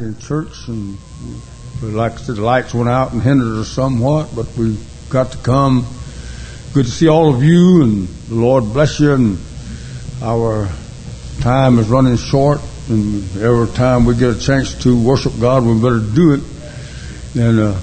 in 0.00 0.18
church, 0.18 0.68
and 0.68 0.98
like 1.82 2.12
I 2.12 2.16
said, 2.16 2.36
the 2.36 2.42
lights 2.42 2.74
went 2.74 2.88
out 2.88 3.12
and 3.12 3.22
hindered 3.22 3.58
us 3.58 3.68
somewhat, 3.68 4.34
but 4.34 4.46
we 4.56 4.76
got 5.08 5.32
to 5.32 5.38
come. 5.38 5.86
Good 6.72 6.86
to 6.86 6.90
see 6.90 7.08
all 7.08 7.34
of 7.34 7.42
you, 7.42 7.82
and 7.82 8.08
the 8.08 8.34
Lord 8.34 8.64
bless 8.64 9.00
you. 9.00 9.12
And 9.12 9.38
our 10.22 10.68
time 11.40 11.78
is 11.78 11.88
running 11.88 12.16
short, 12.16 12.60
and 12.88 13.22
every 13.38 13.68
time 13.74 14.04
we 14.04 14.14
get 14.14 14.36
a 14.36 14.38
chance 14.38 14.74
to 14.82 15.00
worship 15.02 15.32
God, 15.40 15.64
we 15.64 15.74
better 15.80 16.00
do 16.00 16.34
it. 16.34 16.40
And 17.38 17.60
uh, 17.60 17.80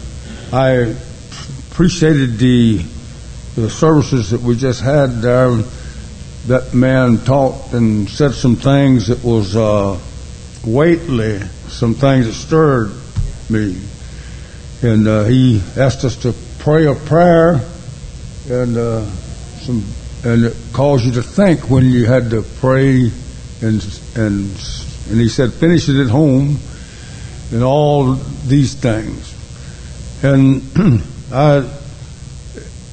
I 0.54 0.96
appreciated 1.72 2.38
the 2.38 2.78
the 3.56 3.70
services 3.70 4.30
that 4.32 4.42
we 4.42 4.56
just 4.56 4.82
had 4.82 5.22
there. 5.22 5.50
That 6.48 6.74
man 6.74 7.18
taught 7.26 7.74
and 7.74 8.08
said 8.08 8.34
some 8.34 8.56
things 8.56 9.08
that 9.08 9.22
was 9.22 9.56
uh, 9.56 10.00
weighty 10.66 11.40
some 11.68 11.94
things 11.94 12.26
that 12.26 12.34
stirred 12.34 12.92
me. 13.50 13.80
And 14.82 15.08
uh, 15.08 15.24
he 15.24 15.62
asked 15.78 16.04
us 16.04 16.16
to 16.18 16.34
pray 16.60 16.86
a 16.86 16.96
prayer, 16.96 17.62
and 18.50 18.78
uh, 18.78 19.06
some, 19.06 19.84
and 20.24 20.46
it 20.46 20.56
caused 20.74 21.06
you 21.06 21.14
to 21.14 21.24
think 21.24 21.70
when 21.70 21.86
you 21.86 22.06
had 22.06 22.30
to 22.32 22.44
pray, 22.60 23.12
and 23.62 24.00
and 24.16 24.52
and 25.10 25.22
he 25.22 25.30
said, 25.30 25.54
finish 25.54 25.90
it 25.90 26.00
at 26.00 26.10
home, 26.10 26.58
and 27.52 27.64
all 27.64 28.14
these 28.46 28.76
things. 28.76 29.34
And 30.24 30.62
I, 31.32 31.70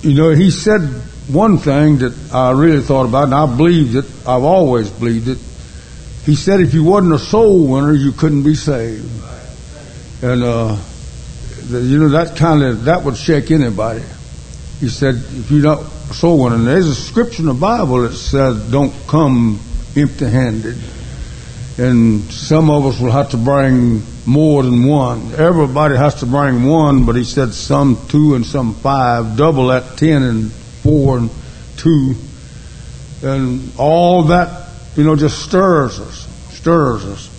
you 0.02 0.14
know, 0.14 0.30
he 0.30 0.50
said 0.50 0.80
one 1.28 1.58
thing 1.58 1.98
that 1.98 2.14
I 2.32 2.52
really 2.52 2.82
thought 2.82 3.06
about, 3.06 3.24
and 3.24 3.34
I 3.34 3.46
believed 3.56 3.96
it. 3.96 4.04
I've 4.26 4.44
always 4.44 4.90
believed 4.90 5.28
it 5.28 5.38
he 6.24 6.34
said 6.34 6.60
if 6.60 6.72
you 6.72 6.84
wasn't 6.84 7.14
a 7.14 7.18
soul 7.18 7.66
winner, 7.66 7.92
you 7.92 8.12
couldn't 8.12 8.42
be 8.42 8.54
saved. 8.54 9.04
And, 10.22 10.42
uh, 10.42 10.76
the, 11.68 11.80
you 11.80 11.98
know, 11.98 12.08
that 12.10 12.36
kind 12.36 12.62
of, 12.62 12.84
that 12.84 13.04
would 13.04 13.16
shake 13.16 13.50
anybody. 13.50 14.02
He 14.80 14.88
said, 14.88 15.16
if 15.16 15.50
you're 15.50 15.62
not 15.62 15.80
a 15.80 16.14
soul 16.14 16.44
winner, 16.44 16.56
and 16.56 16.66
there's 16.66 16.86
a 16.86 16.94
scripture 16.94 17.42
in 17.42 17.48
the 17.48 17.54
Bible 17.54 18.02
that 18.02 18.14
says, 18.14 18.70
don't 18.70 18.92
come 19.06 19.60
empty 19.96 20.26
handed. 20.26 20.76
And 21.76 22.22
some 22.30 22.70
of 22.70 22.86
us 22.86 23.00
will 23.00 23.10
have 23.10 23.30
to 23.30 23.36
bring 23.36 24.02
more 24.26 24.62
than 24.62 24.84
one. 24.86 25.34
Everybody 25.34 25.96
has 25.96 26.16
to 26.20 26.26
bring 26.26 26.64
one, 26.64 27.04
but 27.04 27.16
he 27.16 27.24
said 27.24 27.52
some 27.52 27.98
two 28.08 28.34
and 28.34 28.46
some 28.46 28.74
five, 28.74 29.36
double 29.36 29.68
that 29.68 29.98
ten 29.98 30.22
and 30.22 30.52
four 30.52 31.18
and 31.18 31.30
two. 31.76 32.14
And 33.22 33.72
all 33.76 34.24
that 34.24 34.63
you 34.96 35.04
know, 35.04 35.16
just 35.16 35.42
stirs 35.42 35.98
us, 35.98 36.26
stirs 36.54 37.04
us. 37.04 37.30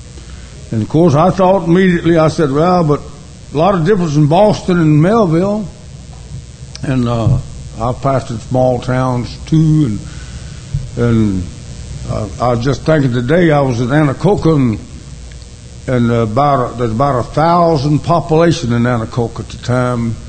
And 0.72 0.81
of 0.81 0.89
course, 0.89 1.14
I 1.14 1.30
thought 1.30 1.67
immediately, 1.67 2.17
I 2.17 2.28
said, 2.28 2.52
well, 2.52 2.84
but 2.84 3.02
a 3.53 3.58
lot 3.58 3.75
of 3.75 3.86
difference 3.86 4.16
in 4.16 4.28
Boston 4.28 4.80
and 4.80 5.02
Melville. 5.02 5.67
And 6.84 7.08
uh, 7.08 7.36
I've 7.80 7.95
pastored 7.97 8.39
small 8.39 8.81
towns 8.81 9.38
too. 9.45 9.97
And, 10.97 10.97
and 10.97 11.44
uh, 12.08 12.30
I 12.42 12.50
was 12.56 12.64
just 12.64 12.81
thinking 12.81 13.14
today, 13.14 13.52
I 13.52 13.62
was 13.62 13.80
in 13.80 13.88
Anacoco 13.88 14.56
and, 14.56 14.80
and 15.88 16.12
about 16.12 16.73
a, 16.73 16.78
there's 16.78 16.92
about 16.92 17.19
a 17.19 17.23
thousand 17.23 18.00
population 18.00 18.73
in 18.73 18.84
Anacoco 18.84 19.40
at 19.40 19.50
the 19.50 19.58
time. 19.59 20.16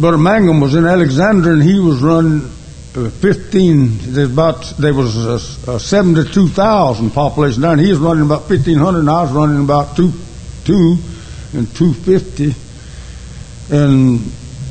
But 0.00 0.14
a 0.14 0.18
Mangum 0.18 0.60
was 0.60 0.76
in 0.76 0.86
Alexandria 0.86 1.54
and 1.54 1.62
he 1.62 1.80
was 1.80 2.00
running 2.00 2.48
15, 2.92 4.12
there's 4.12 4.30
about, 4.30 4.74
there 4.78 4.92
was 4.92 5.16
a, 5.66 5.72
a 5.72 5.80
72,000 5.80 7.10
population 7.10 7.62
down. 7.62 7.78
He 7.78 7.88
was 7.90 7.98
running 7.98 8.24
about 8.24 8.50
1,500 8.50 8.98
and 8.98 9.08
I 9.08 9.22
was 9.22 9.32
running 9.32 9.64
about 9.64 9.96
two, 9.96 10.12
two 10.64 10.98
and 11.54 11.74
250. 11.74 12.54
And, 13.74 14.20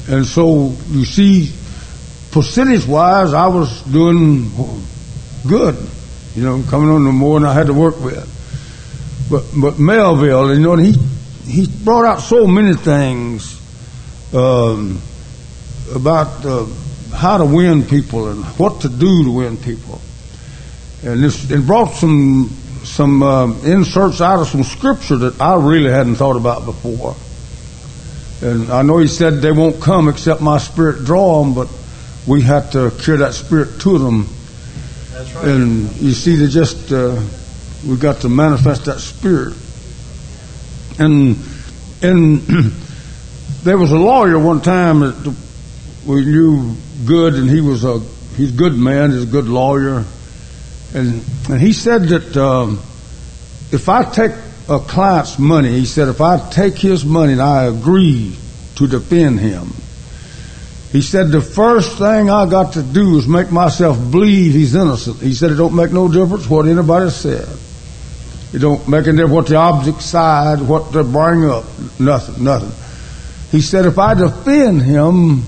and 0.08 0.26
so 0.26 0.76
you 0.90 1.06
see, 1.06 1.52
percentage 2.32 2.86
wise, 2.86 3.34
I 3.34 3.48
was 3.48 3.82
doing 3.84 4.52
good, 5.48 5.76
you 6.36 6.44
know, 6.44 6.64
coming 6.70 6.90
on 6.90 7.04
the 7.04 7.12
more 7.12 7.40
than 7.40 7.50
I 7.50 7.54
had 7.54 7.68
to 7.68 7.74
work 7.74 8.00
with. 8.00 8.28
But, 9.32 9.46
but 9.60 9.80
Melville, 9.80 10.54
you 10.54 10.60
know, 10.60 10.76
he, 10.76 10.92
he 11.46 11.66
brought 11.84 12.06
out 12.06 12.20
so 12.20 12.46
many 12.46 12.76
things, 12.76 13.60
um, 14.32 15.02
about, 15.96 16.46
uh, 16.46 16.68
how 17.12 17.38
to 17.38 17.46
win 17.46 17.84
people 17.84 18.30
and 18.30 18.44
what 18.58 18.82
to 18.82 18.90
do 18.90 19.24
to 19.26 19.32
win 19.32 19.58
people. 19.58 20.02
And 21.04 21.24
this, 21.24 21.50
it 21.50 21.66
brought 21.66 21.94
some 21.94 22.50
some 22.84 23.22
uh, 23.22 23.48
inserts 23.62 24.22
out 24.22 24.40
of 24.40 24.48
some 24.48 24.64
scripture 24.64 25.16
that 25.18 25.40
I 25.40 25.56
really 25.56 25.92
hadn't 25.92 26.16
thought 26.16 26.36
about 26.36 26.66
before. 26.66 27.16
And 28.42 28.72
I 28.72 28.82
know 28.82 28.98
he 28.98 29.08
said 29.08 29.36
they 29.36 29.52
won't 29.52 29.82
come 29.82 30.10
except 30.10 30.42
my 30.42 30.58
spirit 30.58 31.06
draw 31.06 31.44
them, 31.44 31.54
but 31.54 31.70
we 32.28 32.42
have 32.42 32.72
to 32.72 32.92
carry 33.04 33.20
that 33.20 33.34
spirit 33.34 33.80
to 33.82 33.98
them. 34.00 34.28
That's 35.12 35.34
right. 35.36 35.48
And 35.48 35.96
you 35.98 36.12
see, 36.14 36.36
they 36.36 36.48
just 36.48 36.92
uh, 36.92 37.22
we 37.88 37.98
got 37.98 38.22
to 38.22 38.30
manifest 38.30 38.86
that 38.86 39.00
spirit. 39.00 39.56
And 41.00 41.38
and 42.02 42.42
there 43.64 43.78
was 43.78 43.92
a 43.92 43.98
lawyer 43.98 44.40
one 44.40 44.62
time 44.62 45.02
that 45.02 45.36
we 46.06 46.26
knew 46.26 46.76
good, 47.06 47.36
and 47.36 47.50
he 47.50 47.62
was 47.62 47.84
a 47.84 48.00
he's 48.36 48.54
a 48.54 48.58
good 48.58 48.76
man, 48.76 49.12
he's 49.12 49.24
a 49.24 49.28
good 49.28 49.48
lawyer, 49.48 50.04
and 50.94 51.24
and 51.50 51.62
he 51.62 51.74
said 51.74 52.04
that 52.06 52.38
um, 52.38 52.80
if 53.72 53.88
I 53.88 54.04
take 54.04 54.32
a 54.68 54.80
client's 54.80 55.38
money, 55.38 55.72
he 55.72 55.86
said 55.86 56.08
if 56.08 56.22
I 56.22 56.50
take 56.50 56.78
his 56.78 57.06
money 57.06 57.34
and 57.34 57.42
I 57.42 57.66
agree 57.66 58.36
to 58.76 58.88
defend 58.88 59.40
him, 59.40 59.74
he 60.92 61.02
said 61.02 61.30
the 61.30 61.42
first 61.42 61.98
thing 61.98 62.30
I 62.30 62.50
got 62.50 62.74
to 62.74 62.84
do 62.84 63.18
is 63.18 63.28
make 63.28 63.52
myself 63.52 63.98
believe 64.12 64.54
he's 64.54 64.76
innocent. 64.76 65.22
He 65.22 65.34
said 65.34 65.52
it 65.52 65.56
don't 65.56 65.76
make 65.76 65.92
no 65.92 66.12
difference 66.12 66.50
what 66.50 66.68
anybody 66.68 67.10
said. 67.12 67.48
It 68.54 68.60
don't 68.60 68.86
make 68.90 69.08
any 69.08 69.18
difference 69.18 69.34
what 69.34 69.48
the 69.48 69.56
object 69.56 70.02
side, 70.02 70.62
what 70.62 70.92
they 70.92 71.04
bring 71.04 71.46
up, 71.46 71.64
nothing, 72.00 72.44
nothing. 72.44 72.72
He 73.52 73.62
said 73.62 73.86
if 73.86 73.98
I 74.00 74.14
defend 74.16 74.82
him 74.82 75.44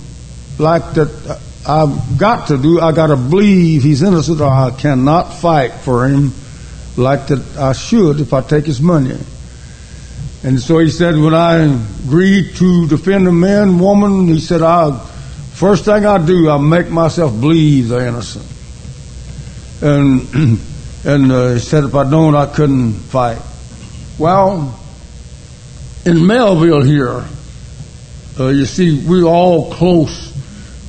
like 0.59 0.94
that 0.94 1.40
I've 1.66 2.18
got 2.18 2.47
to 2.47 2.58
do, 2.58 2.81
I 2.81 2.91
got 2.91 3.08
to 3.08 3.16
believe 3.16 3.84
he's 3.84 4.02
innocent 4.02 4.41
or 4.41 4.50
I 4.50 4.72
cannot 4.72 5.34
fight 5.34 5.72
for 5.72 6.08
him 6.08 6.34
like 6.97 7.28
that 7.28 7.58
I 7.58 7.72
should 7.72 8.19
if 8.19 8.34
I 8.34 8.41
take 8.41 8.66
his 8.66 8.81
money. 8.81 9.18
And 10.44 10.59
so 10.59 10.80
he 10.80 10.90
said, 10.90 11.16
when 11.16 11.34
I 11.34 11.56
agreed 12.06 12.56
to 12.56 12.88
defend 12.90 13.28
a 13.30 13.31
man, 13.31 13.80
woman, 13.80 14.28
he 14.28 14.42
said, 14.42 14.62
I, 14.62 15.00
first 15.53 15.86
thing 15.86 16.06
I 16.06 16.24
do, 16.24 16.50
I 16.50 16.58
make 16.58 16.90
myself 16.90 17.40
believe 17.40 17.88
they're 17.88 18.08
innocent. 18.08 18.46
And, 19.81 20.28
and 21.06 21.31
uh, 21.31 21.53
he 21.53 21.59
said, 21.59 21.86
if 21.86 21.96
I 21.96 22.09
don't, 22.09 22.36
I 22.36 22.53
couldn't 22.53 22.92
fight. 22.92 23.42
Well, 24.19 24.78
in 26.06 26.28
Melville 26.28 26.84
here, 26.84 27.24
uh, 28.38 28.47
you 28.50 28.66
see, 28.66 29.02
we're 29.08 29.24
all 29.24 29.72
close 29.72 30.33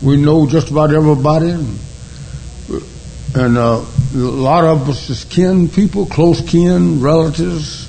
we 0.04 0.16
know 0.18 0.46
just 0.46 0.70
about 0.70 0.92
everybody, 0.92 1.50
and, 1.50 1.78
and 3.34 3.56
uh, 3.56 3.84
a 4.14 4.16
lot 4.16 4.64
of 4.64 4.88
us 4.88 5.08
is 5.08 5.24
kin 5.24 5.68
people, 5.68 6.06
close 6.06 6.42
kin, 6.42 7.00
relatives, 7.00 7.88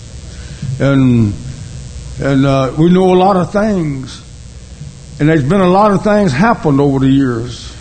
and 0.80 1.34
and 2.22 2.46
uh, 2.46 2.74
we 2.78 2.90
know 2.90 3.14
a 3.14 3.18
lot 3.18 3.36
of 3.36 3.52
things. 3.52 4.22
And 5.20 5.30
there's 5.30 5.48
been 5.48 5.62
a 5.62 5.70
lot 5.70 5.92
of 5.92 6.04
things 6.04 6.32
happened 6.32 6.80
over 6.80 7.00
the 7.00 7.10
years. 7.10 7.74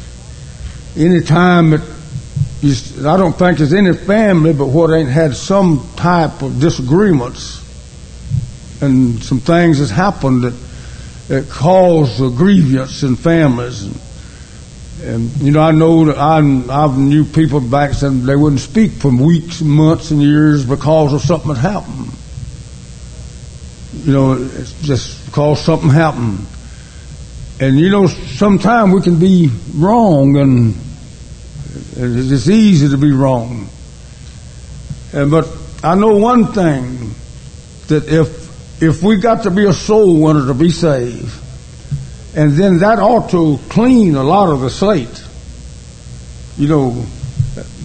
Anytime 0.96 1.72
it, 1.72 1.80
you, 2.60 3.08
I 3.08 3.16
don't 3.16 3.32
think 3.32 3.58
there's 3.58 3.72
any 3.72 3.92
family 3.92 4.52
but 4.52 4.66
what 4.66 4.92
ain't 4.92 5.08
had 5.08 5.34
some 5.36 5.88
type 5.96 6.42
of 6.42 6.60
disagreements, 6.60 7.62
and 8.82 9.22
some 9.22 9.38
things 9.38 9.78
has 9.78 9.90
happened 9.90 10.42
that 10.42 10.54
that 11.28 11.48
cause 11.48 12.18
grievance 12.36 13.02
in 13.02 13.16
families. 13.16 13.84
And, 13.84 14.00
and 15.02 15.36
you 15.42 15.50
know, 15.50 15.60
I 15.60 15.72
know 15.72 16.04
that 16.06 16.18
I 16.18 16.38
I've 16.38 16.96
knew 16.96 17.24
people 17.24 17.60
back 17.60 17.92
then 17.92 18.24
they 18.24 18.36
wouldn't 18.36 18.60
speak 18.60 18.92
for 18.92 19.10
weeks, 19.10 19.60
months, 19.60 20.10
and 20.10 20.22
years 20.22 20.64
because 20.64 21.12
of 21.12 21.20
something 21.20 21.52
that 21.52 21.58
happened. 21.58 22.10
You 24.06 24.12
know, 24.12 24.32
it's 24.34 24.80
just 24.82 25.26
because 25.26 25.62
something 25.62 25.90
happened. 25.90 26.46
And 27.60 27.78
you 27.78 27.90
know, 27.90 28.06
sometimes 28.06 28.94
we 28.94 29.02
can 29.02 29.18
be 29.18 29.50
wrong, 29.74 30.36
and 30.36 30.74
it's 31.96 32.48
easy 32.48 32.88
to 32.88 32.96
be 32.96 33.12
wrong. 33.12 33.68
And 35.12 35.30
but 35.30 35.48
I 35.82 35.96
know 35.96 36.16
one 36.16 36.46
thing 36.46 37.14
that 37.88 38.08
if 38.08 38.82
if 38.82 39.02
we 39.02 39.16
got 39.16 39.42
to 39.42 39.50
be 39.50 39.66
a 39.66 39.72
soul 39.72 40.20
winner 40.20 40.46
to 40.46 40.54
be 40.54 40.70
saved 40.70 41.43
and 42.36 42.52
then 42.52 42.78
that 42.78 42.98
ought 42.98 43.30
to 43.30 43.58
clean 43.68 44.14
a 44.14 44.22
lot 44.22 44.50
of 44.50 44.60
the 44.60 44.70
slate. 44.70 45.22
You 46.56 46.68
know, 46.68 47.06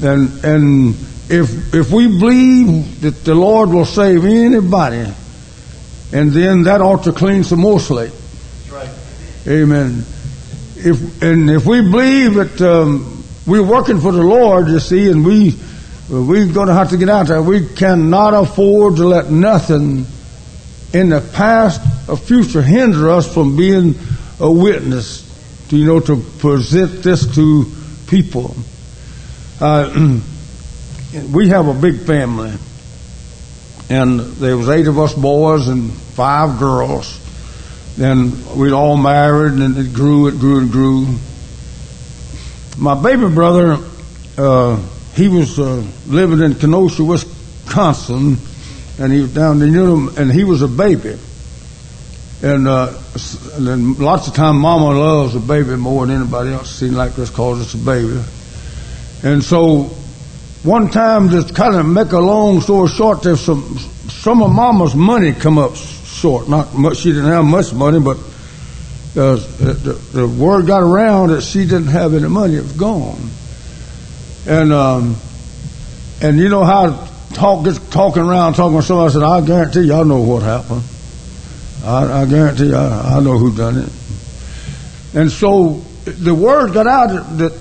and 0.02 0.44
and 0.44 0.96
if 1.30 1.74
if 1.74 1.92
we 1.92 2.08
believe 2.08 3.02
that 3.02 3.24
the 3.24 3.36
Lord 3.36 3.70
will 3.70 3.86
save 3.86 4.26
anybody, 4.26 5.12
and 6.12 6.32
then 6.32 6.64
that 6.64 6.82
ought 6.82 7.04
to 7.04 7.12
clean 7.12 7.44
some 7.44 7.60
more 7.60 7.80
slate. 7.80 8.14
Right. 8.72 8.90
Amen. 9.48 10.04
If 10.76 11.22
and 11.22 11.50
if 11.50 11.66
we 11.66 11.82
believe 11.82 12.36
that 12.36 12.62
um, 12.62 13.24
we're 13.46 13.64
working 13.64 14.00
for 14.00 14.12
the 14.12 14.24
Lord, 14.24 14.68
you 14.68 14.80
see, 14.80 15.12
and 15.12 15.26
we 15.26 15.58
we're 16.10 16.52
going 16.52 16.68
to 16.68 16.74
have 16.74 16.90
to 16.90 16.98
get 16.98 17.10
out 17.10 17.28
there. 17.28 17.42
We 17.42 17.68
cannot 17.68 18.34
afford 18.34 18.96
to 18.96 19.08
let 19.08 19.30
nothing 19.30 20.08
in 20.92 21.10
the 21.10 21.22
past 21.34 21.82
or 22.10 22.18
future 22.18 22.64
hinder 22.64 23.12
us 23.12 23.32
from 23.32 23.56
being 23.56 23.94
a 24.40 24.52
witness. 24.52 25.28
To, 25.70 25.78
you 25.78 25.86
know, 25.86 26.00
to 26.00 26.18
present 26.40 27.04
this 27.04 27.36
to 27.36 27.66
people. 28.08 28.56
Uh, 29.62 30.20
we 31.32 31.50
have 31.50 31.68
a 31.68 31.74
big 31.74 32.02
family, 32.02 32.54
and 33.90 34.20
there 34.20 34.58
was 34.58 34.68
eight 34.70 34.88
of 34.88 34.98
us 34.98 35.14
boys 35.14 35.68
and 35.68 35.92
five 35.94 36.58
girls. 36.58 37.20
Then 37.98 38.58
we'd 38.58 38.72
all 38.72 38.98
married, 38.98 39.54
and 39.54 39.78
it 39.78 39.94
grew, 39.94 40.28
it 40.28 40.40
grew, 40.40 40.60
and 40.60 40.72
grew. 40.72 41.08
My 42.78 43.00
baby 43.00 43.28
brother, 43.28 43.78
uh, 44.38 44.82
he 45.14 45.28
was 45.28 45.60
uh, 45.60 45.86
living 46.08 46.40
in 46.40 46.56
Kenosha, 46.56 47.04
Wisconsin, 47.04 48.38
and 48.98 49.14
he 49.14 49.22
was 49.22 49.34
down 49.34 49.60
there, 49.60 50.22
and 50.22 50.32
he 50.32 50.44
was 50.46 50.62
a 50.62 50.68
baby. 50.68 51.18
And, 52.42 52.68
uh, 52.68 52.94
and 53.56 53.68
then 53.68 53.94
lots 53.96 54.28
of 54.28 54.34
time, 54.34 54.58
Mama 54.60 54.98
loves 54.98 55.36
a 55.36 55.40
baby 55.40 55.76
more 55.76 56.06
than 56.06 56.16
anybody 56.16 56.52
else. 56.52 56.74
Seems 56.74 56.96
like 56.96 57.14
this 57.16 57.30
calls 57.30 57.62
it's 57.62 57.74
a 57.74 57.78
baby. 57.78 58.22
And 59.24 59.44
so, 59.44 59.84
one 60.64 60.90
time, 60.90 61.30
just 61.30 61.54
kind 61.54 61.76
of 61.76 61.86
make 61.86 62.14
a 62.14 62.20
long 62.20 62.62
story 62.62 62.88
short, 62.88 63.24
there's 63.24 63.42
some 63.42 63.78
some 63.78 64.42
of 64.42 64.52
Mama's 64.52 64.96
money 64.96 65.34
come 65.34 65.58
up 65.58 65.76
short. 65.76 66.48
Not 66.48 66.74
much. 66.74 66.98
She 66.98 67.12
didn't 67.12 67.32
have 67.32 67.44
much 67.44 67.74
money, 67.74 68.00
but 68.00 68.18
uh, 69.18 69.36
the, 69.36 70.00
the 70.14 70.28
word 70.28 70.68
got 70.68 70.82
around 70.82 71.30
that 71.30 71.42
she 71.42 71.60
didn't 71.60 71.88
have 71.88 72.14
any 72.14 72.28
money. 72.30 72.56
It 72.56 72.64
was 72.64 72.74
gone. 72.74 73.30
And 74.48 74.72
um, 74.72 75.18
and 76.22 76.38
you 76.38 76.48
know 76.48 76.64
how 76.64 77.08
talk 77.34 77.66
gets 77.66 77.80
talking 77.90 78.24
around, 78.24 78.54
talking 78.54 78.78
with 78.78 78.86
somebody. 78.86 79.10
I 79.10 79.14
said, 79.14 79.24
I 79.24 79.46
guarantee 79.46 79.82
you, 79.82 79.94
I 79.94 80.04
know 80.04 80.22
what 80.22 80.44
happened. 80.44 80.84
I, 81.84 82.22
I 82.22 82.26
guarantee 82.26 82.68
you, 82.68 82.76
I, 82.76 83.18
I 83.18 83.20
know 83.20 83.38
who 83.38 83.56
done 83.56 83.78
it. 83.78 83.90
And 85.14 85.32
so 85.32 85.82
the 86.06 86.34
word 86.34 86.74
got 86.74 86.88
out 86.88 87.38
that 87.38 87.54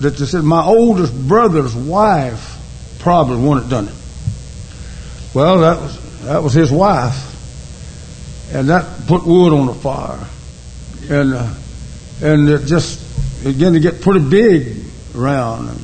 that 0.00 0.16
they 0.16 0.26
said 0.26 0.44
my 0.44 0.62
oldest 0.62 1.14
brother's 1.26 1.74
wife 1.74 2.52
probably 2.98 3.36
that 3.60 3.68
done 3.70 3.88
it. 3.88 3.94
Well, 5.34 5.60
that 5.60 5.80
was 5.80 6.22
that 6.24 6.42
was 6.42 6.52
his 6.52 6.70
wife, 6.72 8.52
and 8.52 8.68
that 8.68 9.06
put 9.06 9.26
wood 9.26 9.52
on 9.52 9.66
the 9.66 9.74
fire, 9.74 10.26
and 11.08 11.34
uh, 11.34 11.54
and 12.22 12.48
it 12.48 12.66
just 12.66 13.44
began 13.44 13.74
to 13.74 13.80
get 13.80 14.00
pretty 14.00 14.28
big 14.28 14.84
around, 15.14 15.68
and, 15.68 15.80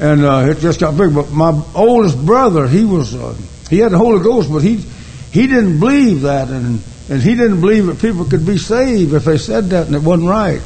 and 0.00 0.24
uh, 0.24 0.50
it 0.50 0.58
just 0.58 0.80
got 0.80 0.96
big. 0.96 1.14
But 1.14 1.30
my 1.30 1.62
oldest 1.74 2.24
brother, 2.24 2.66
he 2.66 2.84
was 2.84 3.14
uh, 3.14 3.36
he 3.68 3.78
had 3.78 3.92
the 3.92 3.98
Holy 3.98 4.22
Ghost, 4.22 4.50
but 4.50 4.62
he 4.62 4.84
he 5.34 5.48
didn't 5.48 5.80
believe 5.80 6.20
that, 6.20 6.48
and 6.48 6.80
and 7.10 7.20
he 7.20 7.34
didn't 7.34 7.60
believe 7.60 7.86
that 7.86 7.98
people 7.98 8.24
could 8.24 8.46
be 8.46 8.56
saved 8.56 9.12
if 9.14 9.24
they 9.24 9.36
said 9.36 9.64
that 9.70 9.88
and 9.88 9.96
it 9.96 10.02
wasn't 10.02 10.28
right, 10.28 10.62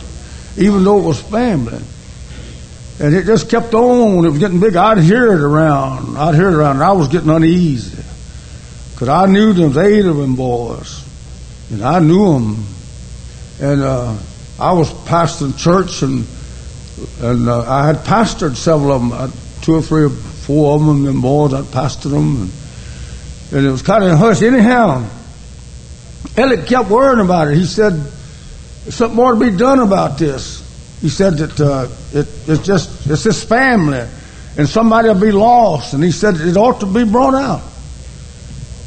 even 0.58 0.84
though 0.84 0.98
it 0.98 1.04
was 1.04 1.18
family. 1.18 1.82
And 3.00 3.14
it 3.14 3.24
just 3.24 3.48
kept 3.48 3.72
on. 3.72 4.26
It 4.26 4.28
was 4.28 4.38
getting 4.38 4.60
big. 4.60 4.76
I'd 4.76 4.98
hear 4.98 5.32
it 5.32 5.40
around. 5.40 6.18
I'd 6.18 6.34
hear 6.34 6.48
it 6.48 6.54
around, 6.54 6.76
and 6.76 6.84
I 6.84 6.92
was 6.92 7.08
getting 7.08 7.30
uneasy 7.30 7.96
because 8.92 9.08
I 9.08 9.24
knew 9.24 9.54
them 9.54 9.76
eight 9.78 10.04
of 10.04 10.18
them 10.18 10.36
boys, 10.36 11.02
and 11.70 11.82
I 11.82 12.00
knew 12.00 12.34
them, 12.34 12.66
and 13.62 13.80
uh, 13.80 14.18
I 14.60 14.72
was 14.72 14.92
pastoring 14.92 15.56
church, 15.56 16.02
and 16.02 16.26
and 17.22 17.48
uh, 17.48 17.64
I 17.66 17.86
had 17.86 18.04
pastored 18.04 18.56
several 18.56 18.92
of 18.92 19.00
them, 19.00 19.12
I, 19.14 19.30
two 19.62 19.76
or 19.76 19.82
three 19.82 20.04
or 20.04 20.10
four 20.10 20.74
of 20.74 20.84
them, 20.84 21.04
them 21.04 21.22
boys. 21.22 21.54
I'd 21.54 21.64
pastored 21.64 22.10
them, 22.10 22.42
and, 22.42 22.50
and 23.52 23.66
it 23.66 23.70
was 23.70 23.82
kind 23.82 24.04
of 24.04 24.18
hush. 24.18 24.42
Anyhow, 24.42 25.08
Elliot 26.36 26.66
kept 26.66 26.90
worrying 26.90 27.24
about 27.24 27.48
it. 27.48 27.56
He 27.56 27.64
said, 27.64 27.94
"Something 28.90 29.16
more 29.16 29.34
to 29.34 29.40
be 29.40 29.56
done 29.56 29.80
about 29.80 30.18
this." 30.18 30.64
He 31.00 31.08
said 31.08 31.34
that 31.38 31.60
uh, 31.60 31.88
it, 32.12 32.28
it's 32.46 32.66
just 32.66 33.06
it's 33.08 33.24
this 33.24 33.44
family, 33.44 34.06
and 34.56 34.68
somebody 34.68 35.08
will 35.08 35.20
be 35.20 35.32
lost. 35.32 35.94
And 35.94 36.02
he 36.02 36.10
said 36.10 36.36
it 36.36 36.56
ought 36.56 36.80
to 36.80 36.86
be 36.86 37.04
brought 37.04 37.34
out. 37.34 37.62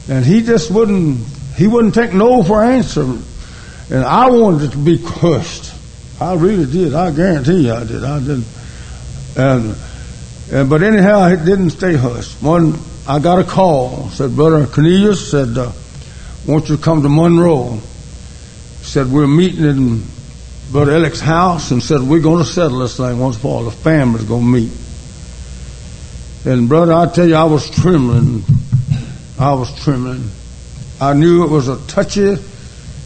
And 0.09 0.25
he 0.25 0.41
just 0.41 0.71
wouldn't 0.71 1.25
he 1.55 1.67
wouldn't 1.67 1.93
take 1.93 2.13
no 2.13 2.43
for 2.43 2.63
answer. 2.63 3.03
And 3.03 4.05
I 4.05 4.29
wanted 4.29 4.69
it 4.69 4.71
to 4.71 4.77
be 4.77 4.97
crushed. 4.97 5.73
I 6.19 6.35
really 6.35 6.71
did. 6.71 6.93
I 6.93 7.11
guarantee 7.11 7.65
you 7.65 7.73
I 7.73 7.83
did. 7.83 8.03
I 8.03 8.19
did. 8.19 8.43
And, 9.35 9.75
and 10.51 10.69
but 10.69 10.83
anyhow, 10.83 11.27
it 11.27 11.45
didn't 11.45 11.71
stay 11.71 11.95
hushed. 11.95 12.41
One, 12.41 12.73
I 13.11 13.19
got 13.19 13.39
a 13.39 13.43
call. 13.43 14.07
Said 14.11 14.37
Brother 14.37 14.65
Cornelius 14.65 15.29
said, 15.29 15.57
uh, 15.57 15.73
"Want 16.47 16.69
you 16.69 16.77
to 16.77 16.81
come 16.81 17.03
to 17.03 17.09
Monroe?" 17.09 17.81
Said 18.83 19.11
we're 19.11 19.27
meeting 19.27 19.65
in 19.65 20.03
Brother 20.71 20.93
Ellick's 20.93 21.19
house 21.19 21.71
and 21.71 21.83
said, 21.83 21.99
We're 21.99 22.21
going 22.21 22.41
to 22.41 22.49
settle 22.49 22.79
this 22.79 22.95
thing 22.95 23.19
once 23.19 23.37
for 23.37 23.47
all. 23.49 23.63
The 23.65 23.71
family's 23.71 24.23
going 24.23 24.43
to 24.43 24.47
meet. 24.47 24.71
And, 26.45 26.69
brother, 26.69 26.93
I 26.93 27.07
tell 27.07 27.27
you, 27.27 27.35
I 27.35 27.43
was 27.43 27.69
trembling. 27.69 28.45
I 29.37 29.53
was 29.55 29.83
trembling. 29.83 30.31
I 31.01 31.11
knew 31.11 31.43
it 31.43 31.49
was 31.49 31.67
a 31.67 31.85
touchy 31.87 32.37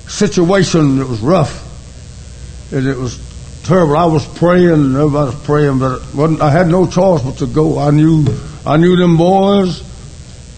situation. 0.08 1.02
It 1.02 1.08
was 1.08 1.22
rough. 1.22 2.72
And 2.72 2.86
it 2.86 2.98
was 2.98 3.18
terrible. 3.64 3.98
I 3.98 4.06
was 4.06 4.28
praying 4.38 4.70
and 4.70 4.96
everybody 4.96 5.32
was 5.32 5.44
praying, 5.44 5.80
but 5.80 6.42
I 6.42 6.52
had 6.52 6.68
no 6.68 6.86
choice 6.86 7.24
but 7.24 7.40
to 7.40 7.48
go. 7.48 7.80
I 7.80 7.90
knew, 7.90 8.28
I 8.68 8.78
knew 8.78 8.96
them 8.96 9.18
boys 9.18 9.85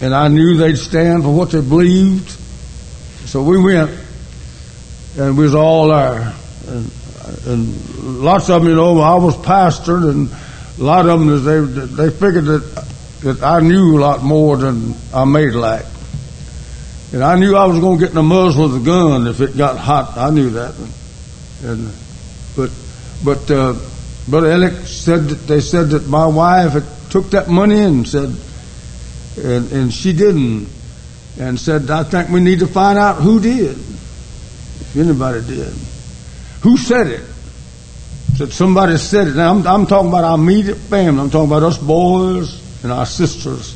and 0.02 0.14
I 0.14 0.28
knew 0.28 0.58
they'd 0.58 0.78
stand 0.78 1.24
for 1.24 1.34
what 1.34 1.52
they 1.52 1.62
believed. 1.62 2.30
So 3.28 3.44
we 3.44 3.62
went 3.62 3.92
and 5.18 5.38
we 5.38 5.44
was 5.44 5.56
all 5.56 5.88
there. 5.90 6.34
And, 6.68 6.92
and 7.46 8.24
lots 8.24 8.50
of 8.50 8.62
them, 8.62 8.70
you 8.70 8.76
know, 8.76 9.00
I 9.00 9.16
was 9.16 9.36
pastored, 9.38 10.10
and 10.10 10.30
a 10.80 10.84
lot 10.84 11.08
of 11.08 11.20
them, 11.20 11.44
they 11.44 12.06
they 12.06 12.10
figured 12.10 12.46
that 12.46 12.88
that 13.22 13.44
I 13.44 13.60
knew 13.60 13.98
a 13.98 14.02
lot 14.02 14.24
more 14.24 14.58
than 14.58 14.94
I 15.14 15.26
made 15.26 15.54
like. 15.54 15.86
And 17.14 17.24
I 17.24 17.38
knew 17.38 17.56
I 17.56 17.66
was 17.66 17.80
going 17.80 17.98
to 17.98 18.06
get 18.06 18.10
in 18.10 18.16
the 18.16 18.24
muzzle 18.24 18.66
of 18.66 18.74
the 18.74 18.80
gun 18.80 19.28
if 19.28 19.42
it 19.42 19.58
got 19.58 19.78
hot. 19.78 20.18
I 20.18 20.30
knew 20.30 20.52
that. 20.52 20.76
And 21.64 21.92
but 22.56 22.72
but 23.24 23.50
uh, 23.50 23.74
Brother 24.28 24.50
Ellick 24.50 24.86
said 24.86 25.24
that 25.30 25.48
they 25.48 25.62
said 25.62 25.90
that 25.90 26.08
my 26.08 26.28
wife 26.28 26.74
had 26.74 26.84
took 27.10 27.32
that 27.32 27.48
money 27.48 27.80
and 27.80 28.08
said, 28.08 28.36
and 29.38 29.72
and 29.72 29.94
she 29.94 30.14
didn't, 30.14 30.68
and 31.40 31.60
said 31.60 31.90
I 31.90 32.04
think 32.04 32.30
we 32.30 32.42
need 32.42 32.60
to 32.60 32.68
find 32.68 32.98
out 32.98 33.18
who 33.18 33.40
did, 33.40 33.78
if 33.78 34.98
anybody 34.98 35.46
did. 35.46 35.74
Who 36.62 36.78
said 36.78 37.08
it? 37.08 37.24
Said 38.36 38.52
somebody 38.52 38.98
said 38.98 39.28
it. 39.28 39.36
Now 39.36 39.54
I'm, 39.54 39.66
I'm 39.68 39.88
talking 39.88 40.10
about 40.10 40.24
our 40.24 40.36
immediate 40.36 40.78
family. 40.78 41.22
I'm 41.22 41.30
talking 41.30 41.50
about 41.50 41.64
us 41.64 41.78
boys 41.78 42.84
and 42.84 42.92
our 42.92 43.06
sisters. 43.06 43.76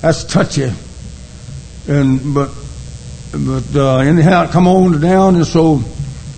That's 0.00 0.24
touchy. 0.24 0.70
And 1.88 2.34
but 2.34 2.50
but 3.32 3.76
uh, 3.76 3.96
anyhow, 3.98 4.50
come 4.50 4.68
on 4.68 5.00
down. 5.00 5.36
And 5.36 5.46
so 5.46 5.78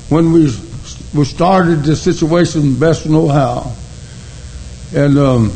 when 0.09 0.33
we 0.33 0.53
we 1.15 1.25
started 1.25 1.83
the 1.83 1.97
situation, 1.97 2.79
best 2.79 3.07
know 3.07 3.29
how. 3.29 3.73
And 4.95 5.19
um, 5.19 5.51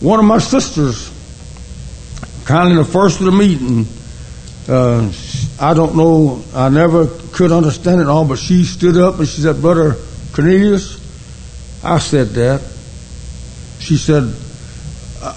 one 0.00 0.18
of 0.18 0.24
my 0.24 0.38
sisters, 0.38 1.11
kind 2.44 2.76
of 2.76 2.86
the 2.86 2.92
first 2.92 3.20
of 3.20 3.26
the 3.26 3.32
meeting, 3.32 3.86
uh, 4.68 5.12
I 5.60 5.74
don't 5.74 5.96
know. 5.96 6.42
I 6.54 6.68
never 6.68 7.06
could 7.32 7.52
understand 7.52 8.00
it 8.00 8.06
all, 8.06 8.24
but 8.24 8.38
she 8.38 8.64
stood 8.64 8.96
up 8.96 9.18
and 9.18 9.28
she 9.28 9.40
said, 9.40 9.60
Brother 9.60 9.96
Cornelius, 10.32 11.00
I 11.84 11.98
said 11.98 12.28
that. 12.28 12.60
She 13.80 13.96
said, 13.96 14.22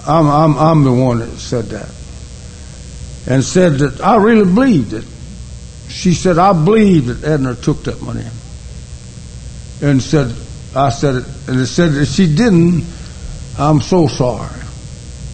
I'm, 0.06 0.26
I'm, 0.26 0.58
I'm 0.58 0.84
the 0.84 0.92
one 0.92 1.18
that 1.18 1.30
said 1.38 1.66
that. 1.66 1.92
And 3.28 3.42
said 3.42 3.78
that 3.78 4.00
I 4.00 4.16
really 4.16 4.44
believed 4.44 4.92
it. 4.92 5.04
She 5.88 6.14
said, 6.14 6.38
I 6.38 6.52
believe 6.52 7.06
that 7.06 7.24
Edna 7.28 7.54
took 7.54 7.84
that 7.84 8.00
money. 8.02 8.26
And 9.82 10.00
said, 10.00 10.34
I 10.74 10.90
said 10.90 11.16
it, 11.16 11.24
and 11.48 11.60
it 11.60 11.66
said 11.66 11.92
that 11.92 12.06
she 12.06 12.34
didn't, 12.34 12.84
I'm 13.58 13.80
so 13.80 14.06
sorry. 14.06 14.60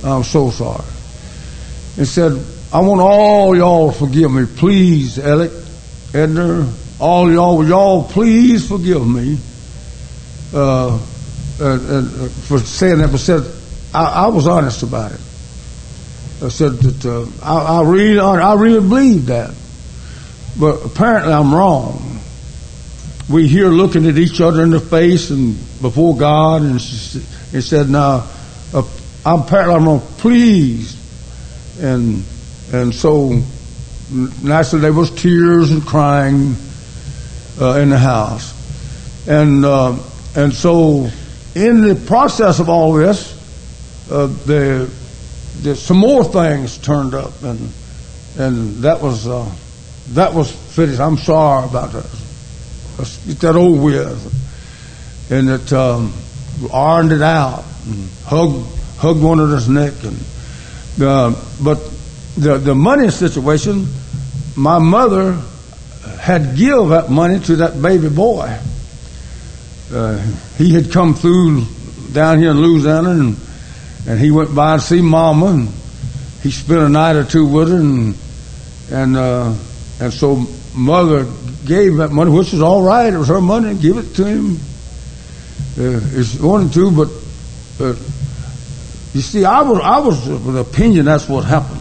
I'm 0.05 0.25
so 0.25 0.51
sorry. 0.51 0.85
And 1.97 2.07
said, 2.07 2.33
I 2.73 2.81
want 2.81 3.03
all 3.03 3.55
y'all 3.57 3.93
to 3.93 3.99
forgive 3.99 4.31
me. 4.31 4.47
Please, 4.47 5.19
Alec, 5.19 5.53
Edna, 6.15 6.73
all 6.99 7.31
y'all, 7.31 7.67
y'all 7.67 8.05
please 8.05 8.67
forgive 8.67 9.07
me 9.07 9.39
uh, 10.55 10.95
uh, 10.97 10.99
uh, 11.61 12.29
for 12.29 12.59
saying 12.61 12.99
that. 12.99 13.11
But 13.11 13.19
said, 13.19 13.43
I, 13.93 14.25
I, 14.25 14.27
was 14.29 14.47
honest 14.47 14.83
about 14.83 15.13
it. 15.13 15.21
I 16.43 16.49
said 16.49 16.73
that 16.79 17.05
uh, 17.05 17.27
I, 17.45 17.81
I, 17.81 17.83
really, 17.83 18.19
I 18.19 18.55
really 18.55 18.81
believe 18.81 19.27
that. 19.27 19.55
but 20.59 20.87
apparently 20.87 21.33
I'm 21.33 21.55
wrong. 21.55 22.21
We 23.29 23.49
here 23.49 23.69
looking 23.69 24.07
at 24.07 24.17
each 24.17 24.41
other 24.41 24.63
in 24.63 24.71
the 24.71 24.81
face 24.81 25.31
and 25.31 25.57
before 25.83 26.17
God, 26.17 26.63
and 26.63 26.81
he 26.81 27.61
said, 27.61 27.89
"Now, 27.89 28.29
uh, 28.73 28.83
I'm 29.25 29.41
apparently 29.41 29.75
I'm 29.75 29.85
wrong. 29.85 30.01
Please." 30.19 31.02
And 31.81 32.25
and 32.73 32.95
so 32.95 33.41
naturally 34.43 34.83
there 34.83 34.93
was 34.93 35.11
tears 35.11 35.71
and 35.71 35.85
crying 35.85 36.55
uh, 37.61 37.81
in 37.81 37.91
the 37.91 37.99
house, 37.99 38.53
and 39.29 39.65
uh, 39.65 39.99
and 40.35 40.53
so 40.53 41.09
in 41.55 41.83
the 41.83 41.95
process 42.07 42.61
of 42.61 42.69
all 42.69 42.95
this, 42.95 43.39
uh, 44.11 44.27
the, 44.27 44.91
the 45.63 45.77
some 45.77 45.99
more 45.99 46.25
things 46.25 46.79
turned 46.79 47.15
up, 47.15 47.43
and 47.43 47.71
and 48.39 48.77
that 48.79 49.01
was 49.01 49.27
uh, 49.27 49.51
that 50.11 50.33
was 50.33 50.51
finished. 50.51 51.01
I'm 51.01 51.19
sorry 51.19 51.69
about 51.69 51.93
that. 51.93 52.11
Get 53.27 53.41
that 53.41 53.57
over 53.57 53.83
with, 53.83 55.31
and 55.31 55.49
it 55.49 55.73
um, 55.73 56.13
ironed 56.73 57.13
it 57.13 57.23
out 57.23 57.65
and 57.87 58.09
hugged 58.25 58.67
hugged 58.99 59.23
one 59.23 59.41
of 59.41 59.51
his 59.51 59.69
neck, 59.69 59.95
and 60.05 60.19
uh, 61.01 61.35
but 61.63 61.79
the 62.37 62.59
the 62.59 62.75
money 62.75 63.11
situation, 63.11 63.87
my 64.57 64.79
mother 64.79 65.41
had 66.21 66.57
give 66.57 66.89
that 66.89 67.11
money 67.11 67.41
to 67.41 67.57
that 67.57 67.81
baby 67.81 68.09
boy. 68.09 68.59
Uh, 69.93 70.19
he 70.57 70.73
had 70.73 70.91
come 70.91 71.15
through 71.15 71.65
down 72.13 72.39
here 72.39 72.51
in 72.51 72.61
Louisiana, 72.61 73.11
and 73.11 73.37
and 74.07 74.19
he 74.21 74.31
went 74.31 74.55
by 74.55 74.77
to 74.77 74.83
see 74.83 75.01
Mama, 75.03 75.47
and 75.47 75.69
he 76.43 76.51
spent 76.51 76.81
a 76.81 76.89
night 76.89 77.17
or 77.17 77.25
two 77.25 77.47
with 77.47 77.69
her, 77.71 77.77
and 77.77 78.15
and 78.91 79.17
uh, 79.17 79.55
and 80.01 80.13
so 80.13 80.47
Mother 80.75 81.27
gave 81.65 81.97
that 81.97 82.11
money, 82.11 82.31
which 82.31 82.53
was 82.53 82.63
all 82.63 82.83
right. 82.83 83.13
It 83.13 83.19
was 83.19 83.29
her 83.29 83.41
money. 83.41 83.75
Give 83.75 83.97
it 83.99 84.15
to 84.17 84.25
him. 84.25 84.57
Uh, 85.79 86.01
if 86.19 86.27
she 86.27 86.39
wanted 86.39 86.73
to, 86.75 86.91
but 86.91 87.09
uh, 87.81 87.95
you 89.15 89.21
see, 89.21 89.45
I 89.45 89.63
was 89.63 89.81
I 89.81 89.99
was 89.99 90.29
of 90.29 90.45
the 90.45 90.61
opinion 90.61 91.05
that's 91.07 91.29
what 91.29 91.45
happened. 91.45 91.81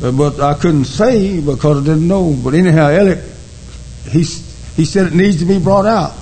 But 0.00 0.40
I 0.40 0.54
couldn't 0.54 0.86
say 0.86 1.40
because 1.40 1.82
I 1.82 1.84
didn't 1.84 2.08
know. 2.08 2.36
But 2.42 2.54
anyhow, 2.54 2.88
Elliot, 2.88 3.24
he 4.08 4.24
he 4.76 4.84
said 4.84 5.06
it 5.06 5.14
needs 5.14 5.38
to 5.38 5.44
be 5.44 5.58
brought 5.58 5.86
out, 5.86 6.12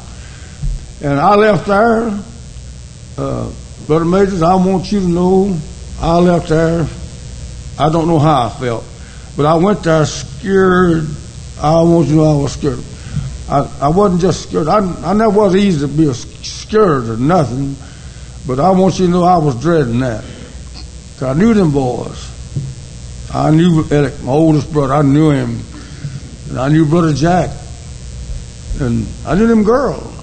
and 1.03 1.19
I 1.19 1.35
left 1.35 1.67
there. 1.67 2.21
Uh, 3.17 3.53
Brother 3.87 4.05
Majors, 4.05 4.43
I 4.43 4.55
want 4.55 4.93
you 4.93 5.01
to 5.01 5.09
know 5.09 5.59
I 6.01 6.19
left 6.19 6.49
there. 6.49 6.87
I 7.79 7.91
don't 7.91 8.07
know 8.07 8.19
how 8.19 8.47
I 8.47 8.51
felt, 8.51 8.85
but 9.37 9.47
I 9.47 9.55
went 9.55 9.83
there 9.83 10.05
scared. 10.07 11.09
I 11.61 11.83
want 11.83 12.07
you 12.07 12.17
to 12.17 12.21
know 12.21 12.39
I 12.39 12.43
was 12.43 12.53
scared. 12.53 12.85
I, 13.49 13.69
I 13.81 13.89
wasn't 13.89 14.21
just 14.21 14.49
scared. 14.49 14.69
I, 14.69 14.79
I 15.11 15.13
never 15.13 15.31
was 15.31 15.57
easy 15.57 15.81
to 15.81 15.89
be 15.89 16.13
scared 16.13 17.09
or 17.09 17.17
nothing, 17.17 17.75
but 18.47 18.59
I 18.59 18.71
want 18.71 18.99
you 18.99 19.07
to 19.07 19.13
know 19.13 19.25
I 19.25 19.39
was 19.39 19.61
dreading 19.61 20.01
that. 20.01 20.25
Cause 21.19 21.23
I 21.23 21.35
knew 21.35 21.55
them 21.55 21.73
boys. 21.73 22.29
I 23.33 23.51
knew 23.51 23.85
Eric, 23.91 24.23
my 24.23 24.33
oldest 24.33 24.73
brother. 24.73 24.95
I 24.95 25.03
knew 25.03 25.31
him, 25.31 25.61
and 26.49 26.59
I 26.59 26.69
knew 26.69 26.85
Brother 26.85 27.13
Jack, 27.13 27.51
and 28.81 29.07
I 29.25 29.37
knew 29.37 29.47
them 29.47 29.63
girls. 29.63 30.17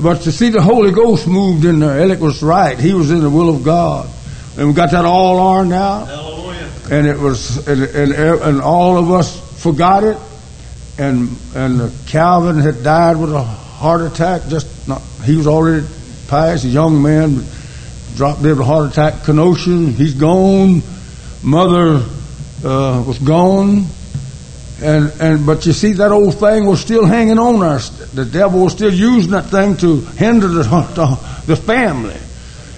But 0.00 0.22
to 0.22 0.32
see 0.32 0.48
the 0.48 0.62
Holy 0.62 0.92
Ghost 0.92 1.26
moved 1.26 1.64
in 1.64 1.80
there, 1.80 2.00
Alec 2.00 2.20
was 2.20 2.42
right. 2.42 2.78
He 2.78 2.94
was 2.94 3.10
in 3.10 3.20
the 3.20 3.30
will 3.30 3.54
of 3.54 3.64
God. 3.64 4.08
And 4.56 4.68
we 4.68 4.74
got 4.74 4.90
that 4.92 5.04
all 5.04 5.40
ironed 5.40 5.72
out. 5.72 6.06
Hallelujah. 6.06 6.70
And 6.90 7.06
it 7.06 7.18
was, 7.18 7.66
and, 7.66 7.82
and, 7.82 8.12
and 8.12 8.60
all 8.60 8.96
of 8.96 9.10
us 9.10 9.62
forgot 9.62 10.04
it. 10.04 10.18
And, 10.98 11.36
and 11.54 11.92
Calvin 12.06 12.58
had 12.58 12.82
died 12.82 13.16
with 13.16 13.32
a 13.32 13.42
heart 13.42 14.02
attack. 14.02 14.48
Just 14.48 14.88
not, 14.88 15.02
he 15.24 15.36
was 15.36 15.46
already 15.46 15.86
passed, 16.28 16.64
a 16.64 16.68
young 16.68 17.02
man, 17.02 17.42
dropped 18.14 18.42
dead 18.42 18.52
of 18.52 18.60
a 18.60 18.64
heart 18.64 18.92
attack. 18.92 19.24
Kenosha, 19.24 19.70
he's 19.70 20.14
gone. 20.14 20.82
Mother 21.42 22.04
uh, 22.64 23.02
was 23.06 23.18
gone. 23.18 23.86
And, 24.80 25.12
and, 25.20 25.46
but 25.46 25.66
you 25.66 25.72
see, 25.72 25.92
that 25.94 26.12
old 26.12 26.34
thing 26.38 26.66
was 26.66 26.80
still 26.80 27.04
hanging 27.04 27.38
on 27.38 27.62
us. 27.62 27.90
The 28.12 28.24
devil 28.24 28.64
was 28.64 28.72
still 28.72 28.92
using 28.92 29.32
that 29.32 29.46
thing 29.46 29.76
to 29.78 30.00
hinder 30.00 30.48
the, 30.48 30.62
the, 30.62 31.44
the 31.46 31.56
family. 31.56 32.16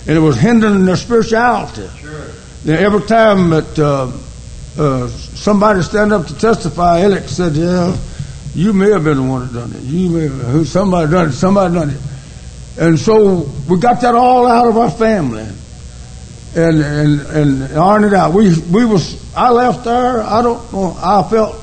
And 0.06 0.16
it 0.16 0.20
was 0.20 0.36
hindering 0.36 0.86
their 0.86 0.96
spirituality. 0.96 1.88
Sure. 1.98 2.76
every 2.76 3.02
time 3.02 3.50
that, 3.50 3.78
uh, 3.78 4.10
uh, 4.78 5.08
somebody 5.08 5.82
stand 5.82 6.12
up 6.12 6.26
to 6.26 6.38
testify, 6.38 7.00
Alex 7.00 7.32
said, 7.32 7.54
yeah, 7.54 7.96
you 8.54 8.72
may 8.72 8.90
have 8.90 9.04
been 9.04 9.16
the 9.16 9.22
one 9.22 9.46
that 9.46 9.52
done 9.52 9.72
it. 9.74 9.82
You 9.82 10.08
may 10.08 10.28
have, 10.28 10.66
somebody 10.66 11.10
done 11.10 11.28
it, 11.28 11.32
somebody 11.32 11.74
done 11.74 11.90
it. 11.90 12.00
And 12.80 12.98
so 12.98 13.46
we 13.68 13.78
got 13.78 14.00
that 14.00 14.14
all 14.14 14.46
out 14.46 14.66
of 14.66 14.78
our 14.78 14.90
family. 14.90 15.46
And, 16.56 16.80
and, 16.80 17.20
and 17.20 17.78
ironed 17.78 18.06
it 18.06 18.14
out. 18.14 18.32
We, 18.32 18.58
we 18.72 18.84
was, 18.84 19.32
I 19.36 19.50
left 19.50 19.84
there, 19.84 20.20
I 20.20 20.42
don't 20.42 20.72
know, 20.72 20.96
I 20.98 21.22
felt 21.30 21.54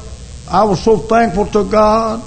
I 0.49 0.63
was 0.63 0.81
so 0.81 0.97
thankful 0.97 1.47
to 1.47 1.65
God, 1.69 2.23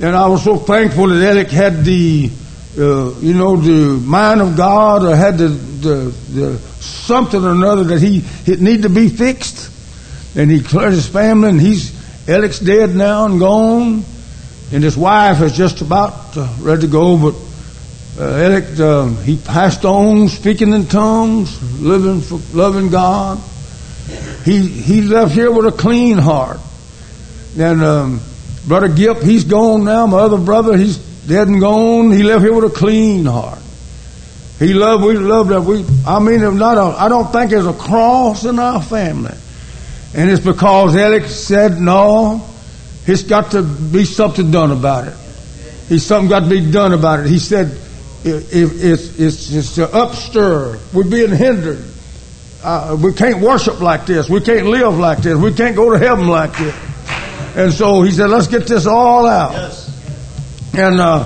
and 0.00 0.16
I 0.16 0.26
was 0.26 0.42
so 0.42 0.56
thankful 0.56 1.06
that 1.08 1.22
Eric 1.22 1.48
had 1.50 1.84
the, 1.84 2.28
uh, 2.76 3.14
you 3.20 3.34
know, 3.34 3.54
the 3.56 4.00
mind 4.04 4.40
of 4.40 4.56
God, 4.56 5.04
or 5.04 5.14
had 5.14 5.38
the, 5.38 5.46
the, 5.48 5.94
the 6.32 6.58
something 6.58 7.44
or 7.44 7.52
another 7.52 7.84
that 7.84 8.02
he 8.02 8.24
it 8.50 8.60
need 8.60 8.82
to 8.82 8.88
be 8.88 9.08
fixed, 9.08 9.70
and 10.36 10.50
he 10.50 10.60
cleared 10.60 10.92
his 10.92 11.06
family, 11.06 11.50
and 11.50 11.60
he's 11.60 11.94
Eric's 12.28 12.58
dead 12.58 12.96
now 12.96 13.26
and 13.26 13.38
gone, 13.38 14.04
and 14.72 14.82
his 14.82 14.96
wife 14.96 15.40
is 15.40 15.56
just 15.56 15.82
about 15.82 16.36
ready 16.58 16.80
to 16.80 16.88
go, 16.88 17.16
but 17.16 17.49
Eric, 18.18 18.78
uh, 18.78 19.08
he 19.22 19.36
passed 19.36 19.84
on 19.84 20.28
speaking 20.28 20.72
in 20.72 20.86
tongues, 20.86 21.80
living 21.80 22.20
for 22.20 22.40
loving 22.56 22.90
God. 22.90 23.38
He 24.44 24.66
he 24.66 25.02
left 25.02 25.32
here 25.32 25.50
with 25.50 25.66
a 25.66 25.76
clean 25.76 26.18
heart. 26.18 26.60
And 27.58 27.82
um, 27.82 28.20
Brother 28.66 28.88
Gip, 28.88 29.22
he's 29.22 29.44
gone 29.44 29.84
now. 29.84 30.06
My 30.06 30.18
other 30.18 30.38
brother, 30.38 30.76
he's 30.76 30.98
dead 30.98 31.48
and 31.48 31.60
gone. 31.60 32.10
He 32.10 32.22
left 32.22 32.42
here 32.42 32.54
with 32.54 32.72
a 32.72 32.76
clean 32.76 33.24
heart. 33.24 33.58
He 34.58 34.74
loved, 34.74 35.04
we 35.04 35.16
loved 35.16 35.50
that. 35.50 35.62
We, 35.62 35.86
I 36.06 36.18
mean, 36.18 36.58
not 36.58 36.76
a, 36.76 37.00
I 37.00 37.08
don't 37.08 37.32
think 37.32 37.50
there's 37.50 37.66
a 37.66 37.72
cross 37.72 38.44
in 38.44 38.58
our 38.58 38.82
family. 38.82 39.34
And 40.14 40.30
it's 40.30 40.44
because 40.44 40.94
Alex 40.96 41.34
said, 41.34 41.80
no, 41.80 42.46
it's 43.06 43.22
got 43.22 43.52
to 43.52 43.62
be 43.62 44.04
something 44.04 44.50
done 44.50 44.70
about 44.70 45.08
it. 45.08 45.16
He's 45.88 46.04
something 46.04 46.28
got 46.28 46.40
to 46.40 46.50
be 46.50 46.70
done 46.70 46.92
about 46.92 47.20
it. 47.20 47.26
He 47.26 47.38
said, 47.38 47.76
if, 48.24 48.52
if 48.52 48.84
it's, 48.84 49.18
it's, 49.18 49.52
it's 49.52 49.74
to 49.76 49.86
upstir. 49.86 50.78
We're 50.92 51.04
being 51.04 51.30
hindered. 51.30 51.84
Uh, 52.62 52.98
we 53.02 53.12
can't 53.14 53.40
worship 53.40 53.80
like 53.80 54.06
this. 54.06 54.28
We 54.28 54.40
can't 54.40 54.66
live 54.66 54.98
like 54.98 55.18
this. 55.18 55.36
We 55.36 55.54
can't 55.54 55.74
go 55.74 55.90
to 55.90 55.98
heaven 55.98 56.28
like 56.28 56.56
this. 56.58 56.74
And 57.56 57.72
so 57.72 58.02
he 58.02 58.12
said, 58.12 58.28
let's 58.28 58.46
get 58.46 58.66
this 58.66 58.86
all 58.86 59.26
out. 59.26 59.52
Yes. 59.52 60.74
And, 60.74 61.00
uh, 61.00 61.24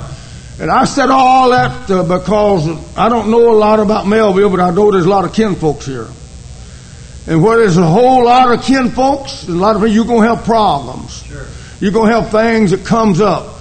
and 0.60 0.70
I 0.70 0.84
said 0.84 1.10
all 1.10 1.50
that 1.50 1.90
uh, 1.90 2.02
because 2.04 2.96
I 2.96 3.08
don't 3.08 3.30
know 3.30 3.52
a 3.52 3.58
lot 3.58 3.80
about 3.80 4.06
Melville, 4.06 4.50
but 4.50 4.60
I 4.60 4.70
know 4.70 4.92
there's 4.92 5.06
a 5.06 5.10
lot 5.10 5.24
of 5.24 5.32
kinfolks 5.32 5.86
here. 5.86 6.08
And 7.26 7.42
where 7.42 7.58
there's 7.58 7.76
a 7.76 7.86
whole 7.86 8.24
lot 8.26 8.52
of 8.52 8.64
kinfolks, 8.64 9.48
a 9.48 9.52
lot 9.52 9.76
of 9.76 9.82
people, 9.82 9.94
you're 9.94 10.04
going 10.04 10.22
to 10.22 10.36
have 10.36 10.44
problems. 10.44 11.22
Sure. 11.24 11.46
You're 11.80 11.92
going 11.92 12.10
to 12.10 12.20
have 12.20 12.30
things 12.30 12.70
that 12.70 12.86
comes 12.86 13.20
up. 13.20 13.53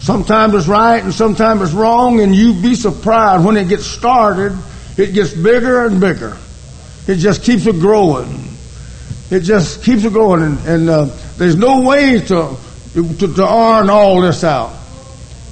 Sometimes 0.00 0.54
it's 0.54 0.66
right 0.66 1.02
and 1.02 1.12
sometimes 1.12 1.60
it's 1.60 1.72
wrong, 1.72 2.20
and 2.20 2.34
you'd 2.34 2.62
be 2.62 2.74
surprised 2.74 3.44
when 3.44 3.56
it 3.56 3.68
gets 3.68 3.86
started, 3.86 4.56
it 4.96 5.12
gets 5.12 5.32
bigger 5.32 5.86
and 5.86 6.00
bigger. 6.00 6.36
It 7.06 7.16
just 7.16 7.42
keeps 7.42 7.66
it 7.66 7.78
growing. 7.80 8.48
It 9.30 9.40
just 9.40 9.84
keeps 9.84 10.04
it 10.04 10.12
growing, 10.12 10.42
and, 10.42 10.58
and 10.66 10.88
uh, 10.88 11.04
there's 11.36 11.56
no 11.56 11.82
way 11.82 12.18
to, 12.20 12.56
to, 12.94 13.34
to 13.34 13.42
iron 13.44 13.90
all 13.90 14.20
this 14.20 14.42
out. 14.42 14.74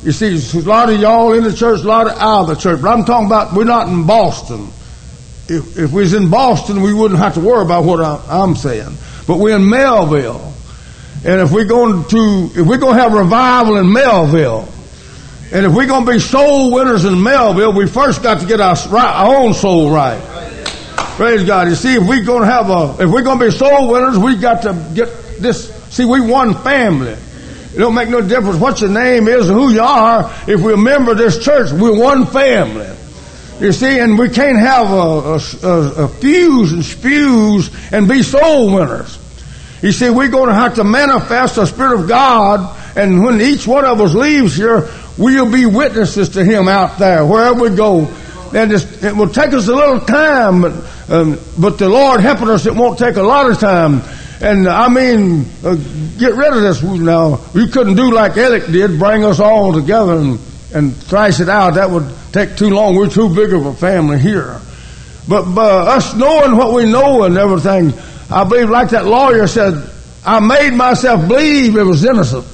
You 0.03 0.13
see, 0.13 0.59
a 0.59 0.63
lot 0.63 0.91
of 0.91 1.01
y'all 1.01 1.33
in 1.33 1.45
the 1.45 1.53
church, 1.53 1.81
a 1.81 1.87
lot 1.87 2.07
of 2.07 2.17
out 2.19 2.43
of 2.43 2.49
the 2.49 2.55
church. 2.55 2.81
But 2.81 2.91
I'm 2.91 3.05
talking 3.05 3.27
about 3.27 3.53
we're 3.53 3.65
not 3.65 3.89
in 3.89 4.07
Boston. 4.07 4.69
If, 5.49 5.79
if 5.79 5.93
we 5.93 6.03
was 6.03 6.15
in 6.15 6.31
Boston, 6.31 6.83
we 6.83 6.95
wouldn't 6.95 7.19
have 7.19 7.35
to 7.35 7.41
worry 7.41 7.63
about 7.65 7.85
what 7.85 8.01
I, 8.01 8.23
I'm 8.29 8.55
saying. 8.55 8.97
But 9.27 9.39
we're 9.39 9.57
in 9.57 9.69
Melville. 9.69 10.55
And 11.25 11.41
if 11.41 11.53
we're 11.53 11.65
going 11.65 12.05
to, 12.05 12.51
if 12.61 12.67
we're 12.67 12.79
going 12.79 12.97
to 12.97 13.03
have 13.03 13.13
revival 13.13 13.77
in 13.79 13.93
Melville, 13.93 14.69
and 15.53 15.67
if 15.67 15.73
we're 15.73 15.87
going 15.87 16.07
to 16.07 16.13
be 16.13 16.19
soul 16.19 16.73
winners 16.73 17.05
in 17.05 17.23
Melville, 17.23 17.73
we 17.73 17.87
first 17.87 18.23
got 18.23 18.41
to 18.41 18.47
get 18.47 18.61
our, 18.61 18.77
our 18.97 19.37
own 19.37 19.55
soul 19.55 19.91
right. 19.91 20.23
Praise 21.17 21.45
God. 21.45 21.69
You 21.69 21.75
see, 21.75 21.95
if 21.95 22.07
we're 22.07 22.25
going 22.25 22.43
to 22.43 22.47
have 22.47 22.71
a, 22.71 23.03
if 23.03 23.11
we're 23.11 23.23
going 23.23 23.39
to 23.39 23.47
be 23.47 23.51
soul 23.51 23.89
winners, 23.91 24.19
we 24.19 24.37
got 24.37 24.63
to 24.63 24.93
get 24.95 25.09
this 25.41 25.79
See, 25.91 26.05
we 26.05 26.21
one 26.21 26.55
family. 26.55 27.13
It 27.13 27.79
don't 27.79 27.95
make 27.95 28.09
no 28.09 28.21
difference 28.21 28.59
what 28.59 28.81
your 28.81 28.91
name 28.91 29.29
is 29.29 29.49
or 29.51 29.55
who 29.55 29.73
you 29.73 29.83
are. 29.83 30.33
If 30.47 30.61
we're 30.61 30.75
a 30.75 30.77
member 30.77 31.13
of 31.13 31.19
this 31.19 31.43
church, 31.43 31.73
we're 31.73 31.99
one 31.99 32.27
family. 32.27 32.95
You 33.61 33.73
see, 33.73 33.99
and 33.99 34.19
we 34.19 34.29
can't 34.29 34.59
have 34.59 34.91
a, 34.91 35.41
a, 35.67 36.05
a, 36.05 36.09
fuse 36.09 36.73
and 36.73 36.85
spews 36.85 37.71
and 37.93 38.09
be 38.09 38.23
soul 38.23 38.73
winners. 38.73 39.19
You 39.83 39.93
see, 39.93 40.11
we're 40.11 40.29
going 40.29 40.49
to 40.49 40.55
have 40.55 40.75
to 40.77 40.85
manifest 40.85 41.57
the 41.57 41.67
Spirit 41.67 42.01
of 42.01 42.09
God, 42.09 42.77
and 42.97 43.23
when 43.23 43.41
each 43.41 43.67
one 43.67 43.85
of 43.85 44.01
us 44.01 44.15
leaves 44.15 44.57
here, 44.57 44.89
we'll 45.17 45.51
be 45.51 45.67
witnesses 45.67 46.31
to 46.31 46.45
Him 46.45 46.69
out 46.69 46.99
there, 46.99 47.25
wherever 47.25 47.61
we 47.61 47.77
go. 47.77 48.09
And 48.55 48.73
it 48.73 49.15
will 49.15 49.29
take 49.29 49.53
us 49.53 49.69
a 49.69 49.75
little 49.75 50.01
time, 50.01 50.63
but, 50.63 50.73
um, 51.11 51.39
but 51.59 51.79
the 51.79 51.89
Lord 51.89 52.21
helping 52.21 52.49
us, 52.49 52.67
it 52.67 52.75
won't 52.75 52.99
take 52.99 53.17
a 53.17 53.23
lot 53.23 53.51
of 53.51 53.59
time. 53.59 54.03
And 54.41 54.69
I 54.69 54.89
mean, 54.89 55.47
uh, 55.65 55.75
get 56.17 56.35
rid 56.35 56.55
of 56.55 56.63
this 56.63 56.83
now. 56.83 57.41
We 57.55 57.69
couldn't 57.69 57.97
do 57.97 58.13
like 58.13 58.33
Elick 58.33 58.71
did, 58.73 58.99
bring 58.99 59.25
us 59.25 59.41
all 59.41 59.73
together 59.73 60.15
and, 60.15 60.39
and 60.73 60.97
thrash 60.97 61.41
it 61.41 61.49
out. 61.49 61.75
That 61.75 61.91
would 61.91 62.09
take 62.33 62.57
too 62.57 62.71
long. 62.71 62.95
We're 62.97 63.11
too 63.11 63.35
big 63.35 63.53
of 63.53 63.67
a 63.67 63.75
family 63.75 64.19
here. 64.19 64.61
But 65.29 65.45
uh, 65.59 65.97
us 65.97 66.15
knowing 66.15 66.57
what 66.57 66.73
we 66.73 66.91
know 66.91 67.25
and 67.25 67.37
everything, 67.37 67.93
I 68.31 68.45
believe, 68.45 68.69
like 68.69 68.91
that 68.91 69.07
lawyer 69.07 69.47
said, 69.47 69.91
I 70.25 70.41
made 70.41 70.75
myself 70.75 71.27
believe 71.27 71.77
it 71.77 71.83
was 71.83 72.05
innocent. 72.05 72.47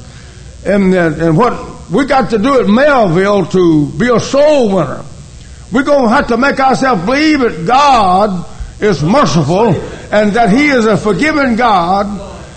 And, 0.64 0.94
and 0.94 1.36
what 1.36 1.90
we 1.90 2.06
got 2.06 2.30
to 2.30 2.38
do 2.38 2.60
at 2.60 2.68
Melville 2.68 3.46
to 3.46 3.88
be 3.88 4.08
a 4.08 4.20
soul 4.20 4.74
winner, 4.74 5.04
we're 5.72 5.82
going 5.82 6.04
to 6.04 6.14
have 6.14 6.28
to 6.28 6.36
make 6.36 6.60
ourselves 6.60 7.04
believe 7.04 7.40
that 7.40 7.66
God 7.66 8.46
is 8.80 9.02
merciful 9.02 9.68
and 10.12 10.32
that 10.32 10.50
He 10.50 10.68
is 10.68 10.86
a 10.86 10.96
forgiving 10.96 11.56
God 11.56 12.06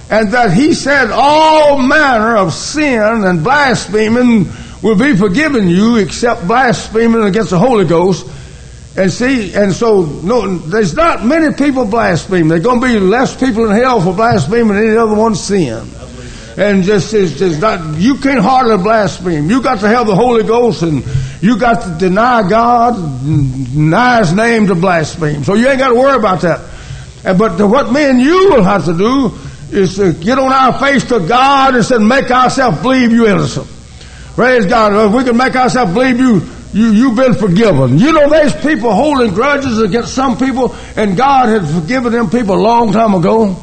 and 0.10 0.32
that 0.32 0.54
He 0.54 0.74
said 0.74 1.10
all 1.12 1.80
manner 1.80 2.38
of 2.38 2.54
sin 2.54 3.02
and 3.02 3.44
blaspheming 3.44 4.48
will 4.84 4.98
be 4.98 5.16
forgiven 5.16 5.68
you 5.68 5.98
except 5.98 6.46
blaspheming 6.48 7.24
against 7.24 7.50
the 7.50 7.60
Holy 7.60 7.86
Ghost 7.86 8.28
and 8.98 9.13
see, 9.13 9.54
and 9.54 9.72
so 9.74 10.01
no, 10.01 10.58
there's 10.58 10.96
not 10.96 11.24
many 11.24 11.54
people 11.54 11.86
blaspheme. 11.86 12.48
There's 12.48 12.63
going 12.63 12.82
to 12.82 12.88
be 12.88 13.00
less 13.00 13.36
people 13.39 13.70
in 13.70 13.77
hell 13.77 14.01
for 14.01 14.13
blaspheming 14.13 14.74
than 14.74 14.88
any 14.88 14.98
other 14.98 15.13
one 15.13 15.36
sin. 15.36 15.88
And 16.58 16.84
just 16.84 17.13
is 17.13 17.38
just 17.38 17.62
not 17.62 18.00
you 18.00 18.18
can't 18.18 18.39
hardly 18.39 18.82
blaspheme. 18.82 19.48
You 19.48 19.62
got 19.62 19.82
to 19.82 19.88
have 19.88 20.08
the 20.08 20.16
Holy 20.16 20.42
Ghost, 20.44 20.82
and 20.82 21.06
you 21.39 21.60
got 21.60 21.84
to 21.84 21.96
deny 22.00 22.50
God, 22.50 22.96
deny 23.24 24.18
His 24.18 24.34
name 24.34 24.66
to 24.66 24.74
blaspheme. 24.74 25.44
So 25.44 25.54
you 25.54 25.70
ain't 25.70 25.77
got 25.77 25.89
to 25.89 25.96
worry 25.96 26.18
about 26.18 26.42
that. 26.42 26.60
But 27.38 27.60
what 27.60 27.92
me 27.92 28.04
and 28.04 28.20
you 28.20 28.50
will 28.50 28.63
have 28.63 28.86
to 28.86 28.98
do 28.98 29.32
is 29.77 29.98
to 29.98 30.13
get 30.13 30.39
on 30.39 30.51
our 30.51 30.80
face 30.80 31.04
to 31.10 31.20
God 31.20 31.75
and 31.75 31.86
say, 31.86 32.00
make 32.00 32.32
ourselves 32.32 32.82
believe 32.82 33.12
you 33.12 33.27
innocent. 33.27 33.68
Praise 34.34 34.66
God. 34.66 34.94
If 35.08 35.13
we 35.13 35.24
can 35.24 35.38
make 35.38 35.56
ourselves 35.56 35.94
believe 35.94 36.20
you 36.20 36.42
you, 36.74 36.92
you've 36.92 37.16
been 37.16 37.34
forgiven. 37.34 37.98
You 37.98 38.12
know, 38.12 38.30
there's 38.30 38.56
people 38.56 38.94
holding 38.94 39.34
grudges 39.34 39.80
against 39.80 40.14
some 40.14 40.38
people, 40.38 40.76
and 40.96 41.16
God 41.16 41.48
had 41.48 41.68
forgiven 41.68 42.12
them 42.12 42.30
people 42.30 42.56
a 42.56 42.62
long 42.62 42.92
time 42.92 43.14
ago. 43.14 43.56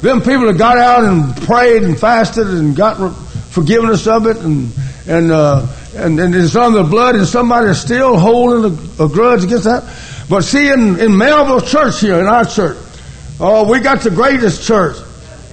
Them 0.00 0.20
people 0.20 0.46
that 0.46 0.56
got 0.56 0.78
out 0.78 1.04
and 1.04 1.36
prayed 1.42 1.82
and 1.82 1.98
fasted 1.98 2.46
and 2.46 2.74
got 2.74 3.12
forgiveness 3.50 4.06
of 4.06 4.26
it, 4.26 4.36
and 4.38 4.72
and 5.06 5.32
uh, 5.32 5.66
and, 5.96 6.18
and 6.20 6.34
it's 6.34 6.54
under 6.54 6.82
the 6.82 6.88
blood, 6.88 7.16
and 7.16 7.26
somebody 7.26 7.68
is 7.70 7.80
still 7.80 8.16
holding 8.16 8.64
a, 8.72 9.04
a 9.04 9.08
grudge 9.08 9.44
against 9.44 9.64
that. 9.64 9.82
But 10.28 10.42
see, 10.42 10.70
in, 10.70 11.00
in 11.00 11.16
Melville 11.16 11.60
Church 11.60 12.00
here, 12.00 12.20
in 12.20 12.26
our 12.26 12.44
church, 12.44 12.76
oh, 13.40 13.68
we 13.68 13.80
got 13.80 14.02
the 14.02 14.10
greatest 14.10 14.66
church. 14.66 14.96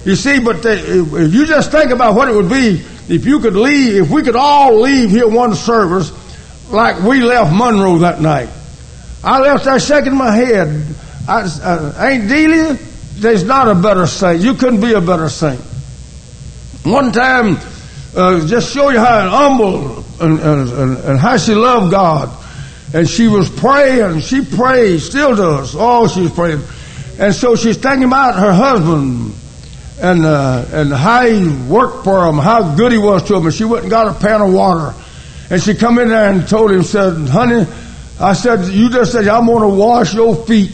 You 0.04 0.14
see, 0.14 0.38
but 0.38 0.62
they, 0.62 0.78
if 0.78 1.34
you 1.34 1.46
just 1.46 1.72
think 1.72 1.90
about 1.90 2.14
what 2.14 2.28
it 2.28 2.34
would 2.34 2.48
be 2.48 2.84
if 3.08 3.24
you 3.24 3.40
could 3.40 3.54
leave, 3.54 4.02
if 4.02 4.10
we 4.10 4.22
could 4.22 4.36
all 4.36 4.80
leave 4.80 5.10
here 5.10 5.28
one 5.28 5.54
service 5.54 6.10
like 6.70 7.02
we 7.02 7.22
left 7.22 7.54
Monroe 7.54 7.98
that 7.98 8.20
night. 8.20 8.48
I 9.22 9.40
left 9.40 9.64
there 9.64 9.80
shaking 9.80 10.16
my 10.16 10.34
head. 10.34 10.84
I, 11.28 11.42
uh, 11.42 12.04
ain't 12.04 12.28
Delia? 12.28 12.78
There's 13.14 13.44
not 13.44 13.68
a 13.68 13.74
better 13.74 14.06
saint. 14.06 14.42
You 14.42 14.54
couldn't 14.54 14.80
be 14.80 14.92
a 14.92 15.00
better 15.00 15.28
saint. 15.28 15.60
One 16.84 17.12
time, 17.12 17.56
uh, 18.14 18.46
just 18.46 18.72
show 18.72 18.90
you 18.90 18.98
how 18.98 19.28
humble 19.28 20.04
and, 20.20 20.38
and, 20.38 20.98
and, 20.98 21.18
how 21.18 21.36
she 21.36 21.54
loved 21.54 21.90
God. 21.90 22.30
And 22.94 23.08
she 23.08 23.26
was 23.26 23.50
praying. 23.50 24.20
She 24.20 24.44
prayed, 24.44 25.00
still 25.00 25.34
does. 25.34 25.74
Oh, 25.76 26.06
she's 26.06 26.30
praying. 26.30 26.62
And 27.18 27.34
so 27.34 27.56
she's 27.56 27.76
thinking 27.76 28.04
about 28.04 28.36
her 28.36 28.52
husband 28.52 29.34
and 30.00 30.24
uh, 30.24 30.64
and 30.70 30.92
how 30.92 31.26
he 31.26 31.48
worked 31.66 32.04
for 32.04 32.26
him, 32.26 32.36
how 32.36 32.76
good 32.76 32.92
he 32.92 32.98
was 32.98 33.22
to 33.24 33.36
him. 33.36 33.46
And 33.46 33.54
she 33.54 33.64
went 33.64 33.82
and 33.82 33.90
got 33.90 34.08
a 34.08 34.20
pan 34.20 34.40
of 34.42 34.52
water 34.52 34.94
and 35.50 35.62
she 35.62 35.74
come 35.74 35.98
in 35.98 36.08
there 36.08 36.30
and 36.30 36.48
told 36.48 36.72
him, 36.72 36.82
said, 36.82 37.28
honey, 37.28 37.66
I 38.18 38.32
said, 38.32 38.64
you 38.66 38.90
just 38.90 39.12
said, 39.12 39.28
I'm 39.28 39.46
going 39.46 39.62
to 39.62 39.76
wash 39.76 40.14
your 40.14 40.34
feet. 40.34 40.72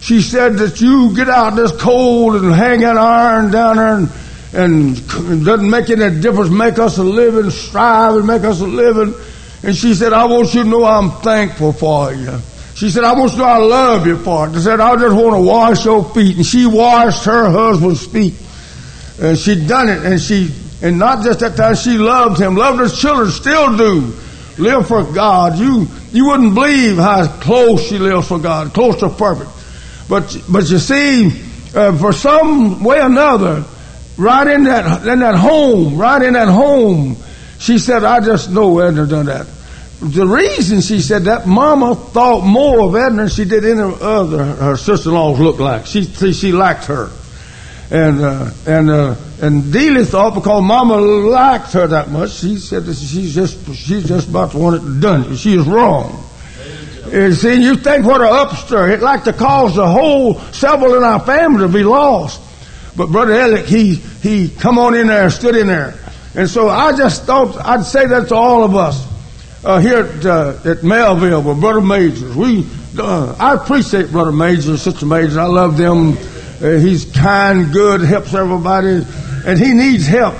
She 0.00 0.20
said 0.20 0.54
that 0.58 0.80
you 0.80 1.14
get 1.14 1.28
out 1.28 1.56
this 1.56 1.72
cold 1.72 2.36
and 2.36 2.52
hang 2.52 2.80
that 2.80 2.96
iron 2.96 3.50
down 3.50 3.76
there 3.76 3.96
and, 3.96 4.08
and 4.52 4.96
it 4.98 5.44
doesn't 5.44 5.68
make 5.68 5.90
any 5.90 6.20
difference, 6.20 6.50
make 6.50 6.78
us 6.78 6.98
a 6.98 7.04
living, 7.04 7.50
strive 7.50 8.16
and 8.16 8.26
make 8.26 8.44
us 8.44 8.60
a 8.60 8.66
living. 8.66 9.14
And 9.62 9.74
she 9.74 9.94
said, 9.94 10.12
I 10.12 10.26
want 10.26 10.54
you 10.54 10.62
to 10.62 10.68
know 10.68 10.84
I'm 10.84 11.10
thankful 11.22 11.72
for 11.72 12.12
you. 12.12 12.38
She 12.74 12.90
said, 12.90 13.04
I 13.04 13.12
want 13.14 13.32
you 13.32 13.38
to 13.38 13.44
know 13.44 13.48
I 13.48 13.58
love 13.58 14.06
you 14.06 14.18
for 14.18 14.48
it. 14.48 14.54
She 14.54 14.60
said, 14.60 14.80
I 14.80 14.94
just 14.96 15.14
want 15.14 15.36
to 15.36 15.42
wash 15.42 15.84
your 15.84 16.04
feet. 16.10 16.36
And 16.36 16.46
she 16.46 16.66
washed 16.66 17.24
her 17.24 17.50
husband's 17.50 18.06
feet. 18.06 18.34
And 19.20 19.38
she 19.38 19.66
done 19.66 19.88
it 19.88 20.04
and 20.04 20.20
she 20.20 20.50
and 20.84 20.98
not 20.98 21.24
just 21.24 21.40
that 21.40 21.56
time, 21.56 21.74
she 21.76 21.96
loved 21.96 22.38
him, 22.38 22.56
loved 22.56 22.78
his 22.78 23.00
children, 23.00 23.30
still 23.30 23.74
do. 23.74 24.12
Live 24.58 24.86
for 24.86 25.02
God. 25.02 25.58
You, 25.58 25.88
you 26.12 26.26
wouldn't 26.26 26.54
believe 26.54 26.96
how 26.96 27.26
close 27.26 27.88
she 27.88 27.98
lives 27.98 28.28
for 28.28 28.38
God, 28.38 28.74
close 28.74 29.00
to 29.00 29.08
perfect. 29.08 29.50
But, 30.10 30.36
but 30.46 30.68
you 30.68 30.78
see, 30.78 31.28
uh, 31.74 31.96
for 31.96 32.12
some 32.12 32.84
way 32.84 32.98
or 32.98 33.06
another, 33.06 33.64
right 34.18 34.46
in 34.46 34.64
that, 34.64 35.06
in 35.06 35.20
that 35.20 35.36
home, 35.36 35.96
right 35.96 36.20
in 36.20 36.34
that 36.34 36.48
home, 36.48 37.16
she 37.58 37.78
said, 37.78 38.04
I 38.04 38.20
just 38.20 38.50
know 38.50 38.78
Edna 38.78 39.06
done 39.06 39.26
that. 39.26 39.46
The 40.00 40.26
reason 40.26 40.82
she 40.82 41.00
said 41.00 41.24
that, 41.24 41.46
Mama 41.46 41.94
thought 41.94 42.44
more 42.44 42.88
of 42.88 42.94
Edna 42.94 43.22
than 43.22 43.28
she 43.28 43.46
did 43.46 43.64
any 43.64 43.80
other 43.80 44.44
her 44.44 44.76
sister-in-laws 44.76 45.40
looked 45.40 45.60
like. 45.60 45.86
She, 45.86 46.04
she 46.04 46.52
liked 46.52 46.84
her. 46.84 47.10
And, 47.94 48.22
uh, 48.22 48.50
and, 48.66 48.90
uh, 48.90 49.14
and 49.40 49.72
Delia 49.72 50.04
thought 50.04 50.34
because 50.34 50.64
Mama 50.64 50.96
liked 50.96 51.74
her 51.74 51.86
that 51.86 52.10
much, 52.10 52.32
she 52.32 52.56
said 52.56 52.86
that 52.86 52.96
she's 52.96 53.32
just, 53.32 53.72
she's 53.72 54.08
just 54.08 54.28
about 54.28 54.50
to 54.50 54.58
want 54.58 54.82
it 54.82 55.00
done. 55.00 55.36
She 55.36 55.54
is 55.54 55.64
wrong. 55.64 56.28
And 57.12 57.32
see, 57.36 57.62
you 57.62 57.76
think 57.76 58.04
what 58.04 58.20
an 58.20 58.26
upstart. 58.32 58.90
It'd 58.90 59.00
like 59.00 59.22
to 59.24 59.32
cause 59.32 59.76
the 59.76 59.86
whole 59.86 60.40
several 60.50 60.96
in 60.96 61.04
our 61.04 61.20
family 61.20 61.60
to 61.60 61.68
be 61.68 61.84
lost. 61.84 62.40
But 62.96 63.12
Brother 63.12 63.34
Alec, 63.34 63.66
he, 63.66 63.94
he 63.94 64.48
come 64.48 64.76
on 64.76 64.96
in 64.96 65.06
there, 65.06 65.30
stood 65.30 65.54
in 65.54 65.68
there. 65.68 65.94
And 66.34 66.50
so 66.50 66.68
I 66.68 66.96
just 66.96 67.22
thought 67.22 67.56
I'd 67.64 67.84
say 67.84 68.08
that 68.08 68.26
to 68.30 68.34
all 68.34 68.64
of 68.64 68.74
us 68.74 69.06
uh, 69.64 69.78
here 69.78 69.98
at, 69.98 70.26
uh, 70.26 70.58
at 70.64 70.82
Melville 70.82 71.42
with 71.42 71.60
Brother 71.60 71.80
Majors. 71.80 72.34
We, 72.34 72.66
uh, 72.98 73.36
I 73.38 73.54
appreciate 73.54 74.10
Brother 74.10 74.32
Majors, 74.32 74.82
Sister 74.82 75.06
Majors. 75.06 75.36
I 75.36 75.44
love 75.44 75.76
them 75.76 76.16
he's 76.64 77.04
kind, 77.04 77.72
good, 77.72 78.00
helps 78.00 78.32
everybody, 78.34 79.04
and 79.46 79.58
he 79.58 79.74
needs 79.74 80.06
help. 80.06 80.34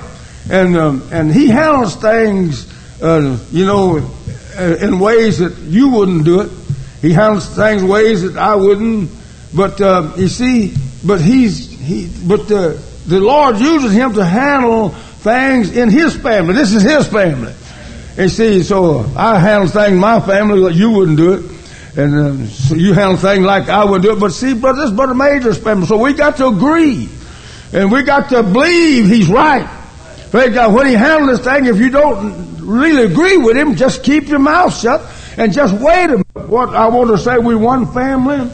And 0.49 0.77
um, 0.77 1.07
and 1.11 1.31
he 1.31 1.47
handles 1.47 1.95
things, 1.95 2.71
uh, 3.01 3.37
you 3.51 3.65
know, 3.65 3.97
uh, 4.57 4.77
in 4.81 4.99
ways 4.99 5.39
that 5.39 5.57
you 5.57 5.89
wouldn't 5.89 6.25
do 6.25 6.41
it. 6.41 6.51
He 7.01 7.13
handles 7.13 7.47
things 7.55 7.83
ways 7.83 8.23
that 8.23 8.37
I 8.37 8.55
wouldn't. 8.55 9.11
But 9.55 9.79
uh, 9.81 10.13
you 10.17 10.27
see, 10.27 10.75
but 11.05 11.21
he's 11.21 11.69
he, 11.69 12.09
but 12.27 12.47
the 12.47 12.81
the 13.05 13.19
Lord 13.19 13.57
uses 13.57 13.93
him 13.93 14.13
to 14.13 14.25
handle 14.25 14.89
things 14.89 15.75
in 15.75 15.89
His 15.89 16.15
family. 16.15 16.53
This 16.53 16.73
is 16.73 16.83
His 16.83 17.07
family. 17.07 17.53
And 18.17 18.31
see, 18.31 18.63
so 18.63 18.99
I 19.15 19.39
handle 19.39 19.67
things 19.67 19.93
in 19.93 19.97
my 19.97 20.19
family 20.21 20.61
that 20.63 20.73
you 20.73 20.91
wouldn't 20.91 21.17
do 21.17 21.33
it 21.33 21.54
and 21.97 22.15
uh, 22.15 22.47
so 22.47 22.75
you 22.75 22.93
handle 22.93 23.17
things 23.17 23.45
like 23.45 23.69
I 23.69 23.85
would 23.85 24.01
do 24.01 24.13
it. 24.13 24.19
But 24.19 24.31
see, 24.31 24.53
brother, 24.53 24.81
this 24.81 24.91
brother 24.91 25.13
Major's 25.13 25.57
family. 25.57 25.87
So 25.87 25.97
we 25.97 26.13
got 26.13 26.37
to 26.37 26.47
agree, 26.47 27.09
and 27.71 27.91
we 27.91 28.03
got 28.03 28.29
to 28.29 28.43
believe 28.43 29.07
he's 29.07 29.27
right. 29.27 29.67
Praise 30.31 30.53
God. 30.53 30.73
When 30.73 30.87
he 30.87 30.93
handles 30.93 31.37
this 31.37 31.47
thing, 31.47 31.65
if 31.65 31.77
you 31.77 31.89
don't 31.89 32.59
really 32.59 33.03
agree 33.03 33.37
with 33.37 33.55
him, 33.55 33.75
just 33.75 34.03
keep 34.03 34.27
your 34.27 34.39
mouth 34.39 34.77
shut 34.77 35.01
and 35.37 35.53
just 35.53 35.73
wait 35.81 36.05
a 36.05 36.23
minute. 36.35 36.49
What 36.49 36.75
I 36.75 36.87
want 36.87 37.09
to 37.11 37.17
say, 37.17 37.37
we 37.37 37.55
one 37.55 37.91
family, 37.93 38.49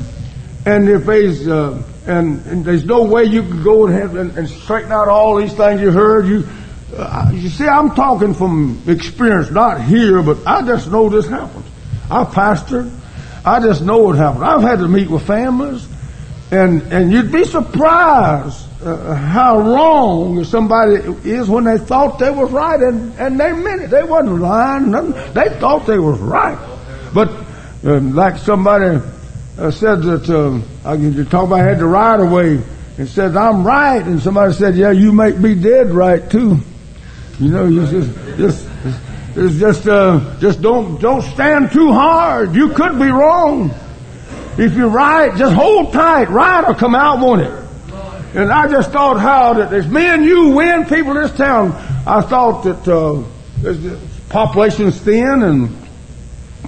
and 0.65 0.87
if 0.87 1.05
there's 1.05 1.47
uh, 1.47 1.81
and, 2.05 2.45
and, 2.45 2.65
there's 2.65 2.85
no 2.85 3.03
way 3.03 3.23
you 3.25 3.43
can 3.43 3.63
go 3.63 3.87
and, 3.87 4.17
and, 4.17 4.37
and 4.37 4.49
straighten 4.49 4.91
out 4.91 5.07
all 5.07 5.35
these 5.37 5.53
things 5.53 5.81
you 5.81 5.91
heard. 5.91 6.27
You 6.27 6.47
uh, 6.95 7.31
you 7.33 7.49
see, 7.49 7.65
I'm 7.65 7.95
talking 7.95 8.33
from 8.33 8.81
experience, 8.87 9.49
not 9.49 9.81
here, 9.81 10.21
but 10.21 10.45
I 10.45 10.61
just 10.61 10.91
know 10.91 11.09
this 11.09 11.27
happens. 11.27 11.65
I 12.09 12.25
pastor. 12.25 12.91
I 13.45 13.59
just 13.59 13.81
know 13.81 13.97
what 13.99 14.17
happened. 14.17 14.45
I've 14.45 14.61
had 14.61 14.79
to 14.79 14.87
meet 14.87 15.09
with 15.09 15.25
families, 15.25 15.87
and 16.51 16.81
and 16.93 17.11
you'd 17.11 17.31
be 17.31 17.43
surprised 17.43 18.67
uh, 18.83 19.13
how 19.13 19.59
wrong 19.59 20.43
somebody 20.43 20.95
is 21.27 21.49
when 21.49 21.63
they 21.63 21.77
thought 21.77 22.19
they 22.19 22.31
was 22.31 22.51
right, 22.51 22.79
and 22.79 23.13
and 23.19 23.39
they 23.39 23.51
meant 23.51 23.83
it. 23.83 23.89
They 23.89 24.03
wasn't 24.03 24.39
lying. 24.39 24.91
Nothing. 24.91 25.33
They 25.33 25.49
thought 25.59 25.85
they 25.85 25.99
was 25.99 26.19
right, 26.19 26.57
but 27.13 27.29
um, 27.83 28.13
like 28.13 28.37
somebody 28.37 29.01
uh, 29.57 29.71
said 29.71 30.01
that 30.03 30.29
uh, 30.85 30.93
you 30.93 31.25
talk 31.25 31.47
about 31.47 31.59
I 31.59 31.63
had 31.63 31.79
the 31.79 31.85
right 31.85 32.19
of 32.19 32.31
way, 32.31 32.61
and 32.97 33.07
said 33.07 33.35
I'm 33.35 33.65
right. 33.65 34.01
And 34.01 34.21
somebody 34.21 34.53
said, 34.53 34.75
yeah, 34.75 34.91
you 34.91 35.11
may 35.11 35.31
be 35.31 35.55
dead 35.55 35.91
right 35.91 36.29
too. 36.29 36.59
You 37.39 37.49
know, 37.49 37.65
you 37.65 37.87
just, 37.87 38.37
just, 38.37 38.69
it's 39.35 39.55
just, 39.55 39.87
uh, 39.87 40.37
just 40.39 40.61
don't, 40.61 40.99
don't 40.99 41.21
stand 41.21 41.71
too 41.71 41.93
hard. 41.93 42.53
You 42.53 42.69
could 42.69 42.99
be 42.99 43.09
wrong. 43.09 43.71
If 44.57 44.75
you're 44.75 44.89
right, 44.89 45.35
just 45.37 45.55
hold 45.55 45.93
tight. 45.93 46.29
Right 46.29 46.67
will 46.67 46.75
come 46.75 46.95
out, 46.95 47.19
won't 47.19 47.41
it? 47.41 47.61
And 48.35 48.51
I 48.51 48.67
just 48.67 48.91
thought 48.91 49.19
how 49.19 49.53
that 49.53 49.73
as 49.73 49.87
me 49.87 50.05
and 50.05 50.23
you 50.25 50.49
win 50.49 50.85
people 50.85 51.15
in 51.15 51.23
this 51.23 51.31
town, 51.31 51.71
I 52.05 52.21
thought 52.21 52.63
that, 52.63 52.87
uh, 52.87 53.23
population's 54.29 54.99
thin 54.99 55.43
and, 55.43 55.77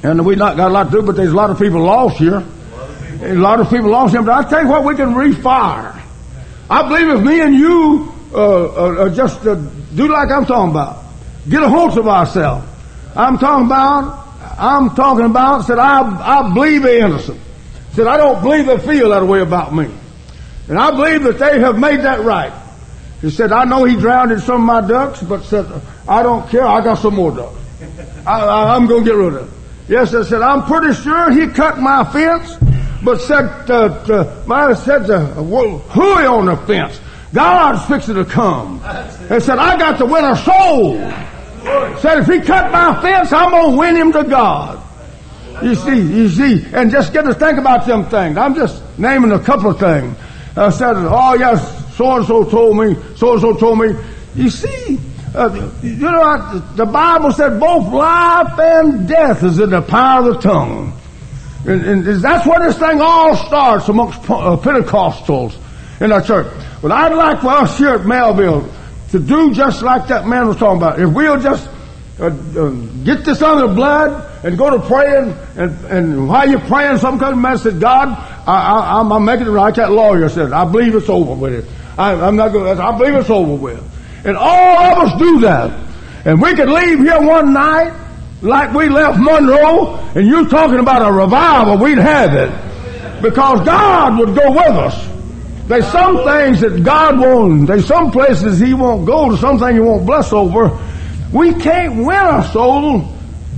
and 0.04 0.26
we 0.26 0.36
not 0.36 0.56
got 0.56 0.69
a 0.69 0.73
lot 0.73 0.86
to 0.86 0.91
do, 0.91 1.02
but 1.02 1.15
there's 1.15 1.32
a 1.32 1.36
lot 1.36 1.49
of 1.49 1.60
people 1.60 1.82
lost 1.82 2.17
here. 2.17 2.43
A 3.21 3.34
lot 3.36 3.60
of 3.60 3.69
people 3.69 3.89
lost 3.89 4.13
here, 4.13 4.21
but 4.21 4.45
I 4.45 4.49
tell 4.49 4.63
you 4.63 4.69
what, 4.69 4.84
we 4.84 4.95
can 4.95 5.13
refire. 5.13 6.02
I 6.69 6.88
believe 6.88 7.10
if 7.10 7.23
me 7.26 7.41
and 7.41 7.56
you, 7.56 8.13
uh, 8.34 8.38
uh, 8.38 9.06
uh 9.06 9.10
just, 9.10 9.45
uh, 9.45 9.56
do 9.56 10.08
like 10.08 10.32
I'm 10.32 10.45
talking 10.45 10.71
about. 10.71 11.03
Get 11.50 11.62
a 11.62 11.70
hold 11.70 11.98
of 11.98 12.08
ourselves. 12.08 12.68
I'm 13.16 13.38
talking 13.38 13.66
about, 13.66 14.28
I'm 14.58 14.96
talking 14.96 15.26
about, 15.26 15.66
said, 15.66 15.78
I, 15.78 16.02
I 16.02 16.54
believe 16.54 16.84
they're 16.84 17.06
innocent. 17.06 17.40
Said, 17.92 18.08
I 18.08 18.18
don't 18.18 18.42
believe 18.42 18.66
they 18.66 18.80
feel 18.80 19.10
that 19.10 19.26
way 19.26 19.42
about 19.42 19.74
me. 19.74 19.90
And 20.68 20.80
I 20.80 20.92
believe 20.92 21.24
that 21.24 21.38
they 21.40 21.60
have 21.60 21.78
made 21.78 22.02
that 22.02 22.22
right. 22.22 22.54
He 23.22 23.30
said, 23.30 23.52
I 23.52 23.66
know 23.66 23.84
he 23.84 23.96
drowned 23.96 24.32
in 24.32 24.40
some 24.40 24.62
of 24.62 24.84
my 24.84 24.88
ducks, 24.88 25.22
but 25.22 25.44
said, 25.44 25.66
I 26.08 26.24
don't 26.24 26.50
care, 26.50 26.66
I 26.66 26.84
got 26.84 26.96
some 26.96 27.16
more 27.16 27.32
ducks. 27.32 27.58
I, 28.26 28.76
am 28.76 28.88
going 28.88 29.04
to 29.04 29.10
get 29.10 29.18
rid 29.18 29.34
of 29.34 29.34
them. 29.34 29.52
Yes, 29.88 30.14
I 30.16 30.24
said, 30.24 30.42
I'm 30.42 30.64
pretty 30.66 30.94
sure 30.94 31.32
he 31.32 31.48
cut 31.48 31.78
my 31.78 32.04
fence, 32.06 32.58
but 33.04 33.20
said, 33.20 33.70
uh, 33.70 33.86
uh, 33.86 34.44
my 34.48 34.74
said, 34.74 35.10
uh, 35.10 35.26
hooey 35.36 36.26
on 36.26 36.46
the 36.46 36.58
fence. 36.66 37.00
God's 37.34 37.86
fixing 37.88 38.16
to 38.16 38.26
come. 38.26 38.80
He 39.30 39.40
said, 39.40 39.58
I 39.58 39.78
got 39.78 39.98
to 39.98 40.06
win 40.06 40.24
a 40.24 40.36
soul. 40.38 40.98
Said, 41.99 42.19
if 42.19 42.28
he 42.28 42.41
cut 42.41 42.71
my 42.71 43.02
fence, 43.02 43.32
I'm 43.32 43.52
going 43.52 43.71
to 43.71 43.78
win 43.78 43.95
him 43.95 44.12
to 44.13 44.23
God. 44.23 44.84
You 45.62 45.76
see, 45.76 45.95
you 45.95 46.30
see, 46.30 46.65
and 46.73 46.91
just 46.91 47.13
get 47.13 47.23
to 47.23 47.34
think 47.34 47.58
about 47.58 47.86
them 47.86 48.06
things. 48.06 48.38
I'm 48.38 48.56
just 48.56 48.82
naming 48.97 49.32
a 49.32 49.39
couple 49.39 49.69
of 49.69 49.80
things. 49.80 50.17
I 50.58 50.69
said, 50.71 50.95
oh 50.97 51.36
yes, 51.36 51.95
so 51.95 52.17
and 52.17 52.26
so 52.26 52.43
told 52.43 52.78
me, 52.78 52.95
so 53.15 53.34
and 53.34 53.41
so 53.41 53.54
told 53.56 53.80
me. 53.80 53.95
You 54.36 54.49
see, 54.49 54.99
uh, 55.36 55.71
you 55.82 55.95
know, 55.95 56.60
the 56.76 56.86
Bible 56.86 57.32
said 57.32 57.60
both 57.60 57.93
life 57.93 58.60
and 58.60 59.08
death 59.08 59.43
is 59.43 59.60
in 59.60 59.69
the 59.69 59.82
power 59.82 60.28
of 60.28 60.36
the 60.36 60.41
tongue. 60.41 60.99
And, 61.65 61.86
and 61.86 62.21
that's 62.21 62.45
where 62.45 62.60
this 62.60 62.78
thing 62.78 62.99
all 62.99 63.36
starts 63.38 63.88
amongst 63.88 64.19
uh, 64.30 64.58
Pentecostals 64.58 65.56
in 66.02 66.12
our 66.12 66.21
church. 66.21 66.47
Well, 66.82 66.91
I'd 66.91 67.13
like 67.13 67.39
for 67.39 67.49
us 67.49 67.78
here 67.78 67.95
at 67.95 68.06
Melville 68.06 68.69
to 69.13 69.19
do 69.19 69.54
just 69.54 69.84
like 69.84 70.08
that 70.08 70.26
man 70.26 70.47
was 70.47 70.58
talking 70.58 70.82
about. 70.82 70.99
If 70.99 71.13
we'll 71.13 71.39
just 71.39 71.69
uh, 72.19 72.26
uh, 72.26 72.69
get 73.04 73.23
this 73.23 73.43
under 73.43 73.71
blood 73.71 74.43
and 74.43 74.58
go 74.58 74.71
to 74.71 74.80
praying, 74.88 75.38
and, 75.56 75.86
and 75.86 76.28
while 76.28 76.49
you're 76.49 76.60
praying, 76.62 76.97
some 76.97 77.19
kind 77.19 77.34
of 77.34 77.38
man 77.38 77.60
said, 77.60 77.80
God, 77.80 78.08
I, 78.08 78.56
I, 78.56 78.99
I'm 79.02 79.23
making 79.23 79.45
it 79.45 79.52
right. 79.52 79.73
That 79.76 79.91
lawyer 79.91 80.30
said, 80.30 80.52
I 80.52 80.65
believe 80.65 80.95
it's 80.95 81.10
over 81.10 81.36
with 81.36 81.54
it. 81.54 81.71
I, 81.95 82.13
I'm 82.13 82.36
not 82.36 82.54
going 82.54 82.76
to, 82.76 82.84
I 82.84 82.97
believe 82.97 83.13
it's 83.13 83.30
over 83.30 83.54
with. 83.54 84.26
And 84.26 84.36
all 84.36 84.80
of 84.80 85.08
us 85.08 85.19
do 85.19 85.41
that. 85.41 85.80
And 86.26 86.41
we 86.41 86.56
could 86.56 86.69
leave 86.69 86.97
here 86.97 87.21
one 87.21 87.54
night 87.54 87.93
like 88.41 88.73
we 88.73 88.89
left 88.89 89.19
Monroe, 89.19 89.97
and 90.15 90.26
you're 90.26 90.49
talking 90.49 90.80
about 90.80 91.08
a 91.08 91.13
revival, 91.13 91.78
we'd 91.78 91.99
have 91.99 92.34
it. 92.34 93.21
Because 93.21 93.63
God 93.63 94.17
would 94.17 94.36
go 94.36 94.49
with 94.49 94.76
us. 94.76 95.12
There's 95.74 95.92
some 95.92 96.18
things 96.18 96.62
that 96.62 96.84
God 96.84 97.20
won't, 97.20 97.66
there's 97.66 97.88
some 97.88 98.12
places 98.12 98.60
He 98.60 98.76
won't 98.76 99.08
go 99.08 99.32
to, 99.32 99.38
some 99.38 99.58
things 99.58 99.74
He 99.74 99.80
won't 99.80 100.06
bless 100.06 100.32
over. 100.32 100.80
We 101.32 101.52
can't 101.56 102.06
win 102.06 102.16
a 102.16 102.48
soul 102.54 103.12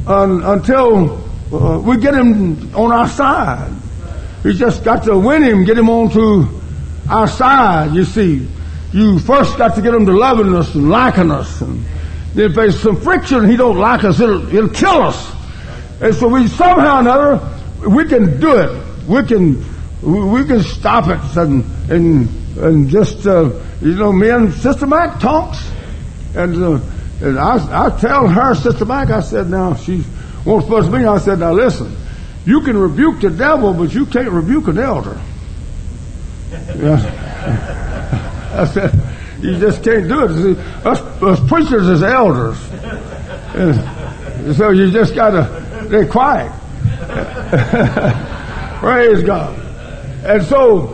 un, 0.07 0.41
until 0.41 1.21
uh, 1.53 1.77
we 1.79 1.97
get 1.97 2.13
Him 2.13 2.73
on 2.73 2.93
our 2.93 3.09
side. 3.09 3.69
We 4.45 4.53
just 4.53 4.85
got 4.85 5.03
to 5.03 5.19
win 5.19 5.43
Him, 5.43 5.65
get 5.65 5.77
Him 5.77 5.89
onto 5.89 6.47
our 7.09 7.27
side, 7.27 7.93
you 7.93 8.05
see. 8.05 8.47
You 8.93 9.19
first 9.19 9.57
got 9.57 9.75
to 9.75 9.81
get 9.81 9.93
Him 9.93 10.05
to 10.05 10.13
loving 10.13 10.55
us 10.55 10.73
and 10.73 10.89
liking 10.89 11.31
us. 11.31 11.59
And 11.59 11.83
if 12.33 12.55
there's 12.55 12.79
some 12.79 12.95
friction, 12.95 13.43
He 13.49 13.57
don't 13.57 13.77
like 13.77 14.05
us, 14.05 14.21
it'll, 14.21 14.55
it'll 14.55 14.69
kill 14.69 15.01
us. 15.01 15.35
And 15.99 16.15
so 16.15 16.29
we 16.29 16.47
somehow 16.47 16.95
or 16.95 16.99
another, 17.01 17.89
we 17.89 18.05
can 18.05 18.39
do 18.39 18.57
it. 18.57 19.05
We 19.05 19.21
can 19.25 19.74
we 20.05 20.45
can 20.45 20.61
stop 20.61 21.07
it 21.07 21.37
and 21.37 21.63
and 21.89 22.29
and 22.57 22.89
just 22.89 23.25
uh, 23.25 23.49
you 23.81 23.95
know 23.95 24.11
me 24.13 24.29
and 24.29 24.53
Sister 24.53 24.85
Mac 24.85 25.19
talks, 25.19 25.69
and, 26.35 26.61
uh, 26.63 26.79
and 27.21 27.39
I 27.39 27.87
I 27.87 27.99
tell 27.99 28.27
her 28.27 28.53
Sister 28.55 28.85
Mac 28.85 29.09
I 29.09 29.21
said 29.21 29.49
now 29.49 29.73
she 29.75 30.03
won't 30.45 30.67
fuss 30.67 30.87
me 30.87 31.05
I 31.05 31.17
said 31.17 31.39
now 31.39 31.53
listen 31.53 31.95
you 32.45 32.61
can 32.61 32.77
rebuke 32.77 33.21
the 33.21 33.31
devil 33.31 33.73
but 33.73 33.93
you 33.93 34.05
can't 34.05 34.29
rebuke 34.29 34.67
an 34.67 34.77
elder. 34.77 35.19
Yeah. 36.75 38.51
I 38.55 38.65
said 38.65 38.93
you 39.41 39.59
just 39.59 39.83
can't 39.83 40.07
do 40.07 40.25
it. 40.25 40.55
See, 40.55 40.61
us, 40.87 40.99
us 40.99 41.39
preachers 41.49 41.89
as 41.89 42.03
elders, 42.03 42.57
and 43.53 44.55
so 44.55 44.69
you 44.69 44.91
just 44.91 45.13
gotta 45.13 45.45
stay 45.87 46.07
quiet. 46.07 46.51
Praise 48.79 49.23
God. 49.23 49.64
And 50.25 50.43
so, 50.43 50.91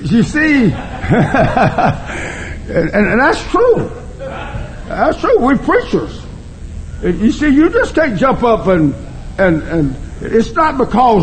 you 0.00 0.24
see, 0.24 0.64
and, 0.72 0.74
and, 2.90 3.20
that's 3.20 3.42
true. 3.48 3.88
That's 4.18 5.20
true. 5.20 5.38
We're 5.38 5.56
preachers. 5.56 6.20
You 7.00 7.30
see, 7.30 7.48
you 7.48 7.70
just 7.70 7.94
can't 7.94 8.18
jump 8.18 8.42
up 8.42 8.66
and, 8.66 8.92
and, 9.38 9.62
and 9.62 9.96
it's 10.20 10.52
not 10.52 10.78
because 10.78 11.22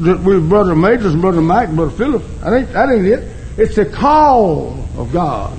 that 0.00 0.20
we're 0.20 0.40
Brother 0.40 0.74
Majors 0.74 1.12
and 1.12 1.20
Brother 1.20 1.42
Mike 1.42 1.68
and 1.68 1.76
Brother 1.76 1.92
Philip. 1.92 2.22
That 2.40 2.54
ain't, 2.54 2.72
that 2.72 2.88
ain't 2.88 3.06
it. 3.06 3.36
It's 3.58 3.76
the 3.76 3.84
call 3.84 4.72
of 4.96 5.12
God. 5.12 5.54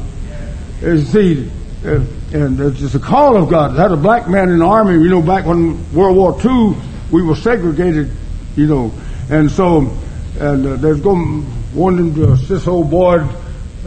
You 0.82 1.00
see, 1.04 1.52
and, 1.84 2.34
and 2.34 2.60
it's 2.60 2.96
a 2.96 3.00
call 3.00 3.38
of 3.38 3.50
God. 3.50 3.78
I 3.78 3.84
had 3.84 3.92
a 3.92 3.98
black 3.98 4.28
man 4.28 4.50
in 4.50 4.58
the 4.58 4.66
army, 4.66 4.96
you 4.96 5.10
know, 5.10 5.22
back 5.22 5.46
when 5.46 5.94
World 5.94 6.18
War 6.18 6.36
II, 6.44 6.76
we 7.12 7.22
were 7.22 7.36
segregated, 7.36 8.10
you 8.56 8.66
know, 8.66 8.92
and 9.30 9.52
so 9.52 9.96
and 10.40 10.66
uh, 10.66 10.76
they're 10.78 10.96
going 10.96 11.46
wanting 11.74 12.14
to, 12.16 12.36
this 12.36 12.68
old 12.68 12.90
boy 12.90 13.20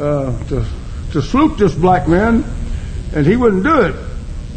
uh, 0.00 0.44
to 0.48 0.66
to 1.12 1.22
salute 1.22 1.56
this 1.56 1.74
black 1.74 2.06
man, 2.08 2.44
and 3.14 3.26
he 3.26 3.36
wouldn't 3.36 3.64
do 3.64 3.80
it. 3.80 3.94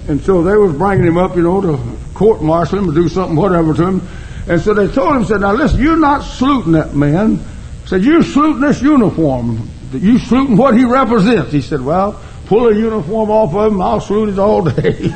And 0.10 0.22
so 0.22 0.44
they 0.44 0.58
was 0.58 0.76
bringing 0.76 1.06
him 1.06 1.18
up, 1.18 1.36
you 1.36 1.44
know, 1.44 1.62
to 1.62 1.80
court 2.14 2.42
martial 2.42 2.80
him 2.80 2.90
or 2.90 2.94
do 2.94 3.08
something, 3.08 3.36
whatever 3.36 3.74
to 3.74 3.88
him. 3.88 4.08
And 4.48 4.60
so 4.60 4.74
they 4.74 4.88
told 4.88 5.16
him, 5.16 5.26
said, 5.26 5.42
now 5.42 5.54
listen, 5.54 5.80
you're 5.80 5.96
not 5.96 6.22
saluting 6.22 6.72
that 6.74 6.96
man. 6.96 7.40
Said, 7.86 8.04
you're 8.04 8.24
saluting 8.24 8.62
this 8.62 8.82
uniform. 8.82 9.70
You 9.94 10.18
saluting 10.20 10.58
what 10.58 10.76
he 10.76 10.84
represents. 10.86 11.52
He 11.52 11.62
said, 11.62 11.82
well, 11.82 12.20
pull 12.48 12.68
a 12.68 12.76
uniform 12.76 13.30
off 13.30 13.54
of 13.54 13.72
him, 13.72 13.82
I'll 13.82 14.02
salute 14.02 14.30
it 14.30 14.40
all 14.40 14.64
day. 14.64 15.14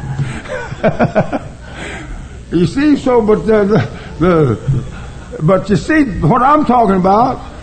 you 2.57 2.67
see, 2.67 2.95
so, 2.95 3.21
but 3.21 3.45
the, 3.45 3.63
the, 3.65 3.89
the 4.19 4.55
but 5.45 5.69
you 5.69 5.75
see, 5.75 6.03
what 6.19 6.41
I'm 6.41 6.65
talking 6.65 6.95
about 6.95 7.53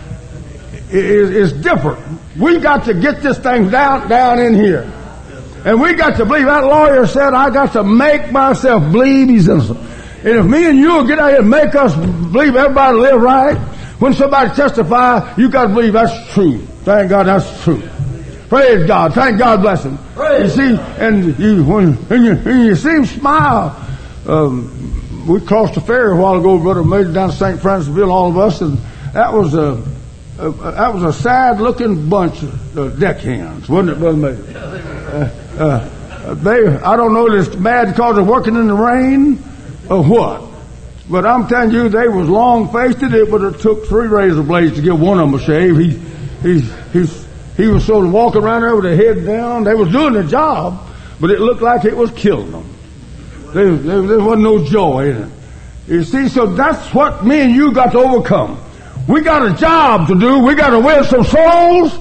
is, 0.89 1.51
is 1.51 1.53
different. 1.61 2.19
We 2.37 2.59
got 2.59 2.85
to 2.85 2.93
get 2.93 3.21
this 3.21 3.37
thing 3.37 3.69
down, 3.69 4.07
down 4.07 4.39
in 4.39 4.53
here. 4.53 4.91
And 5.65 5.79
we 5.79 5.93
got 5.93 6.17
to 6.17 6.25
believe, 6.25 6.45
that 6.45 6.63
lawyer 6.63 7.05
said, 7.05 7.33
I 7.33 7.49
got 7.49 7.73
to 7.73 7.83
make 7.83 8.31
myself 8.31 8.91
believe 8.91 9.29
he's 9.29 9.47
innocent. 9.47 9.79
And 9.79 10.37
if 10.37 10.45
me 10.45 10.69
and 10.69 10.77
you 10.77 10.93
will 10.93 11.07
get 11.07 11.19
out 11.19 11.29
here 11.29 11.39
and 11.39 11.49
make 11.49 11.75
us 11.75 11.95
believe 11.95 12.55
everybody 12.55 12.97
live 12.97 13.21
right, 13.21 13.57
when 13.99 14.13
somebody 14.13 14.49
testify, 14.55 15.35
you 15.35 15.49
got 15.49 15.67
to 15.67 15.73
believe 15.73 15.93
that's 15.93 16.33
true. 16.33 16.59
Thank 16.83 17.09
God 17.09 17.27
that's 17.27 17.63
true. 17.63 17.81
Praise 18.49 18.85
God. 18.87 19.13
Thank 19.13 19.37
God 19.37 19.61
bless 19.61 19.83
him. 19.83 19.97
Praise 20.15 20.57
you 20.57 20.75
see, 20.75 20.81
and 20.97 21.39
you, 21.39 21.63
when, 21.63 21.97
and 22.09 22.25
you, 22.25 22.31
and 22.31 22.65
you 22.65 22.75
see 22.75 22.89
him 22.89 23.05
smile, 23.05 23.87
um, 24.27 24.80
we 25.27 25.41
crossed 25.41 25.75
the 25.75 25.81
ferry 25.81 26.13
a 26.13 26.15
while 26.15 26.39
ago, 26.39 26.57
brother, 26.57 26.83
made 26.83 27.07
it 27.07 27.13
down 27.13 27.29
to 27.29 27.35
St. 27.35 27.59
Francisville, 27.59 28.09
all 28.09 28.29
of 28.29 28.37
us, 28.37 28.61
and 28.61 28.77
that 29.13 29.33
was 29.33 29.53
a, 29.53 29.83
a 30.39 30.51
that 30.51 30.93
was 30.93 31.03
a 31.03 31.13
sad-looking 31.13 32.09
bunch 32.09 32.41
of 32.43 32.99
deckhands, 32.99 33.69
wasn't 33.69 33.97
it, 33.97 33.99
brother? 33.99 34.17
Major? 34.17 34.57
Uh, 34.57 35.59
uh, 35.59 36.33
they, 36.35 36.67
I 36.67 36.95
don't 36.95 37.13
know 37.13 37.27
if 37.31 37.47
it's 37.47 37.55
bad 37.55 37.89
because 37.89 38.15
they're 38.15 38.23
working 38.23 38.55
in 38.55 38.67
the 38.67 38.73
rain 38.73 39.43
or 39.89 40.03
what, 40.03 40.43
but 41.09 41.25
I'm 41.25 41.47
telling 41.47 41.71
you, 41.71 41.89
they 41.89 42.07
was 42.07 42.29
long-faced. 42.29 43.03
It 43.03 43.29
would 43.29 43.41
have 43.41 43.61
took 43.61 43.85
three 43.87 44.07
razor 44.07 44.43
blades 44.43 44.75
to 44.75 44.81
get 44.81 44.93
one 44.93 45.19
of 45.19 45.29
them 45.29 45.39
a 45.39 45.43
shave. 45.43 45.77
He, 45.77 45.89
he, 46.41 46.61
he's, 46.93 47.27
he 47.57 47.67
was 47.67 47.85
sort 47.85 48.05
of 48.05 48.11
walking 48.11 48.43
around 48.43 48.61
there 48.61 48.75
with 48.75 48.85
their 48.85 48.95
head 48.95 49.25
down. 49.25 49.65
They 49.65 49.73
was 49.73 49.91
doing 49.91 50.13
the 50.13 50.23
job, 50.23 50.87
but 51.19 51.29
it 51.29 51.39
looked 51.39 51.61
like 51.61 51.85
it 51.85 51.95
was 51.95 52.11
killing 52.11 52.51
them. 52.51 52.70
There, 53.53 53.75
there, 53.75 54.01
there 54.01 54.19
wasn't 54.19 54.43
no 54.43 54.65
joy 54.65 55.09
in 55.09 55.17
it. 55.23 55.31
You 55.87 56.03
see, 56.03 56.29
so 56.29 56.45
that's 56.47 56.93
what 56.93 57.25
me 57.25 57.41
and 57.41 57.55
you 57.55 57.73
got 57.73 57.91
to 57.91 57.99
overcome. 57.99 58.63
We 59.07 59.21
got 59.21 59.45
a 59.45 59.53
job 59.53 60.07
to 60.07 60.19
do. 60.19 60.39
We 60.39 60.55
got 60.55 60.69
to 60.69 60.79
win 60.79 61.03
some 61.03 61.23
souls. 61.23 61.93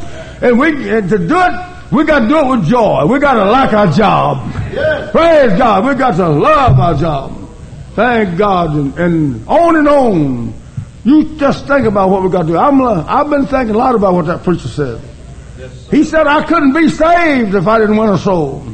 And 0.43 0.59
we, 0.59 0.89
and 0.91 1.09
to 1.09 1.19
do 1.19 1.37
it, 1.37 1.93
we 1.93 2.05
got 2.05 2.21
to 2.21 2.29
do 2.29 2.39
it 2.39 2.47
with 2.51 2.67
joy. 2.67 3.05
We 3.07 3.19
got 3.19 3.35
to 3.35 3.51
like 3.51 3.73
our 3.73 3.91
job. 3.91 4.53
Yes. 4.73 5.11
Praise 5.11 5.59
God. 5.59 5.85
We 5.87 5.95
got 5.95 6.17
to 6.17 6.29
love 6.29 6.79
our 6.79 6.95
job. 6.95 7.49
Thank 7.95 8.39
God. 8.39 8.75
And, 8.75 8.99
and 8.99 9.49
on 9.49 9.77
and 9.77 9.89
on. 9.89 10.55
You 11.03 11.37
just 11.37 11.67
think 11.67 11.87
about 11.87 12.11
what 12.11 12.23
we 12.23 12.29
got 12.29 12.43
to 12.43 12.49
do. 12.49 12.57
I'm, 12.59 12.81
uh, 12.81 13.05
I've 13.09 13.31
been 13.31 13.47
thinking 13.47 13.75
a 13.75 13.79
lot 13.79 13.95
about 13.95 14.15
what 14.15 14.27
that 14.27 14.45
preacher 14.45 14.69
said. 14.69 15.01
Yes, 15.59 15.91
he 15.91 16.05
said 16.05 16.27
I 16.27 16.47
couldn't 16.47 16.75
be 16.75 16.89
saved 16.91 17.55
if 17.55 17.67
I 17.67 17.79
didn't 17.79 17.97
win 17.97 18.11
a 18.11 18.19
soul. 18.19 18.67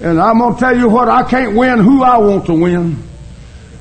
And 0.00 0.20
I'm 0.20 0.38
going 0.38 0.54
to 0.54 0.60
tell 0.60 0.76
you 0.76 0.88
what, 0.88 1.08
I 1.08 1.22
can't 1.28 1.56
win 1.56 1.78
who 1.78 2.02
I 2.02 2.18
want 2.18 2.46
to 2.46 2.54
win. 2.54 3.02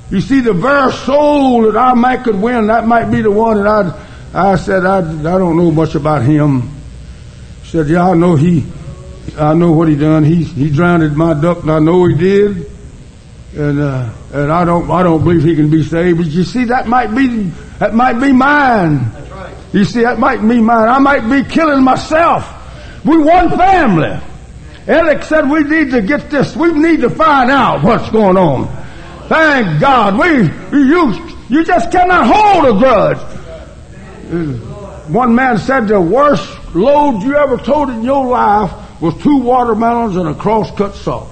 You 0.10 0.22
see, 0.22 0.40
the 0.40 0.54
very 0.54 0.92
soul 0.92 1.64
that 1.64 1.78
I 1.78 1.94
might 1.94 2.24
could 2.24 2.40
win, 2.40 2.68
that 2.68 2.88
might 2.88 3.06
be 3.06 3.22
the 3.22 3.32
one 3.32 3.58
that 3.58 3.68
I, 3.68 4.52
I 4.52 4.56
said, 4.56 4.86
I, 4.86 5.00
I 5.00 5.38
don't 5.38 5.58
know 5.58 5.72
much 5.72 5.96
about 5.96 6.22
him. 6.22 6.70
Said, 7.64 7.88
yeah, 7.90 8.10
I 8.10 8.14
know 8.14 8.36
he, 8.36 8.66
I 9.38 9.54
know 9.56 9.72
what 9.72 9.88
he 9.88 9.96
done. 9.96 10.24
He, 10.24 10.44
he 10.44 10.70
drowned 10.70 11.16
my 11.18 11.34
duck 11.34 11.64
and 11.64 11.72
I 11.72 11.80
know 11.80 12.06
he 12.06 12.16
did. 12.16 12.72
And, 13.58 13.80
uh, 13.80 14.14
and 14.34 14.52
I 14.52 14.64
don't, 14.64 14.90
I 14.92 15.02
don't 15.02 15.24
believe 15.24 15.44
he 15.44 15.56
can 15.56 15.70
be 15.70 15.84
saved. 15.84 16.18
But 16.18 16.28
you 16.28 16.44
see, 16.44 16.66
that 16.66 16.88
might 16.88 17.14
be, 17.16 17.50
that 17.80 17.94
might 17.94 18.20
be 18.20 18.32
mine. 18.32 19.12
That's 19.12 19.32
right. 19.32 19.56
You 19.74 19.86
see, 19.86 20.02
that 20.02 20.20
might 20.20 20.42
be 20.42 20.62
mine. 20.62 20.88
I 20.88 21.00
might 21.00 21.28
be 21.28 21.44
killing 21.50 21.84
myself. 21.84 22.46
We 23.04 23.18
one 23.18 23.50
family. 23.50 24.20
Eric 24.88 25.24
said 25.24 25.50
we 25.50 25.64
need 25.64 25.92
to 25.92 26.02
get 26.02 26.30
this, 26.30 26.56
we 26.56 26.72
need 26.72 27.02
to 27.02 27.10
find 27.10 27.50
out 27.50 27.84
what's 27.84 28.10
going 28.12 28.38
on. 28.38 28.68
Thank 29.28 29.80
God. 29.80 30.20
We, 30.20 30.44
you, 30.78 31.36
you 31.50 31.64
just 31.64 31.92
cannot 31.92 32.28
hold 32.28 32.76
a 32.76 32.80
grudge. 32.80 33.18
One 35.10 35.34
man 35.34 35.58
said 35.58 35.88
the 35.88 36.00
worst 36.00 36.76
load 36.76 37.24
you 37.24 37.36
ever 37.36 37.58
told 37.58 37.90
in 37.90 38.04
your 38.04 38.26
life 38.26 39.02
was 39.02 39.16
two 39.24 39.38
watermelons 39.40 40.16
and 40.16 40.30
a 40.30 40.34
crosscut 40.36 40.94
saw. 40.94 41.28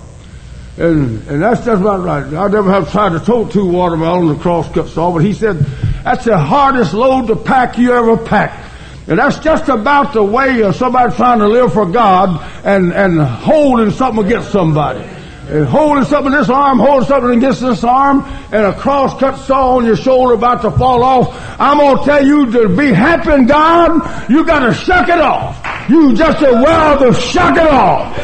And, 0.78 1.28
and 1.28 1.42
that's 1.42 1.64
just 1.64 1.82
about 1.82 2.04
right. 2.04 2.26
I 2.26 2.48
never 2.48 2.72
have 2.72 2.92
tried 2.92 3.10
to 3.10 3.20
tow 3.20 3.48
two 3.48 3.66
watermelons 3.68 4.32
and 4.32 4.40
a 4.40 4.44
crosscut 4.44 4.88
saw, 4.88 5.12
but 5.12 5.24
he 5.24 5.34
said 5.34 5.58
that's 6.04 6.26
the 6.26 6.38
hardest 6.38 6.94
load 6.94 7.28
to 7.28 7.36
pack 7.36 7.78
you 7.78 7.94
ever 7.94 8.18
packed. 8.18 8.63
And 9.08 9.20
that's 9.20 9.40
just 9.40 9.68
about 9.68 10.14
the 10.14 10.24
way 10.24 10.62
of 10.62 10.76
somebody 10.76 11.14
trying 11.16 11.40
to 11.40 11.48
live 11.48 11.74
for 11.74 11.86
God 11.86 12.40
and, 12.66 12.94
and 12.94 13.20
holding 13.20 13.92
something 13.92 14.26
against 14.26 14.52
somebody. 14.52 15.04
And 15.50 15.66
holding 15.66 16.06
something 16.06 16.32
in 16.32 16.40
this 16.40 16.50
arm, 16.50 16.80
holding 16.80 17.08
something 17.08 17.38
against 17.38 17.60
this 17.60 17.84
arm, 17.84 18.24
and 18.54 18.66
a 18.66 18.74
cross-cut 18.74 19.38
saw 19.40 19.76
on 19.76 19.86
your 19.86 19.98
shoulder 19.98 20.36
about 20.36 20.62
to 20.62 20.72
fall 20.72 21.04
off. 21.04 21.60
I'm 21.60 21.80
gonna 21.80 22.04
tell 22.06 22.26
you 22.26 22.50
to 22.50 22.70
be 22.70 22.94
happy 22.94 23.34
in 23.34 23.46
God, 23.46 24.30
you 24.30 24.46
gotta 24.46 24.74
shuck 24.74 25.10
it 25.10 25.20
off. 25.20 25.60
You 25.90 26.16
just 26.16 26.42
a 26.42 26.54
well 26.54 26.98
to 27.00 27.14
shuck 27.14 27.58
it 27.58 27.68
off. 27.68 28.18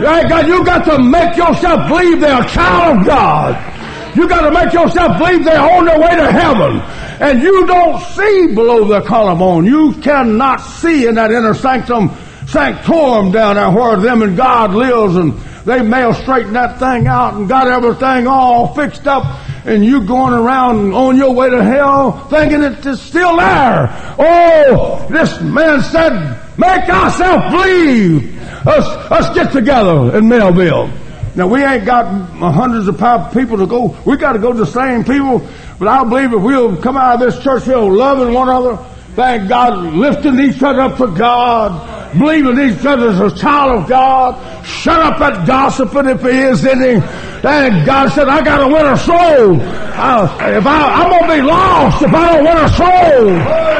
Right, 0.00 0.26
God, 0.26 0.46
you 0.48 0.64
got 0.64 0.84
to 0.86 0.98
make 1.02 1.36
yourself 1.36 1.88
believe 1.88 2.20
they're 2.20 2.42
a 2.42 2.48
child 2.48 3.00
of 3.00 3.06
God. 3.06 4.16
You 4.16 4.26
got 4.28 4.48
to 4.48 4.50
make 4.50 4.72
yourself 4.72 5.18
believe 5.18 5.44
they're 5.44 5.60
on 5.60 5.84
their 5.84 6.00
way 6.00 6.16
to 6.16 6.32
heaven. 6.32 6.80
And 7.20 7.42
you 7.42 7.66
don't 7.66 8.00
see 8.14 8.54
below 8.54 8.84
the 8.84 9.02
collarbone. 9.02 9.66
You 9.66 9.94
cannot 10.00 10.58
see 10.58 11.06
in 11.06 11.16
that 11.16 11.30
inner 11.30 11.54
sanctum, 11.54 12.10
sanctorum 12.46 13.32
down 13.32 13.56
there 13.56 13.70
where 13.70 13.96
them 13.96 14.22
and 14.22 14.36
God 14.36 14.74
lives 14.74 15.16
and 15.16 15.34
they 15.64 15.82
may 15.82 16.00
have 16.00 16.16
straightened 16.16 16.56
that 16.56 16.78
thing 16.78 17.06
out 17.06 17.34
and 17.34 17.48
got 17.48 17.68
everything 17.68 18.26
all 18.26 18.74
fixed 18.74 19.06
up 19.06 19.24
and 19.64 19.84
you 19.84 20.04
going 20.04 20.32
around 20.32 20.92
on 20.92 21.16
your 21.16 21.32
way 21.32 21.50
to 21.50 21.62
hell 21.62 22.26
thinking 22.28 22.62
it's 22.62 23.00
still 23.00 23.36
there. 23.36 23.88
Oh, 24.18 25.06
this 25.08 25.40
man 25.40 25.80
said, 25.82 26.58
make 26.58 26.88
ourselves 26.88 27.54
believe. 27.54 28.38
Us, 28.66 28.86
us 29.10 29.34
get 29.34 29.52
together 29.52 30.16
in 30.16 30.28
Melville. 30.28 30.90
Now 31.34 31.46
we 31.46 31.64
ain't 31.64 31.86
got 31.86 32.04
hundreds 32.06 32.88
of 32.88 32.96
people 33.32 33.56
to 33.56 33.66
go. 33.66 33.96
We 34.04 34.16
got 34.18 34.32
to 34.32 34.38
go 34.38 34.52
to 34.52 34.58
the 34.58 34.66
same 34.66 35.02
people. 35.02 35.46
But 35.78 35.88
I 35.88 36.04
believe 36.04 36.32
if 36.32 36.42
we'll 36.42 36.76
come 36.76 36.96
out 36.96 37.14
of 37.14 37.20
this 37.20 37.42
church 37.42 37.64
here 37.64 37.78
loving 37.78 38.34
one 38.34 38.48
another, 38.48 38.76
thank 39.16 39.48
God, 39.48 39.94
lifting 39.94 40.38
each 40.40 40.62
other 40.62 40.82
up 40.82 40.98
for 40.98 41.06
God, 41.08 42.18
believing 42.18 42.58
each 42.60 42.84
other 42.84 43.08
as 43.08 43.20
a 43.20 43.34
child 43.34 43.82
of 43.82 43.88
God, 43.88 44.66
shut 44.66 45.00
up 45.00 45.18
that 45.20 45.46
gossiping 45.46 46.08
if 46.08 46.20
there 46.20 46.52
is 46.52 46.66
any. 46.66 47.00
Thank 47.40 47.86
God 47.86 48.10
said, 48.10 48.28
I 48.28 48.42
got 48.42 48.58
to 48.58 48.72
win 48.72 48.86
a 48.86 48.98
soul. 48.98 49.60
I, 49.60 50.56
if 50.56 50.66
I, 50.66 51.02
I'm 51.02 51.28
to 51.28 51.34
be 51.34 51.42
lost 51.42 52.02
if 52.02 52.12
I 52.12 52.32
don't 52.32 52.44
win 52.44 52.58
a 52.58 52.68
soul. 52.68 53.72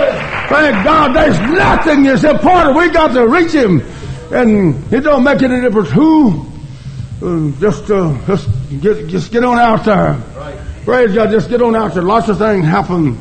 Thank 0.49 0.85
God 0.85 1.15
there's 1.15 1.38
nothing 1.38 2.03
that's 2.05 2.25
important. 2.25 2.77
We 2.77 2.91
got 2.91 3.12
to 3.12 3.29
reach 3.29 3.53
Him. 3.53 3.83
And 4.33 4.93
it 4.93 5.01
don't 5.01 5.23
make 5.23 5.43
any 5.43 5.61
difference 5.61 5.91
who 5.91 6.52
just 7.61 7.89
uh, 7.89 8.19
just 8.27 8.49
get 8.81 9.07
just 9.07 9.31
get 9.31 9.45
on 9.45 9.59
out 9.59 9.85
there. 9.85 10.15
Right. 10.37 10.59
Praise 10.85 11.15
God, 11.15 11.31
just 11.31 11.49
get 11.49 11.63
on 11.63 11.77
out 11.77 11.95
there. 11.95 12.03
Lots 12.03 12.29
of 12.29 12.39
things 12.39 12.65
happen, 12.65 13.21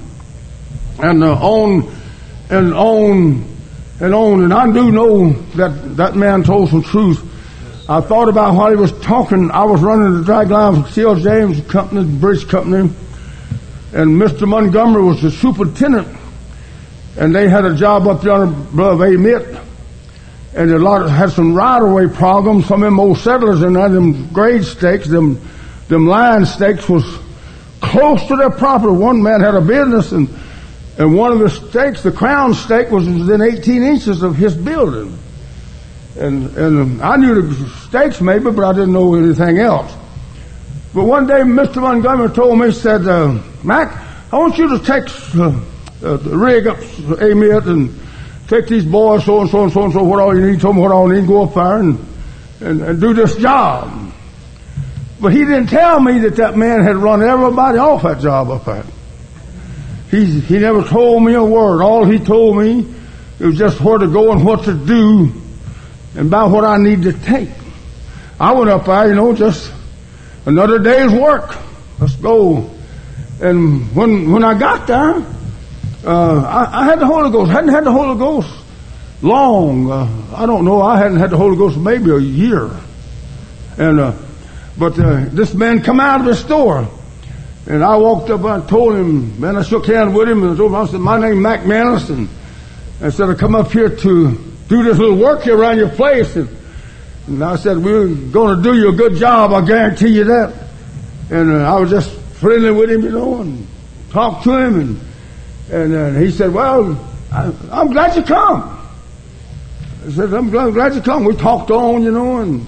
and 0.99 1.23
uh, 1.23 1.33
on 1.33 1.93
and 2.49 2.73
on 2.73 3.45
and 3.99 4.13
on. 4.15 4.43
And 4.43 4.53
I 4.53 4.71
do 4.71 4.91
know 4.91 5.31
that 5.55 5.97
that 5.97 6.15
man 6.15 6.43
told 6.43 6.69
some 6.69 6.81
truth. 6.81 7.27
I 7.87 8.01
thought 8.01 8.27
about 8.27 8.55
while 8.55 8.71
he 8.71 8.75
was 8.75 8.91
talking. 9.01 9.51
I 9.51 9.65
was 9.65 9.81
running 9.81 10.17
the 10.17 10.23
drag 10.23 10.49
line 10.49 10.81
for 10.81 10.89
C.L. 10.89 11.15
James 11.17 11.61
Company, 11.67 12.03
the 12.03 12.19
bridge 12.19 12.47
company, 12.47 12.91
and 13.93 14.19
Mr. 14.19 14.47
Montgomery 14.47 15.03
was 15.03 15.21
the 15.21 15.29
superintendent, 15.29 16.07
and 17.17 17.35
they 17.35 17.47
had 17.47 17.65
a 17.65 17.75
job 17.75 18.07
up 18.07 18.21
there 18.21 18.43
above 18.43 19.01
Amite 19.01 19.70
and 20.53 20.69
a 20.71 20.79
lot 20.79 21.01
of, 21.01 21.09
had 21.09 21.31
some 21.31 21.53
right 21.53 21.81
of 21.81 21.91
way 21.91 22.07
problems. 22.07 22.67
Some 22.67 22.83
of 22.83 22.87
them 22.87 22.99
old 22.99 23.17
settlers 23.17 23.61
there, 23.61 23.71
them 23.71 24.27
grade 24.33 24.63
stakes, 24.63 25.07
them 25.07 25.39
them 25.87 26.07
line 26.07 26.45
stakes 26.45 26.87
was 26.87 27.03
close 27.81 28.25
to 28.27 28.35
their 28.35 28.49
property. 28.49 28.93
One 28.93 29.21
man 29.21 29.41
had 29.41 29.55
a 29.55 29.61
business 29.61 30.11
and 30.11 30.29
and 30.97 31.15
one 31.15 31.31
of 31.31 31.39
the 31.39 31.49
stakes, 31.49 32.03
the 32.03 32.11
crown 32.11 32.53
stake, 32.53 32.91
was 32.91 33.07
within 33.07 33.41
18 33.41 33.81
inches 33.81 34.23
of 34.23 34.35
his 34.35 34.55
building. 34.55 35.17
And 36.17 36.55
and 36.57 37.01
I 37.01 37.15
knew 37.15 37.41
the 37.41 37.69
stakes 37.87 38.19
maybe, 38.21 38.51
but 38.51 38.63
I 38.63 38.73
didn't 38.73 38.93
know 38.93 39.15
anything 39.15 39.59
else. 39.59 39.91
But 40.93 41.05
one 41.05 41.25
day, 41.25 41.39
Mr. 41.41 41.81
Montgomery 41.81 42.29
told 42.31 42.59
me, 42.59 42.67
he 42.67 42.73
said, 42.73 43.07
uh, 43.07 43.41
Mac, 43.63 43.95
I 44.33 44.37
want 44.37 44.57
you 44.57 44.77
to 44.77 44.79
take 44.79 45.03
uh, 45.35 45.57
uh, 46.03 46.17
the 46.17 46.37
rig 46.37 46.67
up 46.67 46.77
Amite 47.21 47.65
and 47.65 47.97
take 48.51 48.67
these 48.67 48.83
boys, 48.83 49.23
so 49.23 49.41
and 49.41 49.49
so 49.49 49.63
and 49.63 49.71
so 49.71 49.85
and 49.85 49.93
so, 49.93 50.03
what 50.03 50.19
all 50.19 50.37
you 50.37 50.51
need, 50.51 50.59
told 50.59 50.75
me 50.75 50.81
what 50.81 50.91
all 50.91 51.07
you 51.11 51.21
need, 51.21 51.27
go 51.27 51.43
up 51.43 51.53
there 51.53 51.77
and, 51.77 52.05
and, 52.59 52.81
and 52.81 53.01
do 53.01 53.13
this 53.13 53.37
job. 53.37 54.13
But 55.21 55.31
he 55.31 55.39
didn't 55.39 55.67
tell 55.67 55.99
me 56.01 56.19
that 56.19 56.35
that 56.35 56.57
man 56.57 56.83
had 56.83 56.97
run 56.97 57.23
everybody 57.23 57.77
off 57.77 58.03
that 58.03 58.19
job 58.19 58.49
up 58.49 58.65
there. 58.65 58.83
He, 60.09 60.41
he 60.41 60.59
never 60.59 60.83
told 60.83 61.23
me 61.23 61.33
a 61.33 61.43
word. 61.43 61.81
All 61.81 62.03
he 62.03 62.19
told 62.19 62.57
me 62.57 62.93
was 63.39 63.57
just 63.57 63.79
where 63.79 63.97
to 63.97 64.07
go 64.07 64.33
and 64.33 64.43
what 64.43 64.65
to 64.65 64.73
do 64.73 65.31
and 66.15 66.27
about 66.27 66.51
what 66.51 66.65
I 66.65 66.77
need 66.77 67.03
to 67.03 67.13
take. 67.13 67.49
I 68.37 68.51
went 68.51 68.69
up 68.69 68.85
there, 68.85 69.07
you 69.07 69.15
know, 69.15 69.33
just 69.33 69.71
another 70.45 70.79
day's 70.79 71.11
work. 71.11 71.55
Let's 71.99 72.15
go. 72.15 72.69
And 73.39 73.95
when, 73.95 74.31
when 74.31 74.43
I 74.43 74.59
got 74.59 74.87
there, 74.87 75.23
uh, 76.03 76.41
I, 76.41 76.81
I, 76.81 76.85
had 76.85 76.99
the 76.99 77.05
Holy 77.05 77.29
Ghost. 77.29 77.51
I 77.51 77.55
hadn't 77.55 77.69
had 77.69 77.83
the 77.83 77.91
Holy 77.91 78.17
Ghost 78.17 78.49
long. 79.21 79.91
Uh, 79.91 80.35
I 80.35 80.47
don't 80.47 80.65
know. 80.65 80.81
I 80.81 80.97
hadn't 80.97 81.17
had 81.17 81.29
the 81.29 81.37
Holy 81.37 81.55
Ghost 81.55 81.77
maybe 81.77 82.09
a 82.09 82.17
year. 82.17 82.71
And 83.77 83.99
uh, 83.99 84.13
but 84.77 84.97
uh, 84.97 85.25
this 85.29 85.53
man 85.53 85.83
come 85.83 85.99
out 85.99 86.21
of 86.21 86.25
the 86.25 86.35
store, 86.35 86.87
and 87.67 87.83
I 87.83 87.97
walked 87.97 88.31
up 88.31 88.43
and 88.43 88.67
told 88.67 88.95
him. 88.95 89.39
Man, 89.39 89.55
I 89.55 89.61
shook 89.61 89.85
hands 89.85 90.13
with 90.15 90.27
him 90.27 90.43
and 90.43 90.75
I 90.75 90.85
said, 90.87 90.99
"My 90.99 91.19
name's 91.19 91.37
Mac 91.37 91.67
Manus," 91.67 92.09
and 92.09 92.27
I 92.99 93.09
said, 93.09 93.29
"I 93.29 93.35
come 93.35 93.53
up 93.53 93.71
here 93.71 93.95
to 93.95 94.53
do 94.67 94.83
this 94.83 94.97
little 94.97 95.17
work 95.17 95.43
here 95.43 95.57
around 95.57 95.77
your 95.77 95.89
place." 95.89 96.35
And, 96.35 96.49
and 97.27 97.43
I 97.43 97.57
said, 97.57 97.77
"We're 97.77 98.07
going 98.07 98.57
to 98.57 98.63
do 98.63 98.75
you 98.75 98.89
a 98.89 98.93
good 98.93 99.17
job. 99.17 99.53
I 99.53 99.63
guarantee 99.63 100.09
you 100.09 100.23
that." 100.23 100.51
And 101.29 101.51
uh, 101.51 101.75
I 101.75 101.79
was 101.79 101.91
just 101.91 102.09
friendly 102.09 102.71
with 102.71 102.89
him, 102.89 103.03
you 103.03 103.11
know, 103.11 103.41
and 103.41 103.67
talked 104.09 104.45
to 104.45 104.57
him 104.57 104.79
and. 104.79 105.10
And 105.71 105.95
uh, 105.95 106.11
he 106.19 106.31
said, 106.31 106.53
well, 106.53 106.99
I, 107.31 107.45
am 107.71 107.91
glad 107.91 108.17
you 108.17 108.23
come. 108.23 108.77
I 110.05 110.11
said, 110.11 110.33
I'm 110.33 110.49
glad, 110.49 110.73
glad, 110.73 110.95
you 110.95 111.01
come. 111.01 111.23
We 111.23 111.33
talked 111.35 111.71
on, 111.71 112.03
you 112.03 112.11
know, 112.11 112.39
and 112.39 112.67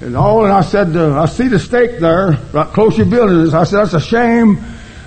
and 0.00 0.16
all. 0.16 0.44
And 0.44 0.52
I 0.52 0.60
said, 0.60 0.96
uh, 0.96 1.20
I 1.20 1.26
see 1.26 1.48
the 1.48 1.58
stake 1.58 1.98
there, 1.98 2.38
right 2.52 2.68
close 2.68 2.94
to 2.94 2.98
your 2.98 3.10
building. 3.10 3.52
I 3.52 3.64
said, 3.64 3.80
that's 3.80 3.94
a 3.94 4.00
shame. 4.00 4.62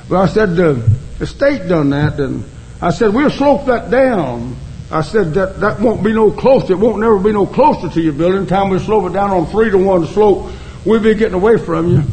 But 0.10 0.22
I 0.22 0.28
said, 0.28 0.56
the 0.58 1.26
state 1.26 1.70
done 1.70 1.92
that. 1.92 2.20
And 2.20 2.44
I 2.82 2.92
said, 2.92 3.14
we'll 3.14 3.30
slope 3.30 3.66
that 3.68 3.90
down. 3.90 4.58
I 4.92 5.02
said, 5.02 5.34
that, 5.36 5.62
that 5.62 5.80
won't 5.80 6.04
be 6.04 6.12
no 6.12 6.32
closer. 6.32 6.74
It 6.74 6.80
won't 6.80 7.00
never 7.00 7.18
be 7.18 7.32
no 7.32 7.46
closer 7.46 7.90
to 7.90 8.02
your 8.02 8.14
building. 8.14 8.46
Time 8.46 8.70
we 8.70 8.80
slope 8.80 9.10
it 9.10 9.14
down 9.14 9.32
on 9.32 9.46
three 9.48 9.70
to 9.70 9.78
one 9.78 10.06
slope, 10.08 10.52
we'll 10.86 11.02
be 11.02 11.16
getting 11.16 11.36
away 11.36 11.58
from 11.58 11.90
you. 11.90 12.04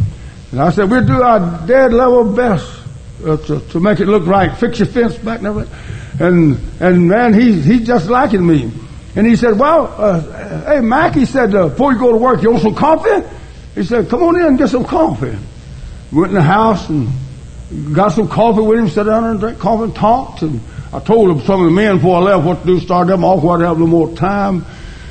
And 0.52 0.60
I 0.60 0.70
said, 0.70 0.90
we'll 0.90 1.06
do 1.06 1.22
our 1.22 1.66
dead 1.66 1.92
level 1.92 2.32
best 2.32 2.81
uh, 3.24 3.36
to, 3.36 3.60
to 3.60 3.80
make 3.80 4.00
it 4.00 4.06
look 4.06 4.26
right, 4.26 4.56
fix 4.56 4.78
your 4.78 4.88
fence 4.88 5.16
back 5.16 5.42
and. 5.42 5.68
And, 6.20 6.58
and 6.80 7.08
man, 7.08 7.32
he, 7.34 7.60
he's 7.60 7.86
just 7.86 8.08
liking 8.08 8.46
me. 8.46 8.70
And 9.16 9.26
he 9.26 9.36
said, 9.36 9.58
well, 9.58 9.94
uh, 9.98 10.64
hey, 10.66 10.80
Mac, 10.80 11.14
he 11.14 11.26
said, 11.26 11.54
uh, 11.54 11.68
before 11.68 11.92
you 11.92 11.98
go 11.98 12.12
to 12.12 12.16
work, 12.16 12.42
you 12.42 12.50
want 12.50 12.62
some 12.62 12.74
coffee? 12.74 13.26
He 13.74 13.84
said, 13.84 14.08
come 14.08 14.22
on 14.22 14.36
in 14.36 14.46
and 14.46 14.58
get 14.58 14.68
some 14.68 14.84
coffee. 14.84 15.36
Went 16.12 16.28
in 16.28 16.34
the 16.34 16.42
house 16.42 16.88
and 16.88 17.08
got 17.94 18.10
some 18.10 18.28
coffee 18.28 18.60
with 18.60 18.78
him, 18.78 18.88
sat 18.88 19.06
down 19.06 19.24
and 19.24 19.40
drank 19.40 19.58
coffee 19.58 19.84
and 19.84 19.94
talked. 19.94 20.42
And 20.42 20.60
I 20.92 21.00
told 21.00 21.30
him 21.30 21.40
some 21.46 21.60
of 21.60 21.66
the 21.66 21.72
men 21.72 21.96
before 21.96 22.16
I 22.16 22.20
left 22.20 22.46
what 22.46 22.60
to 22.60 22.66
do, 22.66 22.80
start 22.80 23.06
them 23.06 23.24
off, 23.24 23.42
what 23.42 23.58
to 23.58 23.66
have 23.66 23.78
little 23.78 23.86
more 23.86 24.14
time. 24.14 24.64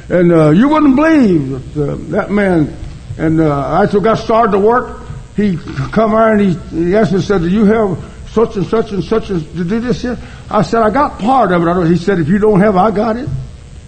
And 0.10 0.32
uh, 0.32 0.50
you 0.50 0.70
wouldn't 0.70 0.96
believe 0.96 1.74
that 1.74 1.90
uh, 1.90 1.96
that 2.10 2.32
man, 2.32 2.76
and 3.18 3.40
uh, 3.40 3.68
I 3.68 3.88
still 3.88 4.02
got 4.02 4.20
started 4.20 4.52
to 4.52 4.60
work, 4.60 5.01
he 5.36 5.58
come 5.92 6.14
around 6.14 6.42
and 6.42 6.52
he, 6.52 6.86
he 6.86 6.96
asked 6.96 7.14
me, 7.14 7.22
said, 7.22 7.42
do 7.42 7.50
you 7.50 7.66
have 7.66 7.98
such 8.32 8.56
and 8.56 8.66
such 8.66 8.92
and 8.92 9.04
such 9.04 9.28
to 9.28 9.40
do 9.40 9.80
this 9.80 10.02
here? 10.02 10.18
I 10.50 10.62
said, 10.62 10.82
I 10.82 10.90
got 10.90 11.20
part 11.20 11.52
of 11.52 11.64
it. 11.66 11.88
He 11.88 11.98
said, 11.98 12.20
if 12.20 12.28
you 12.28 12.40
don't 12.40 12.60
have, 12.60 12.76
I 12.76 12.92
got 12.92 13.18
it. 13.18 13.30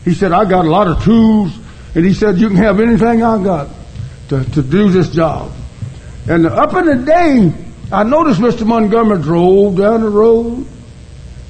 He 0.06 0.13
said, 0.13 0.32
I 0.32 0.45
got 0.45 0.65
a 0.65 0.69
lot 0.69 0.88
of 0.88 1.03
tools. 1.03 1.53
And 1.95 2.06
he 2.06 2.13
said, 2.13 2.38
you 2.38 2.47
can 2.47 2.58
have 2.58 2.79
anything 2.79 3.23
I 3.23 3.43
got 3.43 3.69
to, 4.29 4.43
to 4.43 4.62
do 4.62 4.89
this 4.89 5.10
job. 5.10 5.51
And 6.27 6.45
up 6.45 6.73
in 6.73 6.86
the 6.86 7.06
day, 7.06 7.53
I 7.91 8.03
noticed 8.03 8.39
Mr. 8.39 8.65
Montgomery 8.65 9.21
drove 9.21 9.77
down 9.77 10.01
the 10.01 10.10
road. 10.10 10.65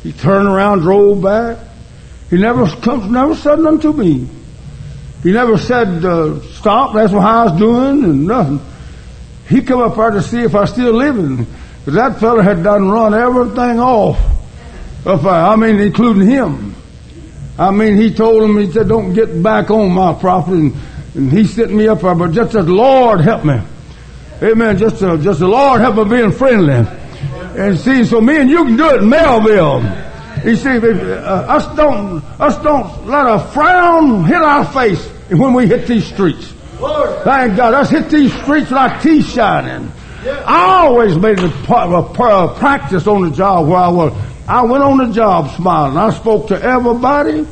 He 0.02 0.12
turned 0.12 0.48
around, 0.48 0.80
drove 0.80 1.22
back. 1.22 1.58
He 2.30 2.38
never 2.38 2.68
comes, 2.68 3.10
never 3.10 3.36
said 3.36 3.60
nothing 3.60 3.80
to 3.82 3.94
me. 3.94 4.28
He 5.22 5.32
never 5.32 5.58
said, 5.58 6.04
uh, 6.04 6.42
stop, 6.54 6.96
that's 6.96 7.14
what 7.14 7.24
I 7.24 7.46
was 7.46 7.60
doing, 7.60 8.04
and 8.04 8.28
nothing. 8.28 8.60
He 9.48 9.62
come 9.62 9.82
up 9.82 9.96
there 9.96 10.12
to 10.12 10.22
see 10.22 10.40
if 10.40 10.56
I 10.56 10.66
still 10.66 10.94
living. 10.94 11.46
Because 11.80 11.96
that 11.96 12.20
fella 12.20 12.44
had 12.44 12.64
done 12.64 12.90
run 12.90 13.14
everything 13.14 13.80
off. 13.80 14.18
I 15.06 15.56
mean, 15.58 15.80
including 15.80 16.28
him. 16.28 16.76
I 17.58 17.72
mean, 17.72 17.98
he 17.98 18.14
told 18.14 18.42
him, 18.44 18.58
he 18.58 18.72
said, 18.72 18.88
don't 18.88 19.14
get 19.14 19.44
back 19.44 19.70
on 19.70 19.92
my 19.92 20.14
property. 20.14 20.58
And, 20.58 20.76
and 21.14 21.32
he 21.32 21.46
sent 21.46 21.74
me 21.74 21.88
up 21.88 22.02
there, 22.02 22.16
but 22.16 22.32
just 22.32 22.54
the 22.54 22.64
Lord 22.64 23.22
help 23.22 23.44
me. 23.44 23.60
Amen. 24.42 24.78
Just, 24.78 25.04
uh, 25.04 25.18
just 25.18 25.40
the 25.40 25.48
Lord 25.48 25.82
help 25.82 25.98
me 25.98 26.18
being 26.18 26.32
friendly. 26.32 26.74
And 27.56 27.78
see, 27.78 28.06
so 28.06 28.22
me 28.22 28.38
and 28.38 28.50
you 28.50 28.64
can 28.64 28.78
do 28.78 28.90
it 28.90 29.02
in 29.04 29.10
Melville. 29.10 29.82
You 30.44 30.56
see, 30.56 30.78
uh, 30.78 30.82
us 30.82 31.76
don't, 31.76 32.24
us 32.40 32.58
don't 32.64 33.06
let 33.08 33.28
a 33.28 33.40
frown 33.54 34.24
hit 34.24 34.38
our 34.38 34.66
face 34.66 35.06
when 35.30 35.54
we 35.54 35.68
hit 35.68 35.86
these 35.86 36.06
streets. 36.06 36.53
Thank 37.24 37.58
God. 37.58 37.74
Us 37.74 37.90
hit 37.90 38.10
these 38.10 38.34
streets 38.42 38.72
like 38.72 39.02
teeth 39.02 39.28
shining. 39.28 39.92
I 40.26 40.86
always 40.86 41.18
made 41.18 41.40
a, 41.40 41.74
a, 41.74 42.02
a, 42.02 42.56
practice 42.56 43.08
on 43.08 43.24
the 43.24 43.32
job 43.32 43.68
where 43.68 43.78
I 43.78 43.90
was. 43.90 44.14
I 44.48 44.64
went 44.64 44.84
on 44.84 44.98
the 44.98 45.14
job 45.14 45.56
smiling. 45.56 45.98
I 45.98 46.12
spoke 46.12 46.48
to 46.50 46.62
everybody. 46.62 47.46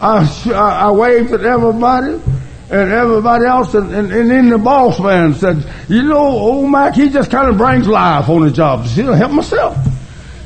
I, 0.00 0.28
I 0.52 0.90
waved 0.90 1.32
at 1.32 1.42
everybody 1.42 2.20
and 2.70 2.92
everybody 2.92 3.46
else. 3.46 3.74
And, 3.74 3.94
and, 3.94 4.12
and 4.12 4.30
then 4.30 4.48
the 4.48 4.58
boss 4.58 4.98
man 5.00 5.34
said, 5.34 5.64
you 5.88 6.02
know, 6.02 6.18
old 6.18 6.70
Mac, 6.70 6.94
he 6.94 7.08
just 7.08 7.30
kind 7.30 7.48
of 7.48 7.56
brings 7.56 7.86
life 7.86 8.28
on 8.28 8.42
the 8.42 8.50
job. 8.50 8.84
He'll 8.86 9.14
help 9.14 9.32
myself. 9.32 9.76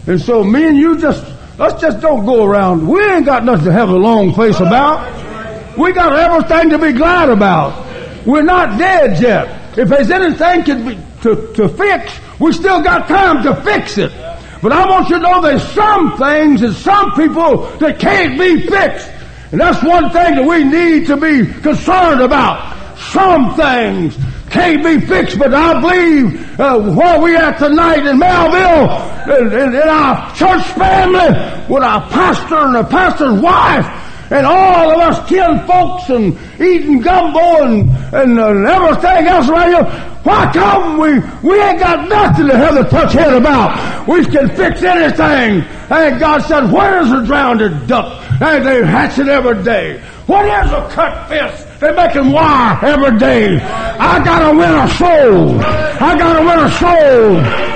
And 0.07 0.21
so 0.21 0.45
me 0.45 0.67
and 0.69 0.77
you 0.77 0.99
just, 0.99 1.25
let's 1.59 1.81
just 1.81 2.01
don't 2.01 2.25
go 2.25 2.45
around. 2.45 2.87
We 2.87 3.03
ain't 3.03 3.27
got 3.27 3.45
nothing 3.45 3.67
to 3.67 3.73
have 3.73 3.89
a 3.89 3.97
long 3.97 4.35
face 4.35 4.61
about. 4.61 5.77
We 5.79 5.93
got 5.93 6.13
everything 6.13 6.71
to 6.71 6.79
be 6.79 6.93
glad 6.93 7.31
about. 7.31 7.88
We're 8.29 8.43
not 8.43 8.79
dead 8.79 9.23
yet. 9.23 9.79
If 9.79 9.89
there's 9.89 10.11
anything 10.11 10.63
to, 10.65 10.95
to, 11.23 11.53
to 11.55 11.69
fix, 11.71 12.13
we 12.39 12.53
still 12.53 12.83
got 12.83 13.09
time 13.09 13.43
to 13.43 13.57
fix 13.63 13.97
it. 13.97 14.13
But 14.61 14.71
I 14.71 14.87
want 14.87 15.09
you 15.09 15.17
to 15.17 15.23
know 15.23 15.41
there's 15.41 15.67
some 15.73 16.19
things 16.19 16.61
and 16.61 16.75
some 16.75 17.13
people 17.13 17.65
that 17.79 17.99
can't 17.99 18.39
be 18.39 18.67
fixed. 18.67 19.09
And 19.51 19.59
that's 19.59 19.83
one 19.83 20.11
thing 20.11 20.35
that 20.35 20.47
we 20.47 20.63
need 20.63 21.07
to 21.07 21.17
be 21.17 21.51
concerned 21.63 22.21
about. 22.21 22.99
Some 22.99 23.55
things 23.55 24.15
can't 24.51 24.85
be 24.85 25.07
fixed, 25.07 25.39
but 25.39 25.55
I 25.55 25.81
believe 25.81 26.61
uh, 26.61 26.81
where 26.81 27.21
we 27.23 27.35
at 27.35 27.57
tonight 27.57 28.05
in 28.05 28.19
Melville, 28.19 29.39
in, 29.39 29.53
in, 29.59 29.75
in 29.75 29.89
our 29.89 30.35
church 30.35 30.67
family, 30.77 31.65
with 31.73 31.83
our 31.83 32.07
pastor 32.11 32.59
and 32.59 32.75
the 32.75 32.85
pastor's 32.85 33.41
wife, 33.41 34.08
and 34.31 34.47
all 34.47 34.91
of 34.91 34.99
us 34.99 35.29
kin 35.29 35.67
folks 35.67 36.11
and 36.11 36.37
eating 36.61 37.01
gumbo 37.01 37.65
and, 37.65 37.91
and, 38.15 38.39
and 38.39 38.67
everything 38.67 39.27
else 39.27 39.49
around 39.49 39.69
here. 39.69 39.85
Why 40.23 40.51
come 40.53 40.99
we, 40.99 41.19
we 41.49 41.61
ain't 41.61 41.79
got 41.79 42.09
nothing 42.09 42.49
to 42.49 42.57
have 42.57 42.75
to 42.75 42.85
touch 42.91 43.15
head 43.15 43.33
about. 43.33 44.07
We 44.07 44.25
can 44.25 44.49
fix 44.51 44.83
anything. 44.83 45.63
And 45.91 46.21
God 46.21 46.43
said, 46.43 46.71
where's 46.71 47.09
the 47.11 47.23
drowned 47.23 47.89
duck? 47.89 48.25
And 48.43 48.67
they 48.67 48.85
hatch 48.85 49.19
it 49.19 49.29
every 49.29 49.63
day. 49.65 50.01
What 50.27 50.45
is 50.45 50.73
a 50.73 50.89
cut 50.91 51.29
fist? 51.29 51.81
They 51.81 51.93
make 51.93 52.13
them 52.13 52.33
wire 52.33 52.85
every 52.85 53.19
day. 53.19 53.59
I 53.59 54.23
gotta 54.23 54.57
win 54.57 54.71
a 54.71 54.89
soul. 54.97 55.61
I 55.61 56.19
gotta 56.19 56.41
win 56.41 56.59
a 56.59 56.71
soul. 56.77 57.69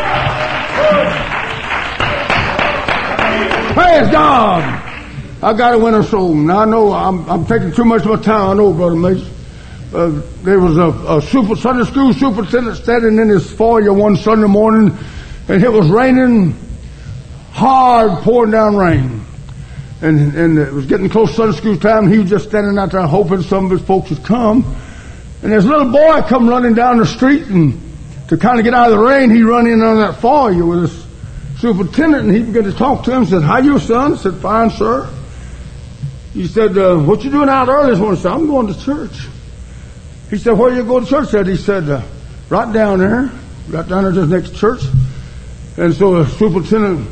Praise 3.75 4.13
God. 4.13 4.82
I 5.43 5.55
got 5.55 5.73
to 5.73 5.79
win 5.79 5.95
a 5.95 6.05
soul. 6.05 6.35
Now 6.35 6.61
I 6.61 6.65
know 6.67 6.93
I'm, 6.93 7.29
I'm 7.29 7.45
taking 7.47 7.73
too 7.73 7.85
much 7.85 8.03
of 8.03 8.11
my 8.11 8.23
time. 8.23 8.51
I 8.51 8.55
know, 8.55 8.73
Brother 8.73 8.95
Mason. 8.95 9.29
Uh, 9.93 10.23
there 10.43 10.61
was 10.61 10.79
a, 10.79 11.17
a, 11.17 11.21
super 11.21 11.57
Sunday 11.57 11.85
school 11.85 12.15
superintendent 12.15 12.77
standing 12.77 13.19
in 13.19 13.29
his 13.29 13.51
foyer 13.53 13.93
one 13.93 14.17
Sunday 14.17 14.47
morning, 14.47 14.97
and 15.49 15.63
it 15.63 15.71
was 15.71 15.89
raining 15.91 16.57
hard, 17.51 18.23
pouring 18.23 18.53
down 18.53 18.77
rain. 18.77 19.25
And, 20.01 20.35
and 20.35 20.59
it 20.59 20.73
was 20.73 20.87
getting 20.87 21.09
close 21.09 21.31
to 21.31 21.37
Sunday 21.37 21.57
school 21.59 21.77
time, 21.77 22.11
he 22.11 22.21
was 22.21 22.31
just 22.31 22.49
standing 22.49 22.79
out 22.79 22.93
there 22.93 23.03
hoping 23.03 23.43
some 23.43 23.65
of 23.65 23.73
his 23.73 23.83
folks 23.83 24.11
would 24.11 24.25
come. 24.25 24.65
And 25.43 25.53
this 25.53 25.65
little 25.65 25.91
boy 25.91 26.23
come 26.23 26.49
running 26.49 26.75
down 26.75 26.99
the 26.99 27.07
street, 27.07 27.49
and 27.49 27.79
to 28.29 28.37
kind 28.37 28.61
of 28.61 28.65
get 28.65 28.75
out 28.75 28.93
of 28.93 28.99
the 28.99 29.05
rain, 29.05 29.29
he 29.29 29.43
run 29.43 29.67
in 29.67 29.83
on 29.83 29.99
that 29.99 30.21
foyer 30.21 30.65
with 30.65 30.83
his 30.83 31.07
superintendent, 31.61 32.29
and 32.29 32.35
he 32.35 32.43
began 32.45 32.63
to 32.63 32.73
talk 32.73 33.03
to 33.05 33.13
him. 33.13 33.27
Said, 33.27 33.43
"How 33.43 33.59
you, 33.59 33.81
son?" 33.81 34.17
Said, 34.17 34.37
"Fine, 34.37 34.71
sir." 34.71 35.09
He 36.33 36.47
said, 36.47 36.77
uh, 36.79 36.97
what 36.99 37.23
you 37.25 37.31
doing 37.31 37.49
out 37.49 37.69
early 37.69 37.91
this 37.91 37.99
morning? 37.99 38.19
I 38.19 38.23
said, 38.23 38.33
I'm 38.33 38.47
going 38.47 38.73
to 38.73 38.85
church. 38.85 39.29
He 40.31 40.39
said, 40.39 40.53
where 40.53 40.75
you 40.75 40.83
go 40.83 41.01
to 41.01 41.07
church 41.07 41.35
at? 41.35 41.47
He 41.47 41.57
said, 41.57 41.89
uh, 41.89 42.03
right 42.49 42.73
down 42.73 43.01
there, 43.01 43.31
right 43.69 43.87
down 43.87 44.05
there 44.05 44.13
just 44.13 44.31
next 44.31 44.55
church. 44.57 44.83
And 45.77 45.95
so 45.95 46.23
the 46.23 46.31
superintendent 46.31 47.11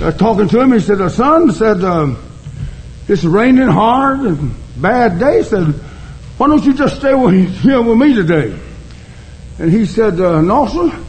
uh, 0.00 0.12
talking 0.12 0.48
to 0.48 0.60
him, 0.60 0.72
he 0.72 0.80
said, 0.80 0.98
the 0.98 1.10
son 1.10 1.52
said, 1.52 1.84
um, 1.84 2.22
it's 3.08 3.24
raining 3.24 3.68
hard 3.68 4.20
and 4.20 4.54
bad 4.76 5.18
day. 5.18 5.38
He 5.38 5.44
said, 5.44 5.66
why 6.38 6.48
don't 6.48 6.64
you 6.64 6.74
just 6.74 6.96
stay 6.96 7.14
with, 7.14 7.60
here 7.60 7.82
with 7.82 7.98
me 7.98 8.14
today? 8.14 8.58
And 9.58 9.70
he 9.70 9.86
said, 9.86 10.20
uh, 10.20 10.40
no, 10.40 10.66
sir, 10.66 11.04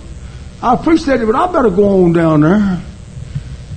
I 0.62 0.74
appreciate 0.74 1.22
it, 1.22 1.26
but 1.26 1.36
I 1.36 1.52
better 1.52 1.70
go 1.70 2.04
on 2.04 2.14
down 2.14 2.42
there. 2.42 2.82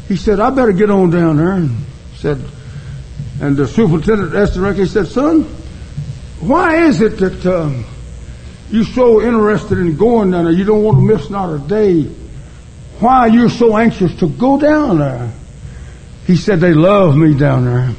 He 0.09 0.17
said, 0.17 0.41
I 0.41 0.51
better 0.51 0.73
get 0.73 0.91
on 0.91 1.11
down 1.11 1.37
there. 1.37 1.53
And 1.53 1.77
said, 2.15 2.41
and 3.41 3.57
the 3.57 3.67
superintendent 3.67 4.35
asked 4.35 4.55
the 4.55 4.61
rector, 4.61 4.83
he 4.83 4.89
said, 4.89 5.07
son, 5.07 5.45
why 6.41 6.85
is 6.85 7.01
it 7.01 7.19
that 7.19 7.47
um, 7.47 7.85
you're 8.71 8.85
so 8.85 9.23
interested 9.23 9.79
in 9.79 9.97
going 9.97 10.31
down 10.31 10.45
there? 10.45 10.53
You 10.53 10.65
don't 10.65 10.83
want 10.83 10.99
to 10.99 11.03
miss 11.03 11.31
not 11.31 11.53
a 11.53 11.59
day. 11.59 12.03
Why 12.99 13.21
are 13.21 13.29
you 13.29 13.49
so 13.49 13.77
anxious 13.77 14.15
to 14.21 14.29
go 14.29 14.59
down 14.59 14.99
there? 14.99 15.33
He 16.27 16.37
said, 16.37 16.61
they 16.61 16.75
love 16.75 17.17
me 17.17 17.35
down 17.35 17.65
there. 17.65 17.91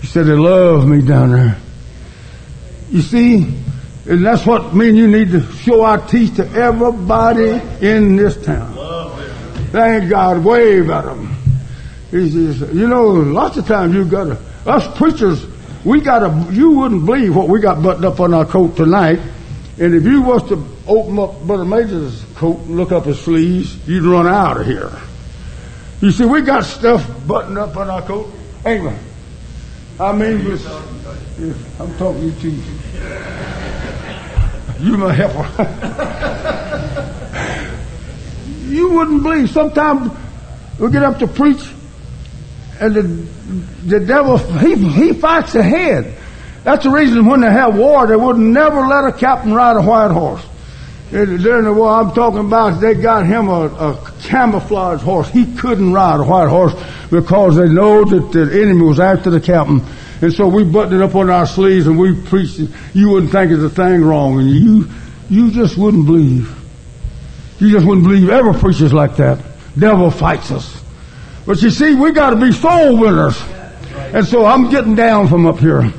He 0.00 0.06
said, 0.08 0.26
they 0.26 0.34
love 0.34 0.86
me 0.86 1.00
down 1.00 1.30
there. 1.30 1.56
You 2.90 3.02
see, 3.02 3.54
and 4.06 4.26
that's 4.26 4.44
what 4.44 4.74
me 4.74 4.88
and 4.88 4.98
you 4.98 5.06
need 5.06 5.30
to 5.30 5.42
show 5.52 5.84
our 5.84 5.98
teeth 6.08 6.36
to 6.36 6.48
everybody 6.50 7.50
in 7.86 8.16
this 8.16 8.36
town. 8.44 8.74
Thank 9.70 10.10
God, 10.10 10.44
wave 10.44 10.90
at 10.90 11.04
them. 11.04 11.36
You 12.12 12.88
know, 12.88 13.08
lots 13.08 13.56
of 13.56 13.66
times 13.66 13.94
you 13.94 14.04
got 14.04 14.24
to, 14.24 14.38
us 14.66 14.98
preachers, 14.98 15.46
we 15.84 16.00
got 16.00 16.20
to, 16.20 16.52
you 16.52 16.72
wouldn't 16.72 17.06
believe 17.06 17.36
what 17.36 17.48
we 17.48 17.60
got 17.60 17.82
buttoned 17.82 18.04
up 18.04 18.18
on 18.20 18.34
our 18.34 18.44
coat 18.44 18.76
tonight. 18.76 19.20
And 19.78 19.94
if 19.94 20.04
you 20.04 20.20
was 20.22 20.46
to 20.48 20.66
open 20.86 21.18
up 21.18 21.40
Brother 21.42 21.64
Major's 21.64 22.24
coat 22.34 22.58
and 22.60 22.76
look 22.76 22.92
up 22.92 23.04
his 23.04 23.20
sleeves, 23.20 23.86
you'd 23.88 24.04
run 24.04 24.26
out 24.26 24.60
of 24.60 24.66
here. 24.66 24.90
You 26.00 26.10
see, 26.10 26.24
we 26.24 26.42
got 26.42 26.64
stuff 26.64 27.08
buttoned 27.26 27.58
up 27.58 27.76
on 27.76 27.88
our 27.88 28.02
coat. 28.02 28.30
Anyway, 28.64 28.98
I 29.98 30.12
mean, 30.12 30.44
was, 30.44 30.66
I'm 31.78 31.96
talking 31.96 32.34
to 32.40 32.50
you. 32.50 32.62
You 34.80 34.96
my 34.96 35.12
helper. 35.12 35.46
you 38.66 38.90
wouldn't 38.90 39.22
believe. 39.22 39.50
Sometimes 39.50 40.10
we 40.78 40.90
get 40.90 41.02
up 41.02 41.18
to 41.18 41.26
preach 41.26 41.70
and 42.80 42.94
the, 42.94 43.02
the 43.98 44.00
devil, 44.00 44.38
he, 44.38 44.74
he 44.74 45.12
fights 45.12 45.54
ahead. 45.54 46.16
That's 46.64 46.84
the 46.84 46.90
reason 46.90 47.26
when 47.26 47.40
they 47.40 47.50
have 47.50 47.76
war, 47.76 48.06
they 48.06 48.16
would 48.16 48.38
never 48.38 48.86
let 48.86 49.04
a 49.04 49.12
captain 49.12 49.52
ride 49.52 49.76
a 49.76 49.82
white 49.82 50.10
horse. 50.10 50.44
During 51.10 51.64
the 51.64 51.72
war 51.72 52.00
I'm 52.00 52.12
talking 52.14 52.40
about, 52.40 52.80
they 52.80 52.94
got 52.94 53.26
him 53.26 53.48
a, 53.48 53.66
a 53.66 54.12
camouflage 54.22 55.00
horse. 55.02 55.28
He 55.28 55.56
couldn't 55.56 55.92
ride 55.92 56.20
a 56.20 56.24
white 56.24 56.48
horse 56.48 56.72
because 57.10 57.56
they 57.56 57.68
know 57.68 58.04
that 58.04 58.32
the 58.32 58.62
enemy 58.62 58.82
was 58.82 59.00
after 59.00 59.28
the 59.28 59.40
captain 59.40 59.82
And 60.22 60.32
so 60.32 60.46
we 60.46 60.64
buttoned 60.64 60.94
it 60.94 61.02
up 61.02 61.14
on 61.16 61.28
our 61.28 61.46
sleeves 61.46 61.86
and 61.86 61.98
we 61.98 62.14
preached 62.22 62.60
it. 62.60 62.70
You 62.94 63.10
wouldn't 63.10 63.32
think 63.32 63.50
it's 63.50 63.62
a 63.62 63.70
thing 63.70 64.02
wrong 64.04 64.38
and 64.38 64.48
you, 64.48 64.88
you 65.28 65.50
just 65.50 65.76
wouldn't 65.76 66.06
believe. 66.06 66.56
You 67.58 67.72
just 67.72 67.84
wouldn't 67.84 68.06
believe 68.06 68.28
ever 68.28 68.54
preachers 68.54 68.92
like 68.92 69.16
that. 69.16 69.38
Devil 69.78 70.10
fights 70.10 70.50
us. 70.50 70.80
But 71.50 71.62
you 71.62 71.70
see, 71.70 71.96
we 71.96 72.12
gotta 72.12 72.36
be 72.36 72.52
soul 72.52 72.96
winners. 72.96 73.36
And 74.14 74.24
so 74.24 74.46
I'm 74.46 74.70
getting 74.70 74.94
down 74.94 75.26
from 75.26 75.46
up 75.46 75.58
here. 75.58 75.92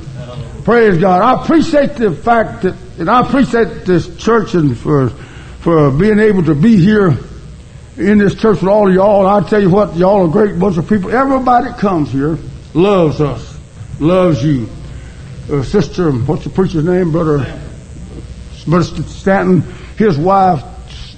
Praise 0.64 0.96
God. 0.96 1.20
I 1.20 1.44
appreciate 1.44 1.96
the 1.96 2.10
fact 2.12 2.62
that, 2.62 2.74
and 2.98 3.10
I 3.10 3.20
appreciate 3.20 3.84
this 3.84 4.16
church 4.16 4.54
and 4.54 4.78
for, 4.78 5.10
for 5.60 5.90
being 5.90 6.20
able 6.20 6.42
to 6.44 6.54
be 6.54 6.76
here 6.76 7.18
in 7.98 8.16
this 8.16 8.34
church 8.34 8.62
with 8.62 8.70
all 8.70 8.88
of 8.88 8.94
y'all. 8.94 9.26
I 9.26 9.46
tell 9.46 9.60
you 9.60 9.68
what, 9.68 9.94
y'all 9.94 10.22
are 10.22 10.24
a 10.26 10.30
great 10.30 10.58
bunch 10.58 10.78
of 10.78 10.88
people. 10.88 11.10
Everybody 11.10 11.66
that 11.66 11.78
comes 11.78 12.10
here 12.10 12.38
loves 12.72 13.20
us, 13.20 13.58
loves 14.00 14.42
you. 14.42 14.70
Uh, 15.52 15.62
sister, 15.62 16.12
what's 16.12 16.44
the 16.44 16.50
preacher's 16.50 16.84
name? 16.84 17.12
Brother, 17.12 17.60
Brother 18.66 19.02
Stanton, 19.02 19.60
his 19.98 20.16
wife 20.16 20.64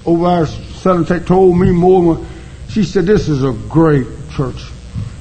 over 0.05 0.27
our 0.27 0.47
Southern 0.47 1.05
Tech 1.05 1.25
told 1.25 1.57
me 1.57 1.71
more. 1.71 2.27
She 2.69 2.83
said, 2.83 3.07
this 3.07 3.29
is 3.29 3.45
a 3.45 3.53
great 3.69 4.09
church. 4.35 4.71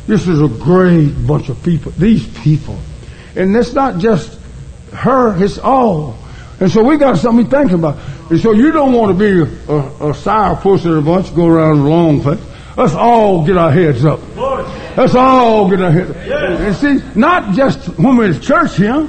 This 0.07 0.27
is 0.27 0.41
a 0.41 0.47
great 0.47 1.11
bunch 1.25 1.49
of 1.49 1.61
people. 1.63 1.91
These 1.93 2.27
people. 2.39 2.77
And 3.35 3.55
it's 3.55 3.73
not 3.73 3.99
just 3.99 4.39
her, 4.91 5.41
it's 5.43 5.57
all. 5.57 6.17
And 6.59 6.71
so 6.71 6.83
we 6.83 6.97
got 6.97 7.17
something 7.17 7.49
to 7.49 7.57
think 7.57 7.71
about. 7.71 7.97
And 8.29 8.39
so 8.39 8.53
you 8.53 8.71
don't 8.71 8.93
want 8.93 9.17
to 9.17 9.45
be 9.45 9.51
a, 9.71 10.09
a 10.09 10.13
sour 10.13 10.55
puss 10.55 10.85
in 10.85 10.93
a 10.93 11.01
bunch, 11.01 11.33
go 11.35 11.47
around 11.47 11.79
a 11.79 11.89
long 11.89 12.21
face. 12.21 12.39
Let's 12.75 12.93
all 12.93 13.45
get 13.45 13.57
our 13.57 13.71
heads 13.71 14.03
up. 14.03 14.19
Let's 14.97 15.15
all 15.15 15.69
get 15.69 15.81
our 15.81 15.91
heads 15.91 16.09
up. 16.09 16.17
And 16.17 16.75
see, 16.75 17.19
not 17.19 17.53
just 17.55 17.87
when 17.99 18.17
we're 18.17 18.31
in 18.31 18.41
church 18.41 18.77
here, 18.77 19.07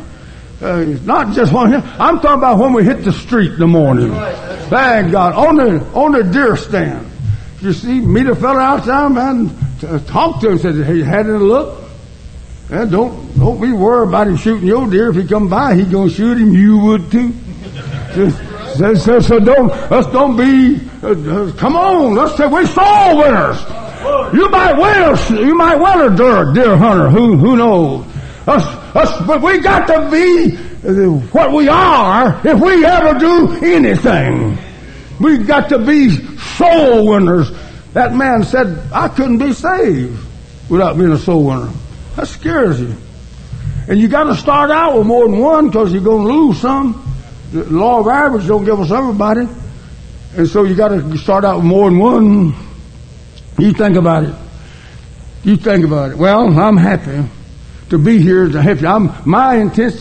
uh, 0.61 0.85
not 1.05 1.35
just 1.35 1.53
when 1.53 1.69
here. 1.69 1.83
I'm 1.99 2.21
talking 2.21 2.39
about 2.39 2.59
when 2.59 2.73
we 2.73 2.85
hit 2.85 3.05
the 3.05 3.13
street 3.13 3.53
in 3.53 3.59
the 3.59 3.67
morning. 3.67 4.11
Thank 4.69 5.13
God. 5.13 5.35
On 5.35 5.57
the, 5.57 5.85
on 5.93 6.13
the 6.13 6.23
deer 6.25 6.57
stand. 6.57 7.11
You 7.61 7.73
see, 7.73 8.01
meet 8.01 8.27
a 8.27 8.35
fella 8.35 8.61
outside, 8.61 9.09
man, 9.13 9.51
talk 10.07 10.41
to 10.41 10.51
him, 10.51 10.59
said, 10.59 10.75
hey, 10.85 11.03
had 11.03 11.27
any 11.27 11.39
look? 11.39 11.83
And 12.71 12.91
don't, 12.91 13.39
don't 13.39 13.61
be 13.61 13.73
worried 13.73 14.09
about 14.09 14.27
him 14.27 14.37
shooting 14.37 14.67
your 14.67 14.89
deer. 14.89 15.11
If 15.11 15.17
he 15.17 15.27
come 15.27 15.49
by, 15.49 15.75
he 15.75 15.85
gonna 15.85 16.11
shoot 16.11 16.39
him. 16.39 16.53
You 16.53 16.79
would 16.79 17.11
too. 17.11 17.33
so, 18.77 18.95
so, 18.95 19.21
so 19.21 19.39
don't, 19.39 19.69
let's 19.91 20.07
don't 20.09 20.37
be, 20.37 20.81
uh, 21.03 21.11
uh, 21.11 21.53
come 21.53 21.77
on, 21.77 22.15
let's 22.15 22.37
say 22.37 22.47
we're 22.47 22.67
soul 22.67 23.19
winners. 23.19 23.61
You 24.35 24.49
might 24.51 24.75
win 24.77 25.39
a, 25.39 25.47
you 25.47 25.55
might 25.55 25.77
win 25.77 26.13
a 26.13 26.17
deer, 26.17 26.53
deer 26.53 26.77
hunter. 26.77 27.09
Who, 27.09 27.37
who 27.37 27.57
knows? 27.57 28.07
Us, 28.47 28.65
us, 28.95 29.27
but 29.27 29.41
we 29.41 29.61
got 29.61 29.87
to 29.87 30.11
be 30.11 30.57
uh, 30.87 31.11
what 31.33 31.53
we 31.53 31.69
are 31.69 32.41
if 32.47 32.61
we 32.61 32.85
ever 32.85 33.19
do 33.19 33.53
anything. 33.65 34.59
We 35.21 35.39
got 35.39 35.69
to 35.71 35.79
be 35.79 36.11
soul 36.37 37.09
winners. 37.09 37.51
That 37.95 38.13
man 38.13 38.43
said, 38.43 38.93
I 38.93 39.09
couldn't 39.09 39.39
be 39.39 39.53
saved 39.53 40.19
without 40.69 40.99
being 40.99 41.13
a 41.13 41.19
soul 41.19 41.45
winner. 41.45 41.73
That 42.17 42.27
scares 42.27 42.81
you. 42.81 42.95
And 43.89 43.99
you 43.99 44.09
got 44.09 44.25
to 44.25 44.37
start 44.37 44.71
out 44.71 44.99
with 44.99 45.07
more 45.07 45.29
than 45.29 45.39
one 45.39 45.67
because 45.67 45.93
you're 45.93 46.03
going 46.03 46.27
to 46.27 46.33
lose 46.33 46.61
some. 46.61 47.01
The 47.53 47.65
law 47.65 48.01
of 48.01 48.09
average 48.09 48.47
don't 48.49 48.65
give 48.65 48.81
us 48.81 48.91
everybody. 48.91 49.47
And 50.37 50.49
so 50.49 50.65
you 50.65 50.75
got 50.75 50.89
to 50.89 51.17
start 51.19 51.45
out 51.45 51.59
with 51.59 51.67
more 51.67 51.89
than 51.89 51.99
one. 51.99 52.55
You 53.59 53.73
think 53.73 53.97
about 53.97 54.25
it. 54.25 54.35
You 55.45 55.57
think 55.57 55.85
about 55.85 56.13
it. 56.13 56.17
Well, 56.17 56.59
I'm 56.59 56.77
happy 56.77 57.29
to 57.91 57.99
be 57.99 58.21
here 58.21 58.49
to 58.49 58.61
help 58.61 58.81
you. 58.81 58.89
I'm, 58.89 59.13
my 59.25 59.57
intent 59.57 59.95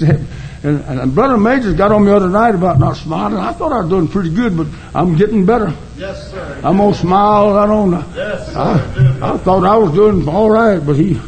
to 0.64 0.78
help. 0.78 0.88
And, 0.90 1.00
and 1.00 1.16
Brother 1.16 1.38
Majors 1.38 1.76
got 1.76 1.92
on 1.92 2.04
me 2.04 2.12
the 2.12 2.16
other 2.16 2.30
night 2.30 2.56
about 2.56 2.80
not 2.80 2.98
smiling. 2.98 3.38
I 3.38 3.54
thought 3.54 3.72
I 3.72 3.82
was 3.82 3.90
doing 3.90 4.08
pretty 4.08 4.34
good, 4.34 4.58
but 4.58 4.68
I'm 4.96 5.16
getting 5.16 5.46
better. 5.46 5.74
Yes, 5.98 6.32
sir. 6.32 6.62
I'm 6.64 6.78
gonna 6.78 6.96
smile. 6.96 7.58
I 7.58 7.68
don't 7.68 7.92
know. 7.92 8.06
Yes. 8.16 8.56
I, 8.56 8.74
I 9.22 9.38
thought 9.38 9.64
I 9.64 9.78
was 9.78 9.92
doing 9.94 10.28
all 10.28 10.50
right, 10.50 10.80
but 10.80 10.96
he 10.96 11.20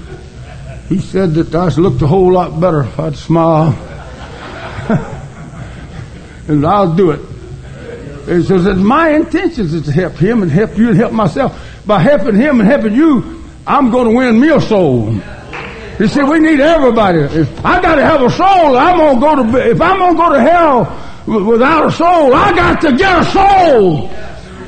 he 0.90 1.00
said 1.00 1.34
that 1.36 1.54
I 1.56 1.68
looked 1.80 2.02
a 2.02 2.08
whole 2.08 2.34
lot 2.34 2.60
better 2.60 2.84
if 2.84 3.00
I'd 3.00 3.16
smile. 3.16 3.74
and 6.48 6.66
I'll 6.66 6.96
do 6.96 7.12
it. 7.12 7.22
It 8.28 8.44
says 8.44 8.64
that 8.64 8.76
my 8.76 9.10
intentions 9.10 9.74
is 9.74 9.86
to 9.86 9.92
help 9.92 10.14
him 10.14 10.42
and 10.42 10.52
help 10.52 10.78
you 10.78 10.90
and 10.90 10.98
help 10.98 11.12
myself. 11.12 11.60
By 11.86 12.00
helping 12.00 12.36
him 12.36 12.60
and 12.60 12.70
helping 12.70 12.94
you, 12.94 13.44
I'm 13.68 13.92
going 13.92 14.10
to 14.10 14.16
win 14.16 14.40
me 14.40 14.50
a 14.50 14.60
soul. 14.62 15.14
You 16.00 16.08
see, 16.10 16.24
we 16.24 16.40
need 16.40 16.60
everybody. 16.60 17.20
If 17.20 17.66
I 17.66 17.82
got 17.82 17.96
to 17.96 18.04
have 18.04 18.22
a 18.22 18.30
soul, 18.30 18.78
I'm 18.78 18.98
gonna 18.98 19.20
go 19.20 19.44
to. 19.44 19.70
If 19.70 19.80
I'm 19.80 19.98
gonna 19.98 20.18
go 20.18 20.34
to 20.34 20.42
hell 20.42 21.46
without 21.46 21.88
a 21.88 21.92
soul, 21.92 22.34
I 22.34 22.54
got 22.54 22.82
to 22.82 22.98
get 22.98 23.20
a 23.20 23.26
soul. 23.32 24.08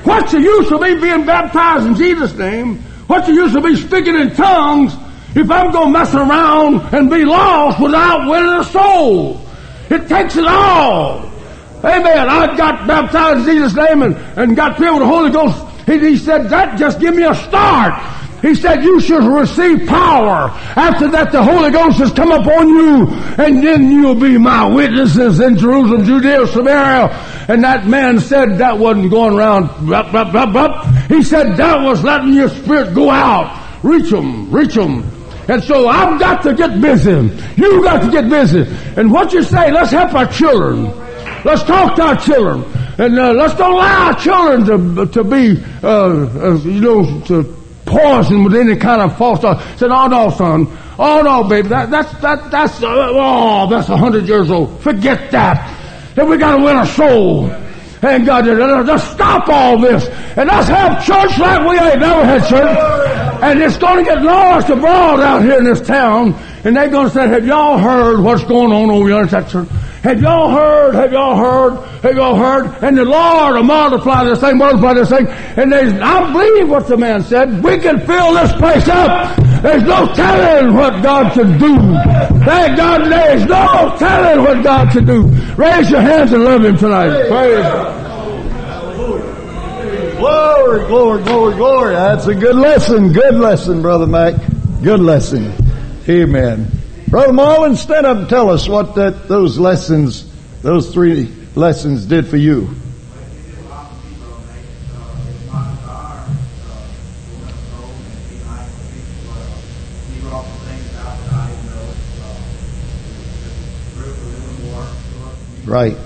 What's 0.06 0.32
the 0.32 0.40
use 0.40 0.72
of 0.72 0.80
me 0.80 0.96
being 0.96 1.26
baptized 1.26 1.86
in 1.86 1.96
Jesus' 1.96 2.34
name? 2.36 2.78
What's 3.08 3.28
the 3.28 3.34
use 3.34 3.54
of 3.56 3.64
me 3.64 3.76
speaking 3.76 4.16
in 4.16 4.36
tongues 4.36 4.94
if 5.36 5.52
I'm 5.52 5.74
to 5.74 5.90
mess 5.90 6.14
around 6.14 6.94
and 6.94 7.10
be 7.10 7.26
lost 7.26 7.82
without 7.82 8.30
winning 8.30 8.62
a 8.62 8.64
soul? 8.64 9.42
It 9.90 10.08
takes 10.08 10.38
it 10.38 10.48
all. 10.48 11.30
Amen. 11.84 12.30
I 12.30 12.56
got 12.56 12.88
baptized 12.88 13.48
in 13.50 13.56
Jesus' 13.56 13.76
name 13.76 14.02
and, 14.02 14.16
and 14.38 14.56
got 14.56 14.78
filled 14.78 15.00
with 15.00 15.08
the 15.08 15.14
Holy 15.14 15.30
Ghost. 15.30 15.62
He, 15.86 16.00
he 16.00 16.18
said, 16.18 16.50
that 16.50 16.78
just 16.78 17.02
give 17.02 17.14
me 17.16 17.24
a 17.24 17.36
start. 17.36 17.94
He 18.42 18.54
said, 18.54 18.84
you 18.84 19.00
should 19.02 19.24
receive 19.24 19.88
power. 19.88 20.50
After 20.76 21.10
that, 21.10 21.32
the 21.32 21.44
Holy 21.44 21.72
Ghost 21.72 21.98
has 21.98 22.12
come 22.12 22.32
upon 22.32 22.70
you, 22.70 23.08
and 23.44 23.64
then 23.64 23.92
you'll 23.92 24.16
be 24.16 24.38
my 24.38 24.68
witnesses 24.68 25.40
in 25.40 25.58
Jerusalem, 25.58 26.06
Judea, 26.06 26.46
Samaria. 26.48 27.08
And 27.48 27.64
that 27.64 27.88
man 27.88 28.20
said 28.20 28.60
that 28.60 28.78
wasn't 28.78 29.10
going 29.10 29.36
around. 29.36 29.68
He 31.08 31.24
said 31.24 31.56
that 31.58 31.82
was 31.82 32.04
letting 32.04 32.34
your 32.34 32.50
spirit 32.50 32.94
go 32.94 33.10
out. 33.10 33.84
Reach 33.84 34.12
them, 34.12 34.52
reach 34.52 34.76
them. 34.76 35.04
And 35.48 35.64
so 35.64 35.88
I've 35.88 36.20
got 36.20 36.44
to 36.44 36.54
get 36.54 36.82
busy. 36.82 37.12
You 37.56 37.84
got 37.84 38.04
to 38.04 38.12
get 38.12 38.30
busy. 38.30 38.66
And 38.98 39.12
what 39.12 39.34
you 39.34 39.44
say, 39.44 39.72
let's 39.72 39.92
help 39.92 40.14
our 40.14 40.28
children. 40.28 40.86
Let's 41.44 41.64
talk 41.64 41.96
to 41.96 42.04
our 42.04 42.18
children. 42.18 42.66
And 43.00 43.18
uh, 43.18 43.32
let's 43.32 43.54
don't 43.54 43.74
allow 43.74 44.08
our 44.08 44.16
children 44.16 44.66
to, 44.66 45.06
to 45.06 45.24
be, 45.24 45.64
uh, 45.84 45.88
uh, 45.88 46.58
you 46.58 46.82
know, 46.82 47.22
to 47.28 47.57
poison 47.88 48.44
with 48.44 48.56
any 48.56 48.76
kind 48.76 49.02
of 49.02 49.18
false 49.18 49.40
thought. 49.40 49.62
Said, 49.80 49.90
oh 49.90 50.08
no, 50.08 50.30
son. 50.30 50.68
Oh 51.00 51.22
no, 51.22 51.48
baby. 51.48 51.70
That, 51.70 51.90
that's, 51.90 52.12
that, 52.22 52.52
that's, 52.52 52.84
uh, 52.84 52.88
oh, 52.88 53.70
that's 53.70 53.90
a 53.90 53.98
hundred 53.98 54.28
years 54.28 54.52
old. 54.52 54.80
Forget 54.82 55.32
that. 55.32 56.14
Then 56.16 56.30
we 56.30 56.38
gotta 56.38 56.64
win 56.64 56.78
a 56.78 56.86
soul. 56.86 57.50
And 58.02 58.26
God, 58.26 58.46
just 58.86 59.12
stop 59.12 59.48
all 59.50 59.80
this. 59.80 60.06
And 60.38 60.48
let's 60.48 60.68
have 60.68 61.04
church 61.04 61.40
like 61.40 61.68
we 61.68 61.80
ain't 61.80 62.00
never 62.00 62.26
had 62.26 62.48
church. 62.48 62.78
And 63.42 63.62
it's 63.62 63.78
to 63.78 64.04
get 64.04 64.22
lost 64.22 64.70
abroad 64.70 65.20
out 65.20 65.42
here 65.44 65.58
in 65.58 65.64
this 65.64 65.82
town. 65.82 66.34
And 66.68 66.76
they're 66.76 66.90
going 66.90 67.08
to 67.08 67.14
say, 67.14 67.26
have 67.30 67.48
y'all 67.48 67.78
heard 67.78 68.20
what's 68.20 68.44
going 68.44 68.74
on 68.74 68.92
over 68.92 69.08
here 69.08 69.22
in 69.22 69.28
that 69.28 69.48
church? 69.48 69.70
Have 70.04 70.22
y'all 70.22 70.52
heard? 70.52 70.96
Have 70.96 71.14
y'all 71.14 71.38
heard? 71.38 71.78
Have 72.02 72.14
y'all 72.14 72.36
heard? 72.36 72.84
And 72.84 72.98
the 72.98 73.06
Lord 73.06 73.56
will 73.56 73.64
multiply 73.64 74.26
this 74.26 74.42
thing, 74.42 74.58
multiply 74.58 74.94
this 74.96 75.08
thing. 75.08 75.28
And 75.28 75.72
they, 75.72 75.98
I 75.98 76.30
believe 76.30 76.68
what 76.68 76.90
the 76.90 76.98
man 76.98 77.24
said. 77.24 77.64
We 77.64 77.78
can 77.78 78.06
fill 78.06 78.34
this 78.34 78.52
place 78.52 78.86
up. 78.90 79.38
There's 79.62 79.84
no 79.84 80.14
telling 80.14 80.74
what 80.74 81.02
God 81.02 81.32
can 81.32 81.58
do. 81.58 81.78
Thank 82.44 82.76
God 82.76 83.10
there's 83.10 83.46
no 83.46 83.96
telling 83.98 84.44
what 84.44 84.62
God 84.62 84.92
can 84.92 85.06
do. 85.06 85.24
Raise 85.56 85.90
your 85.90 86.02
hands 86.02 86.34
and 86.34 86.44
love 86.44 86.66
Him 86.66 86.76
tonight. 86.76 87.30
Praise 87.30 87.98
Glory, 90.18 90.86
glory, 90.88 91.24
glory, 91.24 91.56
glory. 91.56 91.94
That's 91.94 92.28
a 92.28 92.36
good 92.36 92.58
lesson. 92.58 93.14
Good 93.14 93.36
lesson, 93.36 93.82
Brother 93.82 94.06
Mac. 94.06 94.36
Good 94.84 95.00
lesson. 95.00 95.67
Amen. 96.10 96.72
Brother 97.10 97.34
Marlin, 97.34 97.76
stand 97.76 98.06
up 98.06 98.18
and 98.18 98.30
tell 98.30 98.50
us 98.50 98.70
what 98.70 98.96
that, 98.96 99.28
those 99.28 99.58
lessons, 99.58 100.32
those 100.62 100.94
three 100.94 101.34
lessons 101.54 102.06
did 102.06 102.28
for 102.28 102.38
you. 102.38 102.70
Right. 115.66 115.98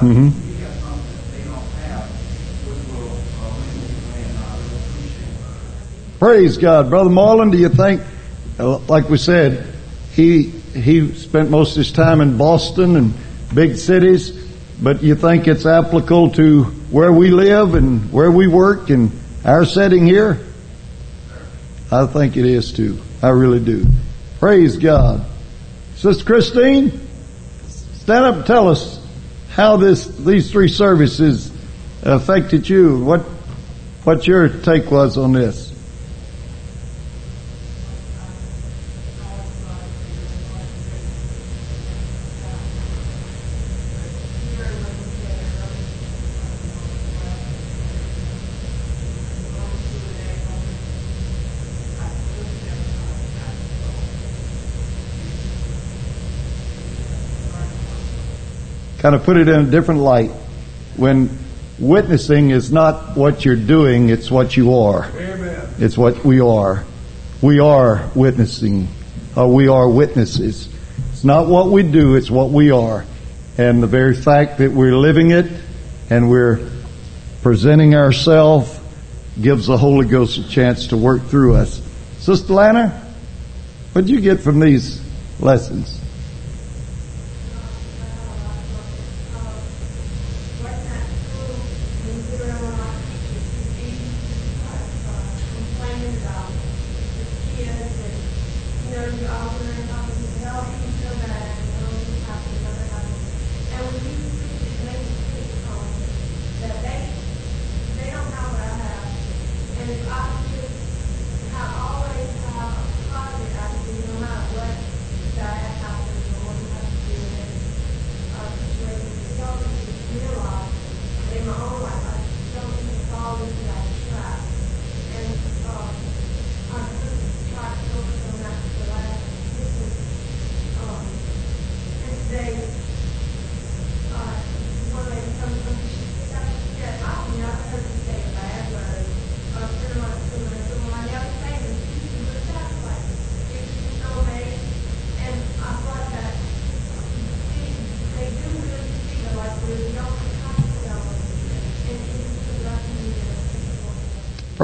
Mm-hmm. 0.00 0.50
Praise 6.18 6.58
God, 6.58 6.90
brother 6.90 7.10
Marlin. 7.10 7.50
Do 7.50 7.58
you 7.58 7.68
think, 7.68 8.02
like 8.58 9.08
we 9.08 9.16
said, 9.18 9.66
he 10.12 10.42
he 10.42 11.14
spent 11.14 11.50
most 11.50 11.72
of 11.72 11.76
his 11.78 11.92
time 11.92 12.20
in 12.20 12.36
Boston 12.36 12.96
and 12.96 13.14
big 13.54 13.76
cities. 13.76 14.30
but 14.82 15.02
you 15.02 15.14
think 15.14 15.46
it's 15.46 15.66
applicable 15.66 16.30
to 16.30 16.64
where 16.90 17.12
we 17.12 17.30
live 17.30 17.74
and 17.74 18.10
where 18.12 18.30
we 18.30 18.46
work 18.46 18.88
and 18.88 19.10
our 19.44 19.64
setting 19.64 20.06
here? 20.06 20.40
I 21.92 22.06
think 22.06 22.36
it 22.36 22.46
is 22.46 22.72
too. 22.72 22.98
I 23.22 23.28
really 23.30 23.60
do. 23.60 23.84
Praise 24.38 24.76
God. 24.78 25.26
Sister 25.96 26.24
Christine, 26.24 26.98
stand 27.68 28.24
up 28.24 28.36
and 28.36 28.46
tell 28.46 28.68
us 28.68 28.99
how 29.60 29.76
this 29.76 30.06
these 30.16 30.50
three 30.50 30.68
services 30.68 31.52
affected 32.02 32.66
you. 32.66 32.98
What 33.04 33.20
what 34.04 34.26
your 34.26 34.48
take 34.48 34.90
was 34.90 35.18
on 35.18 35.32
this? 35.32 35.69
Kind 59.10 59.20
of 59.20 59.26
put 59.26 59.36
it 59.36 59.48
in 59.48 59.66
a 59.66 59.68
different 59.68 60.02
light. 60.02 60.30
When 60.96 61.36
witnessing 61.80 62.50
is 62.50 62.70
not 62.70 63.16
what 63.16 63.44
you're 63.44 63.56
doing, 63.56 64.08
it's 64.08 64.30
what 64.30 64.56
you 64.56 64.72
are. 64.72 65.06
Amen. 65.16 65.68
It's 65.78 65.98
what 65.98 66.24
we 66.24 66.40
are. 66.40 66.84
We 67.42 67.58
are 67.58 68.08
witnessing. 68.14 68.86
Uh, 69.36 69.48
we 69.48 69.66
are 69.66 69.90
witnesses. 69.90 70.68
It's 71.10 71.24
not 71.24 71.48
what 71.48 71.70
we 71.70 71.82
do, 71.82 72.14
it's 72.14 72.30
what 72.30 72.50
we 72.50 72.70
are. 72.70 73.04
And 73.58 73.82
the 73.82 73.88
very 73.88 74.14
fact 74.14 74.58
that 74.58 74.70
we're 74.70 74.94
living 74.94 75.32
it 75.32 75.50
and 76.08 76.30
we're 76.30 76.70
presenting 77.42 77.96
ourselves 77.96 78.78
gives 79.42 79.66
the 79.66 79.76
Holy 79.76 80.06
Ghost 80.06 80.38
a 80.38 80.48
chance 80.48 80.86
to 80.88 80.96
work 80.96 81.24
through 81.24 81.56
us. 81.56 81.82
Sister 82.18 82.52
Lana, 82.52 83.12
what 83.92 84.02
did 84.02 84.10
you 84.10 84.20
get 84.20 84.38
from 84.38 84.60
these 84.60 85.02
lessons? 85.40 85.99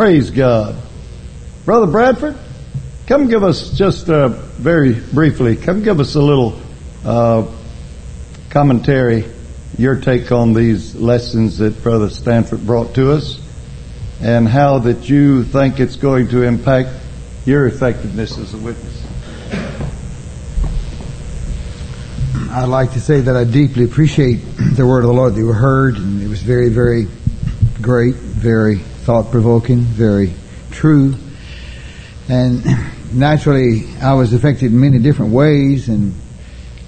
Praise 0.07 0.31
God. 0.31 0.77
Brother 1.65 1.89
Bradford, 1.89 2.39
come 3.09 3.27
give 3.27 3.43
us 3.43 3.77
just 3.77 4.09
uh, 4.09 4.29
very 4.29 4.93
briefly, 4.93 5.57
come 5.57 5.83
give 5.83 5.99
us 5.99 6.15
a 6.15 6.21
little 6.21 6.61
uh, 7.05 7.45
commentary, 8.49 9.25
your 9.77 10.01
take 10.01 10.31
on 10.31 10.53
these 10.53 10.95
lessons 10.95 11.59
that 11.59 11.83
Brother 11.83 12.09
Stanford 12.09 12.65
brought 12.65 12.95
to 12.95 13.11
us, 13.11 13.41
and 14.21 14.47
how 14.47 14.79
that 14.79 15.09
you 15.09 15.43
think 15.43 15.81
it's 15.81 15.97
going 15.97 16.29
to 16.29 16.45
impact 16.45 16.91
your 17.45 17.67
effectiveness 17.67 18.39
as 18.39 18.55
a 18.55 18.59
witness. 18.59 19.05
I'd 22.53 22.69
like 22.69 22.93
to 22.93 23.01
say 23.01 23.23
that 23.23 23.35
I 23.35 23.43
deeply 23.43 23.83
appreciate 23.83 24.37
the 24.77 24.87
word 24.87 25.01
of 25.01 25.09
the 25.09 25.15
Lord 25.15 25.35
that 25.35 25.41
you 25.41 25.49
heard, 25.49 25.97
and 25.97 26.23
it 26.23 26.29
was 26.29 26.43
very, 26.43 26.69
very 26.69 27.09
great, 27.83 28.15
very 28.15 28.83
thought 29.07 29.31
provoking, 29.31 29.79
very 29.79 30.33
true. 30.73 31.15
And 32.29 32.65
naturally, 33.13 33.89
I 34.03 34.15
was 34.15 34.33
affected 34.33 34.73
in 34.73 34.81
many 34.81 34.99
different 34.99 35.33
ways 35.33 35.89
and 35.89 36.13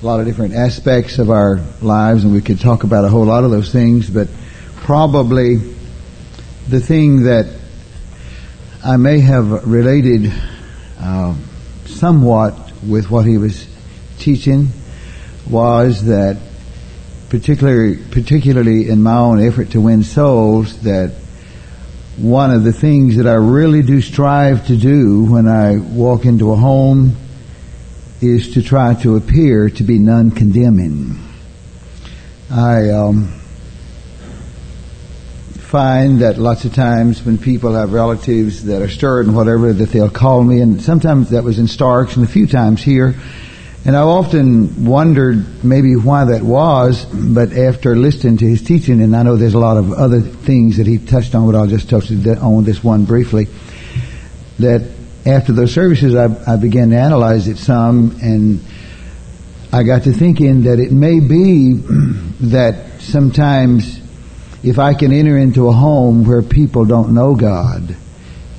a 0.03 0.05
lot 0.05 0.19
of 0.19 0.27
different 0.27 0.55
aspects 0.55 1.21
of 1.21 1.31
our 1.31 1.61
lives, 1.81 2.25
and 2.25 2.33
we 2.33 2.41
could 2.41 2.59
talk 2.59 2.83
about 2.83 3.05
a 3.05 3.09
whole 3.09 3.25
lot 3.25 3.45
of 3.45 3.53
those 3.53 3.71
things, 3.71 4.11
but 4.11 4.27
probably 4.79 5.59
the 6.67 6.81
thing 6.81 7.23
that 7.23 7.47
I 8.85 8.97
may 8.97 9.21
have 9.21 9.69
related 9.69 10.33
uh, 10.99 11.37
somewhat 11.87 12.73
with 12.85 13.13
what 13.13 13.27
he 13.27 13.39
was 13.39 13.65
teaching 14.19 14.71
was 15.49 16.05
that 16.07 16.37
particularly 17.29 17.97
particularly 18.11 18.89
in 18.89 19.05
my 19.05 19.19
own 19.19 19.41
effort 19.41 19.71
to 19.71 19.81
win 19.81 20.03
souls 20.03 20.81
that 20.81 21.15
one 22.19 22.51
of 22.51 22.65
the 22.65 22.73
things 22.73 23.17
that 23.17 23.27
I 23.29 23.35
really 23.35 23.83
do 23.83 24.01
strive 24.01 24.67
to 24.67 24.77
do 24.77 25.25
when 25.25 25.47
I 25.47 25.79
walk 25.79 26.25
into 26.25 26.53
a 26.53 26.57
home 26.57 27.17
is 28.21 28.55
to 28.55 28.63
try 28.63 28.95
to 29.03 29.17
appear 29.17 29.71
to 29.71 29.85
be 29.85 29.99
non-condemning. 29.99 31.17
I 32.51 32.91
um, 32.91 33.29
find 35.69 36.21
that 36.21 36.39
lots 36.39 36.65
of 36.65 36.75
times 36.75 37.25
when 37.25 37.39
people 37.39 37.75
have 37.75 37.93
relatives 37.93 38.65
that 38.65 38.83
are 38.83 38.89
stirred 38.89 39.27
and 39.27 39.37
whatever, 39.37 39.73
that 39.73 39.91
they'll 39.91 40.11
call 40.11 40.43
me, 40.43 40.61
and 40.61 40.83
sometimes 40.83 41.31
that 41.31 41.45
was 41.45 41.61
in 41.61 41.69
Starks, 41.69 42.17
and 42.17 42.25
a 42.25 42.29
few 42.29 42.49
times 42.49 42.83
here, 42.83 43.15
and 43.85 43.97
I've 43.97 44.07
often 44.07 44.85
wondered 44.85 45.65
maybe 45.65 45.95
why 45.95 46.27
that 46.27 46.43
was, 46.43 47.05
but 47.07 47.53
after 47.53 47.95
listening 47.97 48.39
to 48.39 48.47
his 48.47 48.63
teaching, 48.63 49.01
and 49.01 49.15
I 49.15 49.23
know 49.23 49.37
there's 49.37 49.55
a 49.55 49.59
lot 49.59 49.77
of 49.77 49.93
other 49.93 50.21
things 50.21 50.79
that 50.79 50.87
he 50.87 50.99
touched 50.99 51.35
on, 51.35 51.51
but 51.51 51.57
I'll 51.57 51.67
just 51.67 51.89
touch 51.89 52.11
on 52.11 52.65
this 52.65 52.83
one 52.83 53.05
briefly, 53.05 53.47
that 54.59 54.91
after 55.25 55.53
those 55.53 55.73
services 55.73 56.15
I, 56.15 56.53
I 56.53 56.57
began 56.57 56.91
to 56.91 56.97
analyze 56.97 57.47
it 57.47 57.57
some, 57.57 58.19
and 58.21 58.61
I 59.73 59.85
got 59.85 60.05
to 60.05 60.13
thinking 60.13 60.65
that 60.65 60.81
it 60.81 60.91
may 60.91 61.21
be 61.21 61.75
that 62.41 63.01
sometimes 63.01 64.01
if 64.63 64.79
I 64.79 64.95
can 64.95 65.13
enter 65.13 65.39
into 65.39 65.69
a 65.69 65.73
home 65.73 66.27
where 66.27 66.43
people 66.43 66.85
don't 66.85 67.15
know 67.15 67.37
God, 67.37 67.97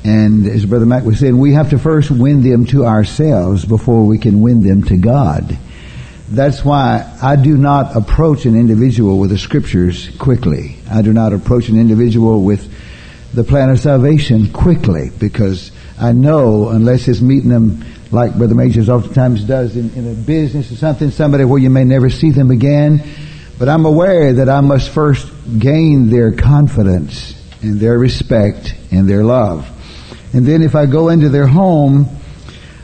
and 0.04 0.48
as 0.48 0.66
Brother 0.66 0.86
Mac 0.86 1.04
was 1.04 1.20
saying, 1.20 1.38
we 1.38 1.54
have 1.54 1.72
to 1.72 1.80
first 1.80 2.10
win 2.10 2.42
them 2.42 2.66
to 2.68 2.86
ourselves 2.86 3.66
before 3.66 4.06
we 4.06 4.18
can 4.18 4.42
win 4.42 4.64
them 4.64 4.84
to 4.86 4.98
God. 4.98 5.58
That's 6.30 6.64
why 6.64 7.18
I 7.22 7.36
do 7.36 7.58
not 7.58 7.96
approach 7.96 8.46
an 8.46 8.56
individual 8.56 9.18
with 9.18 9.32
the 9.32 9.38
scriptures 9.38 10.16
quickly. 10.18 10.78
I 10.90 11.02
do 11.02 11.12
not 11.12 11.34
approach 11.34 11.70
an 11.70 11.80
individual 11.80 12.44
with 12.44 12.72
the 13.34 13.44
plan 13.44 13.70
of 13.70 13.80
salvation 13.80 14.52
quickly 14.54 15.10
because 15.20 15.72
I 16.00 16.12
know 16.14 16.70
unless 16.70 17.08
it's 17.08 17.22
meeting 17.22 17.50
them 17.50 17.84
like 18.12 18.36
Brother 18.38 18.56
Majors 18.56 18.90
oftentimes 18.90 19.44
does 19.44 19.76
in, 19.76 19.92
in 19.94 20.12
a 20.12 20.14
business 20.14 20.72
or 20.72 20.76
something, 20.76 21.12
somebody 21.12 21.46
where 21.46 21.60
you 21.60 21.70
may 21.70 21.84
never 21.84 22.10
see 22.10 22.32
them 22.32 22.52
again, 22.52 23.04
but 23.58 23.68
I'm 23.68 23.86
aware 23.86 24.34
that 24.34 24.50
I 24.50 24.62
must 24.62 24.90
first 24.90 25.32
gain 25.60 26.10
their 26.10 26.32
confidence 26.32 27.36
and 27.62 27.80
their 27.80 28.00
respect 28.00 28.76
and 28.92 29.10
their 29.10 29.24
love. 29.24 29.70
And 30.34 30.46
then 30.46 30.62
if 30.62 30.76
I 30.76 30.86
go 30.86 31.10
into 31.10 31.30
their 31.30 31.48
home, 31.48 32.08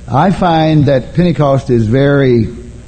I 0.08 0.32
find 0.32 0.86
that 0.86 1.14
Pentecost 1.14 1.70
is 1.70 1.88
very 1.88 2.48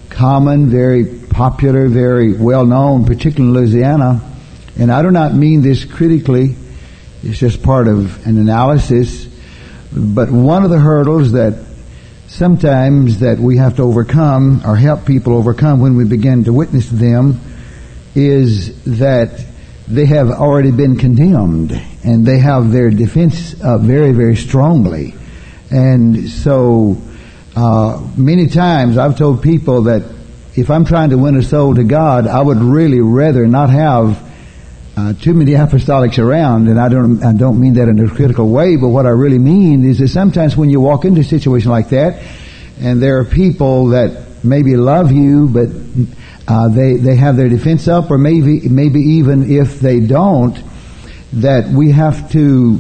common, 0.10 0.70
very 0.70 1.06
popular, 1.06 1.88
very 1.88 2.34
well 2.34 2.66
known, 2.66 3.06
particularly 3.06 3.48
in 3.48 3.54
Louisiana. 3.54 4.22
And 4.80 4.92
I 4.92 5.02
do 5.02 5.12
not 5.12 5.34
mean 5.34 5.62
this 5.62 5.86
critically. 5.86 6.56
It's 7.24 7.40
just 7.40 7.62
part 7.62 7.88
of 7.88 8.26
an 8.26 8.38
analysis. 8.38 9.28
But 9.92 10.32
one 10.32 10.64
of 10.64 10.70
the 10.70 10.80
hurdles 10.80 11.32
that 11.34 11.66
sometimes 12.28 13.20
that 13.20 13.40
we 13.40 13.58
have 13.58 13.78
to 13.78 13.84
overcome 13.84 14.62
or 14.66 14.76
help 14.76 15.06
people 15.06 15.34
overcome 15.34 15.80
when 15.80 15.96
we 15.96 16.04
begin 16.04 16.44
to 16.44 16.54
witness 16.54 16.90
them 16.90 17.40
is 18.16 18.84
that 19.00 19.46
they 19.88 20.06
have 20.06 20.30
already 20.30 20.72
been 20.72 20.98
condemned 20.98 21.72
and 22.04 22.26
they 22.26 22.40
have 22.40 22.72
their 22.72 22.90
defense 22.90 23.60
up 23.62 23.82
very, 23.82 24.12
very 24.12 24.36
strongly. 24.36 25.16
And 25.72 26.30
so, 26.30 26.98
uh, 27.56 28.06
many 28.16 28.48
times 28.48 28.98
I've 28.98 29.18
told 29.18 29.42
people 29.42 29.84
that 29.84 30.04
if 30.56 30.70
I'm 30.70 30.86
trying 30.86 31.12
to 31.12 31.18
win 31.18 31.36
a 31.38 31.44
soul 31.44 31.76
to 31.76 31.84
God, 31.84 32.28
I 32.28 32.42
would 32.42 32.58
really 32.58 33.00
rather 33.00 33.48
not 33.48 33.70
have 33.70 34.28
uh, 34.98 35.14
too 35.14 35.34
many 35.34 35.52
apostolics 35.52 36.18
around, 36.18 36.68
and 36.68 36.80
I 36.80 36.90
don't 36.90 37.24
I 37.24 37.32
don't 37.32 37.62
mean 37.62 37.76
that 37.76 37.88
in 37.88 38.00
a 38.00 38.10
critical 38.10 38.50
way, 38.50 38.78
but 38.78 38.88
what 38.88 39.06
I 39.06 39.10
really 39.10 39.38
mean 39.38 39.86
is 39.86 40.00
that 40.00 40.08
sometimes 40.08 40.58
when 40.58 40.72
you 40.72 40.82
walk 40.82 41.06
into 41.06 41.22
a 41.22 41.24
situation 41.24 41.70
like 41.70 41.90
that, 41.90 42.24
and 42.80 43.02
there 43.02 43.20
are 43.20 43.26
people 43.26 43.90
that 43.90 44.44
maybe 44.44 44.76
love 44.76 45.12
you, 45.12 45.48
but 45.50 45.70
uh, 46.48 46.70
they 46.70 46.96
they 46.98 47.16
have 47.16 47.36
their 47.36 47.50
defense 47.50 47.88
up, 47.88 48.10
or 48.10 48.18
maybe 48.18 48.68
maybe 48.70 49.00
even 49.00 49.52
if 49.52 49.80
they 49.80 50.00
don't, 50.00 50.58
that 51.34 51.68
we 51.70 51.92
have 51.92 52.32
to 52.32 52.80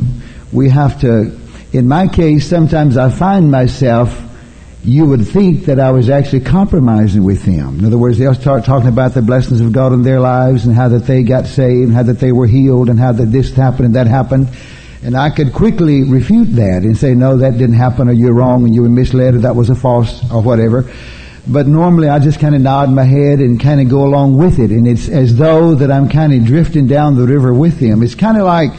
we 0.51 0.69
have 0.69 1.01
to. 1.01 1.39
In 1.73 1.87
my 1.87 2.07
case, 2.07 2.47
sometimes 2.47 2.95
I 2.97 3.09
find 3.09 3.51
myself 3.51 4.23
you 4.87 5.05
would 5.05 5.27
think 5.27 5.65
that 5.65 5.81
I 5.81 5.91
was 5.91 6.09
actually 6.09 6.41
compromising 6.41 7.25
with 7.25 7.43
them. 7.43 7.79
In 7.79 7.85
other 7.85 7.97
words, 7.97 8.17
they'll 8.17 8.33
start 8.33 8.63
talking 8.63 8.87
about 8.87 9.13
the 9.13 9.21
blessings 9.21 9.59
of 9.59 9.73
God 9.73 9.91
in 9.91 10.03
their 10.03 10.21
lives 10.21 10.65
and 10.65 10.73
how 10.73 10.87
that 10.87 10.99
they 10.99 11.23
got 11.23 11.45
saved 11.45 11.87
and 11.87 11.93
how 11.93 12.03
that 12.03 12.19
they 12.19 12.31
were 12.31 12.47
healed 12.47 12.89
and 12.89 12.97
how 12.97 13.11
that 13.11 13.25
this 13.25 13.53
happened 13.53 13.87
and 13.87 13.95
that 13.95 14.07
happened. 14.07 14.47
And 15.03 15.17
I 15.17 15.29
could 15.29 15.51
quickly 15.51 16.03
refute 16.03 16.55
that 16.55 16.83
and 16.83 16.97
say, 16.97 17.15
no, 17.15 17.35
that 17.37 17.57
didn't 17.57 17.75
happen 17.75 18.07
or 18.07 18.13
you're 18.13 18.33
wrong 18.33 18.63
and 18.63 18.73
you 18.73 18.81
were 18.81 18.89
misled 18.89 19.35
or 19.35 19.39
that 19.39 19.57
was 19.57 19.69
a 19.69 19.75
false 19.75 20.23
or 20.31 20.41
whatever. 20.41 20.89
But 21.49 21.65
normally 21.65 22.09
I 22.09 22.19
just 22.19 22.39
kind 22.39 22.55
of 22.55 22.61
nod 22.61 22.89
my 22.89 23.05
head 23.05 23.39
and 23.39 23.59
kind 23.59 23.79
of 23.79 23.89
go 23.89 24.05
along 24.05 24.37
with 24.37 24.59
it. 24.59 24.69
And 24.69 24.87
it's 24.87 25.07
as 25.07 25.35
though 25.35 25.75
that 25.75 25.91
I'm 25.91 26.09
kind 26.09 26.33
of 26.33 26.45
drifting 26.45 26.87
down 26.87 27.15
the 27.15 27.25
river 27.25 27.53
with 27.53 27.79
them. 27.79 28.03
It's 28.03 28.15
kind 28.15 28.37
of 28.37 28.43
like, 28.43 28.71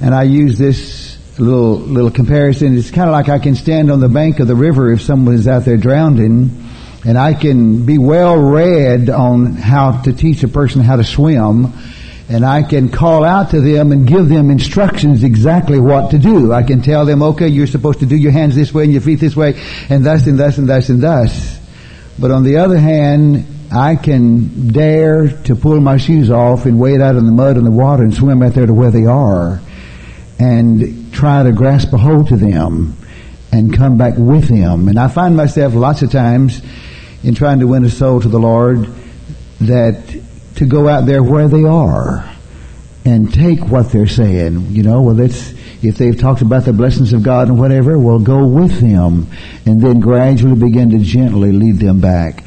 and 0.00 0.14
I 0.14 0.22
use 0.22 0.56
this 0.56 1.18
little 1.38 1.78
little 1.78 2.10
comparison. 2.10 2.76
It's 2.76 2.90
kind 2.90 3.08
of 3.08 3.12
like 3.12 3.28
I 3.28 3.38
can 3.38 3.54
stand 3.54 3.90
on 3.90 4.00
the 4.00 4.08
bank 4.08 4.40
of 4.40 4.48
the 4.48 4.56
river 4.56 4.92
if 4.92 5.02
someone 5.02 5.34
is 5.34 5.46
out 5.46 5.64
there 5.64 5.76
drowning, 5.76 6.50
and 7.04 7.18
I 7.18 7.34
can 7.34 7.84
be 7.86 7.98
well 7.98 8.36
read 8.36 9.10
on 9.10 9.54
how 9.54 10.02
to 10.02 10.12
teach 10.12 10.42
a 10.42 10.48
person 10.48 10.80
how 10.80 10.96
to 10.96 11.04
swim, 11.04 11.72
and 12.28 12.44
I 12.44 12.62
can 12.62 12.88
call 12.88 13.24
out 13.24 13.50
to 13.50 13.60
them 13.60 13.92
and 13.92 14.06
give 14.06 14.28
them 14.28 14.50
instructions 14.50 15.22
exactly 15.24 15.78
what 15.78 16.10
to 16.10 16.18
do. 16.18 16.52
I 16.52 16.62
can 16.62 16.82
tell 16.82 17.04
them, 17.06 17.22
okay, 17.22 17.48
you're 17.48 17.66
supposed 17.66 18.00
to 18.00 18.06
do 18.06 18.16
your 18.16 18.32
hands 18.32 18.54
this 18.54 18.72
way 18.74 18.84
and 18.84 18.92
your 18.92 19.02
feet 19.02 19.20
this 19.20 19.36
way, 19.36 19.60
and 19.88 20.04
thus 20.04 20.26
and 20.26 20.38
thus 20.38 20.58
and 20.58 20.68
thus 20.68 20.88
and 20.88 21.02
thus. 21.02 21.57
But 22.20 22.30
on 22.30 22.42
the 22.42 22.56
other 22.56 22.78
hand, 22.78 23.46
I 23.70 23.96
can 23.96 24.68
dare 24.68 25.28
to 25.42 25.54
pull 25.54 25.80
my 25.80 25.98
shoes 25.98 26.30
off 26.30 26.64
and 26.64 26.80
wade 26.80 27.00
out 27.00 27.16
in 27.16 27.26
the 27.26 27.32
mud 27.32 27.56
and 27.56 27.66
the 27.66 27.70
water 27.70 28.02
and 28.02 28.14
swim 28.14 28.42
out 28.42 28.54
there 28.54 28.66
to 28.66 28.74
where 28.74 28.90
they 28.90 29.04
are 29.04 29.60
and 30.38 31.12
try 31.12 31.42
to 31.42 31.52
grasp 31.52 31.92
a 31.92 31.98
hold 31.98 32.28
to 32.28 32.36
them 32.36 32.96
and 33.52 33.74
come 33.74 33.98
back 33.98 34.14
with 34.16 34.48
them. 34.48 34.88
And 34.88 34.98
I 34.98 35.08
find 35.08 35.36
myself 35.36 35.74
lots 35.74 36.02
of 36.02 36.10
times 36.10 36.62
in 37.22 37.34
trying 37.34 37.60
to 37.60 37.66
win 37.66 37.84
a 37.84 37.90
soul 37.90 38.20
to 38.20 38.28
the 38.28 38.38
Lord 38.38 38.88
that 39.60 40.20
to 40.56 40.66
go 40.66 40.88
out 40.88 41.06
there 41.06 41.22
where 41.22 41.48
they 41.48 41.64
are 41.64 42.28
and 43.04 43.32
take 43.32 43.60
what 43.60 43.90
they're 43.90 44.06
saying. 44.06 44.70
You 44.70 44.82
know, 44.82 45.02
well, 45.02 45.20
it's, 45.20 45.54
if 45.82 45.96
they've 45.96 46.18
talked 46.18 46.42
about 46.42 46.64
the 46.64 46.72
blessings 46.72 47.12
of 47.12 47.22
God 47.22 47.48
and 47.48 47.58
whatever, 47.58 47.98
well, 47.98 48.18
go 48.18 48.46
with 48.46 48.80
them 48.80 49.28
and 49.64 49.80
then 49.80 50.00
gradually 50.00 50.58
begin 50.58 50.90
to 50.90 50.98
gently 50.98 51.52
lead 51.52 51.76
them 51.76 52.00
back. 52.00 52.44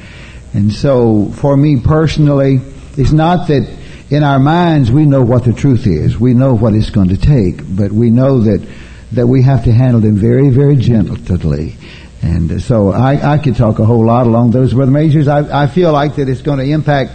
And 0.54 0.72
so 0.72 1.32
for 1.36 1.56
me 1.56 1.80
personally, 1.80 2.60
it's 2.98 3.14
not 3.14 3.48
that 3.48 3.78
in 4.10 4.24
our 4.24 4.40
minds, 4.40 4.92
we 4.92 5.06
know 5.06 5.22
what 5.22 5.46
the 5.46 5.54
truth 5.54 5.88
is. 5.88 6.20
We 6.20 6.34
know 6.34 6.54
what 6.54 6.74
it's 6.74 6.90
going 6.90 7.10
to 7.10 7.18
take, 7.18 7.62
but 7.76 7.92
we 7.92 8.10
know 8.10 8.42
that 8.42 8.68
that 9.14 9.28
we 9.28 9.42
have 9.44 9.66
to 9.66 9.72
handle 9.72 10.00
them 10.00 10.16
very, 10.16 10.50
very 10.50 10.76
gently. 10.76 11.76
And 12.22 12.62
so 12.62 12.92
I, 12.92 13.34
I 13.34 13.38
could 13.40 13.56
talk 13.56 13.80
a 13.80 13.86
whole 13.86 14.06
lot 14.06 14.26
along 14.26 14.52
those, 14.52 14.74
Brother 14.74 14.92
Majors. 14.92 15.28
I, 15.28 15.64
I 15.64 15.68
feel 15.68 15.92
like 15.92 16.16
that 16.16 16.30
it's 16.30 16.42
going 16.42 16.60
to 16.60 16.66
impact 16.66 17.12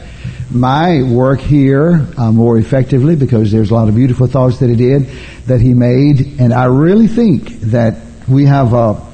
my 0.51 1.03
work 1.03 1.41
here 1.41 2.07
uh, 2.17 2.31
more 2.31 2.59
effectively 2.59 3.17
because 3.17 3.51
there's 3.51 3.71
a 3.71 3.75
lot 3.75 3.89
of 3.89 3.95
beautiful 3.95 4.27
thoughts 4.27 4.59
that 4.61 4.69
he 4.69 4.77
did, 4.77 5.07
that 5.47 5.61
he 5.61 5.75
made, 5.75 6.41
and 6.41 6.53
I 6.53 6.67
really 6.67 7.09
think 7.09 7.49
that 7.73 7.97
we 8.29 8.45
have 8.47 8.73
a 8.73 9.05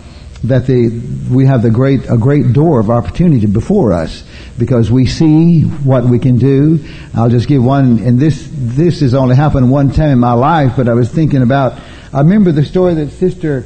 that 0.44 0.66
the 0.66 0.88
we 1.30 1.46
have 1.46 1.62
the 1.62 1.70
great 1.70 2.10
a 2.10 2.16
great 2.16 2.52
door 2.52 2.80
of 2.80 2.90
opportunity 2.90 3.46
before 3.46 3.92
us 3.92 4.24
because 4.58 4.90
we 4.90 5.06
see 5.06 5.62
what 5.62 6.04
we 6.04 6.18
can 6.18 6.36
do. 6.36 6.84
I'll 7.14 7.30
just 7.30 7.48
give 7.48 7.64
one, 7.64 8.00
and 8.00 8.18
this 8.18 8.48
this 8.52 9.00
has 9.00 9.14
only 9.14 9.36
happened 9.36 9.70
one 9.70 9.90
time 9.92 10.10
in 10.10 10.18
my 10.18 10.32
life, 10.32 10.72
but 10.76 10.88
I 10.88 10.94
was 10.94 11.10
thinking 11.10 11.42
about. 11.42 11.80
I 12.12 12.18
remember 12.18 12.52
the 12.52 12.64
story 12.64 12.94
that 12.94 13.10
Sister 13.12 13.64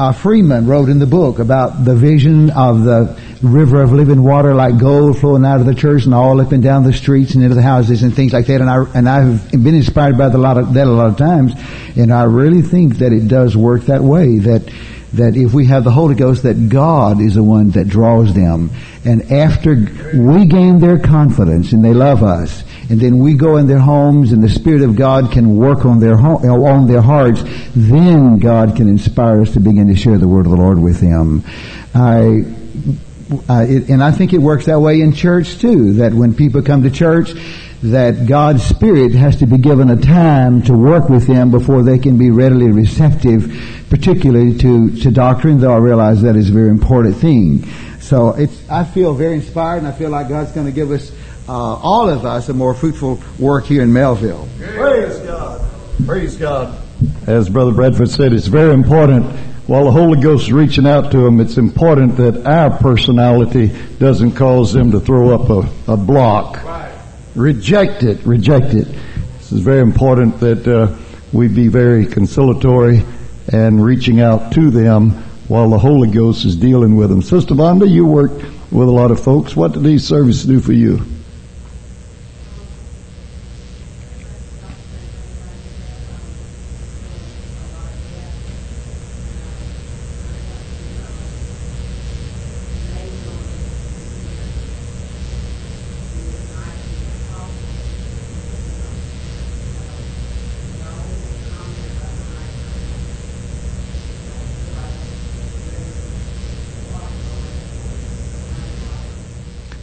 uh, 0.00 0.12
Freeman 0.12 0.66
wrote 0.66 0.88
in 0.88 0.98
the 0.98 1.06
book 1.06 1.38
about 1.40 1.84
the 1.84 1.94
vision 1.94 2.48
of 2.48 2.84
the 2.84 3.20
river 3.42 3.82
of 3.82 3.92
living 3.92 4.22
water 4.22 4.54
like 4.54 4.78
gold 4.78 5.18
flowing 5.18 5.44
out 5.44 5.60
of 5.60 5.66
the 5.66 5.74
church 5.74 6.06
and 6.06 6.14
all 6.14 6.40
up 6.40 6.52
and 6.52 6.62
down 6.62 6.84
the 6.84 6.92
streets 6.92 7.34
and 7.34 7.42
into 7.42 7.54
the 7.54 7.60
houses 7.62 8.02
and 8.02 8.16
things 8.16 8.32
like 8.32 8.46
that. 8.46 8.62
And 8.62 8.70
I 8.70 8.82
and 8.94 9.06
I've 9.06 9.50
been 9.50 9.74
inspired 9.74 10.16
by 10.16 10.26
a 10.26 10.38
lot 10.38 10.56
of 10.56 10.72
that 10.72 10.86
a 10.86 10.90
lot 10.90 11.08
of 11.08 11.18
times, 11.18 11.52
and 11.98 12.14
I 12.14 12.22
really 12.24 12.62
think 12.62 12.96
that 12.98 13.12
it 13.12 13.28
does 13.28 13.54
work 13.54 13.82
that 13.82 14.00
way. 14.00 14.38
That 14.38 14.72
that 15.12 15.36
if 15.36 15.52
we 15.52 15.66
have 15.66 15.84
the 15.84 15.90
Holy 15.90 16.14
Ghost, 16.14 16.44
that 16.44 16.68
God 16.68 17.20
is 17.20 17.34
the 17.34 17.42
one 17.42 17.70
that 17.70 17.88
draws 17.88 18.32
them. 18.32 18.70
And 19.04 19.32
after 19.32 19.74
we 20.14 20.46
gain 20.46 20.78
their 20.78 20.98
confidence 20.98 21.72
and 21.72 21.84
they 21.84 21.94
love 21.94 22.22
us, 22.22 22.62
and 22.88 23.00
then 23.00 23.18
we 23.18 23.34
go 23.34 23.56
in 23.56 23.66
their 23.66 23.78
homes 23.78 24.32
and 24.32 24.42
the 24.42 24.48
Spirit 24.48 24.82
of 24.82 24.96
God 24.96 25.32
can 25.32 25.56
work 25.56 25.84
on 25.84 26.00
their 26.00 26.16
on 26.16 26.86
their 26.86 27.00
hearts, 27.00 27.42
then 27.74 28.38
God 28.38 28.76
can 28.76 28.88
inspire 28.88 29.42
us 29.42 29.52
to 29.54 29.60
begin 29.60 29.88
to 29.88 29.96
share 29.96 30.18
the 30.18 30.28
word 30.28 30.46
of 30.46 30.52
the 30.52 30.58
Lord 30.58 30.78
with 30.78 31.00
them. 31.00 31.44
I, 31.94 32.44
uh, 33.48 33.64
it, 33.68 33.88
and 33.88 34.02
I 34.02 34.10
think 34.10 34.32
it 34.32 34.38
works 34.38 34.66
that 34.66 34.80
way 34.80 35.00
in 35.00 35.12
church 35.12 35.58
too, 35.58 35.94
that 35.94 36.12
when 36.12 36.34
people 36.34 36.62
come 36.62 36.82
to 36.82 36.90
church, 36.90 37.32
that 37.82 38.26
God's 38.26 38.62
Spirit 38.62 39.12
has 39.12 39.36
to 39.36 39.46
be 39.46 39.56
given 39.56 39.90
a 39.90 39.96
time 39.96 40.62
to 40.62 40.74
work 40.74 41.08
with 41.08 41.26
them 41.26 41.50
before 41.50 41.82
they 41.82 41.98
can 41.98 42.18
be 42.18 42.30
readily 42.30 42.70
receptive, 42.70 43.79
particularly 43.90 44.56
to, 44.58 44.96
to 45.02 45.10
doctrine, 45.10 45.58
though 45.58 45.74
I 45.74 45.78
realize 45.78 46.22
that 46.22 46.36
is 46.36 46.48
a 46.48 46.52
very 46.52 46.70
important 46.70 47.16
thing. 47.16 47.66
So 48.00 48.30
it's, 48.30 48.68
I 48.70 48.84
feel 48.84 49.12
very 49.14 49.34
inspired 49.34 49.78
and 49.78 49.88
I 49.88 49.92
feel 49.92 50.10
like 50.10 50.28
God's 50.28 50.52
going 50.52 50.66
to 50.66 50.72
give 50.72 50.90
us, 50.92 51.12
uh, 51.48 51.52
all 51.52 52.08
of 52.08 52.24
us, 52.24 52.48
a 52.48 52.54
more 52.54 52.72
fruitful 52.72 53.20
work 53.38 53.64
here 53.66 53.82
in 53.82 53.92
Melville. 53.92 54.48
Praise 54.58 55.18
God. 55.18 55.70
Praise 56.06 56.36
God. 56.36 56.80
As 57.26 57.48
Brother 57.48 57.72
Bradford 57.72 58.08
said, 58.08 58.32
it's 58.32 58.46
very 58.46 58.72
important 58.72 59.26
while 59.66 59.84
the 59.84 59.92
Holy 59.92 60.20
Ghost 60.20 60.44
is 60.44 60.52
reaching 60.52 60.84
out 60.84 61.12
to 61.12 61.18
them, 61.18 61.38
it's 61.38 61.56
important 61.56 62.16
that 62.16 62.44
our 62.44 62.76
personality 62.78 63.68
doesn't 64.00 64.32
cause 64.32 64.72
them 64.72 64.90
to 64.90 64.98
throw 64.98 65.32
up 65.32 65.48
a, 65.48 65.92
a 65.92 65.96
block. 65.96 66.64
Right. 66.64 66.92
Reject 67.36 68.02
it. 68.02 68.24
Reject 68.26 68.74
it. 68.74 68.88
This 69.38 69.52
is 69.52 69.60
very 69.60 69.80
important 69.80 70.40
that 70.40 70.66
uh, 70.66 70.96
we 71.32 71.46
be 71.46 71.68
very 71.68 72.04
conciliatory 72.04 73.04
and 73.52 73.84
reaching 73.84 74.20
out 74.20 74.52
to 74.52 74.70
them 74.70 75.10
while 75.48 75.70
the 75.70 75.78
Holy 75.78 76.10
Ghost 76.10 76.44
is 76.44 76.56
dealing 76.56 76.96
with 76.96 77.10
them. 77.10 77.22
Sister 77.22 77.54
Vonda, 77.54 77.88
you 77.88 78.06
work 78.06 78.32
with 78.70 78.88
a 78.88 78.92
lot 78.92 79.10
of 79.10 79.20
folks. 79.20 79.56
What 79.56 79.72
do 79.72 79.80
these 79.80 80.06
services 80.06 80.46
do 80.46 80.60
for 80.60 80.72
you? 80.72 81.04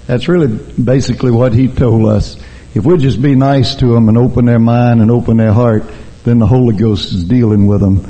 That's 0.08 0.28
really 0.28 0.48
basically 0.82 1.32
what 1.32 1.54
he 1.54 1.68
told 1.68 2.10
us. 2.10 2.42
If 2.74 2.86
we 2.86 2.98
just 2.98 3.22
be 3.22 3.36
nice 3.36 3.76
to 3.76 3.88
them 3.88 4.08
and 4.10 4.18
open 4.18 4.46
their 4.46 4.60
mind 4.60 5.02
and 5.02 5.12
open 5.12 5.38
their 5.38 5.54
heart, 5.54 5.84
then 6.24 6.40
the 6.40 6.48
Holy 6.48 6.76
Ghost 6.76 7.14
is 7.14 7.24
dealing 7.26 7.68
with 7.68 7.82
them. 7.82 8.06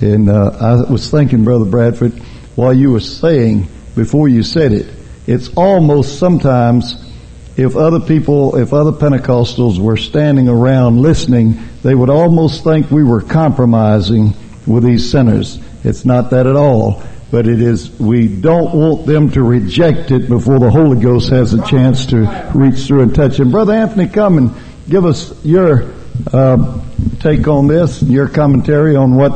And 0.00 0.30
uh, 0.30 0.56
I 0.60 0.90
was 0.90 1.10
thinking, 1.10 1.44
Brother 1.44 1.64
Bradford, 1.64 2.12
while 2.54 2.72
you 2.72 2.92
were 2.92 3.00
saying, 3.00 3.68
before 3.96 4.28
you 4.28 4.42
said 4.42 4.72
it, 4.72 4.86
it's 5.26 5.48
almost 5.54 6.18
sometimes 6.18 7.10
if 7.56 7.76
other 7.76 8.00
people, 8.00 8.56
if 8.56 8.72
other 8.72 8.92
Pentecostals 8.92 9.78
were 9.78 9.96
standing 9.96 10.48
around 10.48 11.02
listening, 11.02 11.58
they 11.82 11.94
would 11.94 12.10
almost 12.10 12.64
think 12.64 12.90
we 12.90 13.04
were 13.04 13.20
compromising 13.20 14.34
with 14.66 14.84
these 14.84 15.10
sinners. 15.10 15.58
It's 15.84 16.04
not 16.04 16.30
that 16.30 16.46
at 16.46 16.56
all. 16.56 17.02
But 17.30 17.46
it 17.46 17.60
is, 17.60 17.90
we 18.00 18.26
don't 18.28 18.74
want 18.74 19.06
them 19.06 19.30
to 19.30 19.42
reject 19.42 20.10
it 20.10 20.28
before 20.28 20.58
the 20.58 20.70
Holy 20.70 21.00
Ghost 21.00 21.30
has 21.30 21.54
a 21.54 21.64
chance 21.64 22.06
to 22.06 22.50
reach 22.54 22.86
through 22.86 23.02
and 23.02 23.14
touch 23.14 23.38
it. 23.38 23.44
Brother 23.50 23.72
Anthony, 23.72 24.08
come 24.08 24.38
and 24.38 24.50
give 24.88 25.04
us 25.04 25.32
your 25.44 25.92
uh, 26.32 26.80
take 27.20 27.46
on 27.46 27.68
this, 27.68 28.02
your 28.02 28.28
commentary 28.28 28.96
on 28.96 29.14
what 29.14 29.32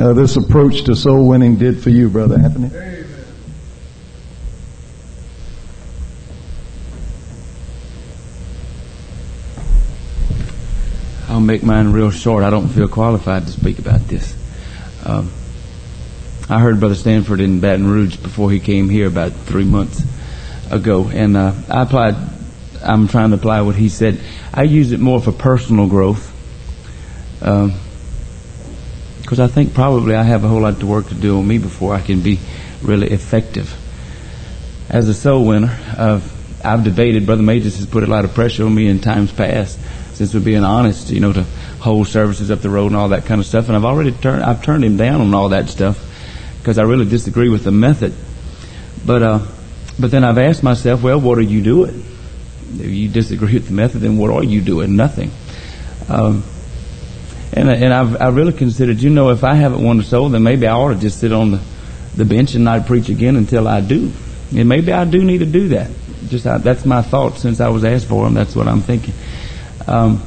uh, 0.00 0.12
this 0.12 0.36
approach 0.36 0.84
to 0.84 0.96
soul 0.96 1.28
winning 1.28 1.56
did 1.56 1.80
for 1.80 1.90
you, 1.90 2.08
Brother 2.08 2.38
Anthony. 2.38 2.70
I'll 11.28 11.40
make 11.40 11.62
mine 11.62 11.92
real 11.92 12.10
short. 12.10 12.42
I 12.42 12.50
don't 12.50 12.68
feel 12.68 12.88
qualified 12.88 13.46
to 13.46 13.52
speak 13.52 13.78
about 13.78 14.00
this. 14.08 14.34
Um, 15.04 15.30
I 16.50 16.60
heard 16.60 16.80
Brother 16.80 16.94
Stanford 16.94 17.40
in 17.40 17.60
Baton 17.60 17.86
Rouge 17.86 18.16
before 18.16 18.50
he 18.50 18.58
came 18.58 18.88
here 18.88 19.06
about 19.06 19.32
three 19.32 19.64
months 19.64 20.02
ago, 20.70 21.08
and 21.08 21.36
uh, 21.36 21.52
I 21.68 21.82
applied. 21.82 22.16
I'm 22.82 23.06
trying 23.06 23.30
to 23.30 23.36
apply 23.36 23.60
what 23.62 23.74
he 23.74 23.90
said. 23.90 24.18
I 24.54 24.62
use 24.62 24.92
it 24.92 25.00
more 25.00 25.20
for 25.20 25.30
personal 25.30 25.88
growth, 25.88 26.32
because 27.38 27.60
um, 27.64 27.74
I 29.38 29.46
think 29.46 29.74
probably 29.74 30.14
I 30.14 30.22
have 30.22 30.42
a 30.44 30.48
whole 30.48 30.62
lot 30.62 30.80
to 30.80 30.86
work 30.86 31.08
to 31.08 31.14
do 31.14 31.38
on 31.38 31.46
me 31.46 31.58
before 31.58 31.94
I 31.94 32.00
can 32.00 32.22
be 32.22 32.38
really 32.80 33.10
effective. 33.10 33.76
As 34.88 35.06
a 35.10 35.14
soul 35.14 35.44
winner, 35.44 35.78
uh, 35.98 36.22
I've 36.64 36.82
debated. 36.82 37.26
Brother 37.26 37.42
Majors 37.42 37.76
has 37.76 37.84
put 37.84 38.04
a 38.04 38.06
lot 38.06 38.24
of 38.24 38.32
pressure 38.32 38.64
on 38.64 38.74
me 38.74 38.86
in 38.86 39.00
times 39.00 39.32
past 39.32 39.78
since 40.14 40.32
we're 40.32 40.40
being 40.40 40.64
honest, 40.64 41.10
you 41.10 41.20
know, 41.20 41.34
to 41.34 41.42
hold 41.80 42.08
services 42.08 42.50
up 42.50 42.60
the 42.60 42.70
road 42.70 42.86
and 42.86 42.96
all 42.96 43.10
that 43.10 43.26
kind 43.26 43.38
of 43.38 43.46
stuff. 43.46 43.68
And 43.68 43.76
I've 43.76 43.84
already 43.84 44.12
turned, 44.12 44.42
I've 44.42 44.62
turned 44.64 44.82
him 44.82 44.96
down 44.96 45.20
on 45.20 45.34
all 45.34 45.50
that 45.50 45.68
stuff 45.68 46.06
because 46.68 46.76
I 46.76 46.82
really 46.82 47.06
disagree 47.06 47.48
with 47.48 47.64
the 47.64 47.72
method. 47.72 48.12
But, 49.06 49.22
uh, 49.22 49.46
but 49.98 50.10
then 50.10 50.22
I've 50.22 50.36
asked 50.36 50.62
myself, 50.62 51.02
well, 51.02 51.18
what 51.18 51.38
are 51.38 51.40
you 51.40 51.62
doing? 51.62 52.04
If 52.74 52.90
you 52.90 53.08
disagree 53.08 53.54
with 53.54 53.68
the 53.68 53.72
method, 53.72 54.02
then 54.02 54.18
what 54.18 54.30
are 54.30 54.44
you 54.44 54.60
doing? 54.60 54.94
Nothing. 54.94 55.30
Um, 56.10 56.44
and, 57.54 57.70
and 57.70 57.94
I've, 57.94 58.20
I 58.20 58.28
really 58.28 58.52
considered, 58.52 59.00
you 59.00 59.08
know, 59.08 59.30
if 59.30 59.44
I 59.44 59.54
haven't 59.54 59.82
won 59.82 59.98
a 59.98 60.02
soul, 60.02 60.28
then 60.28 60.42
maybe 60.42 60.66
I 60.66 60.74
ought 60.74 60.92
to 60.92 61.00
just 61.00 61.20
sit 61.20 61.32
on 61.32 61.52
the, 61.52 61.60
the 62.16 62.26
bench 62.26 62.54
and 62.54 62.64
not 62.64 62.86
preach 62.86 63.08
again 63.08 63.36
until 63.36 63.66
I 63.66 63.80
do. 63.80 64.12
And 64.54 64.68
maybe 64.68 64.92
I 64.92 65.06
do 65.06 65.24
need 65.24 65.38
to 65.38 65.46
do 65.46 65.68
that. 65.68 65.90
Just 66.28 66.46
I, 66.46 66.58
that's 66.58 66.84
my 66.84 67.00
thought 67.00 67.38
since 67.38 67.60
I 67.60 67.70
was 67.70 67.82
asked 67.82 68.08
for 68.08 68.24
them. 68.24 68.34
That's 68.34 68.54
what 68.54 68.68
I'm 68.68 68.82
thinking. 68.82 69.14
Um, 69.86 70.22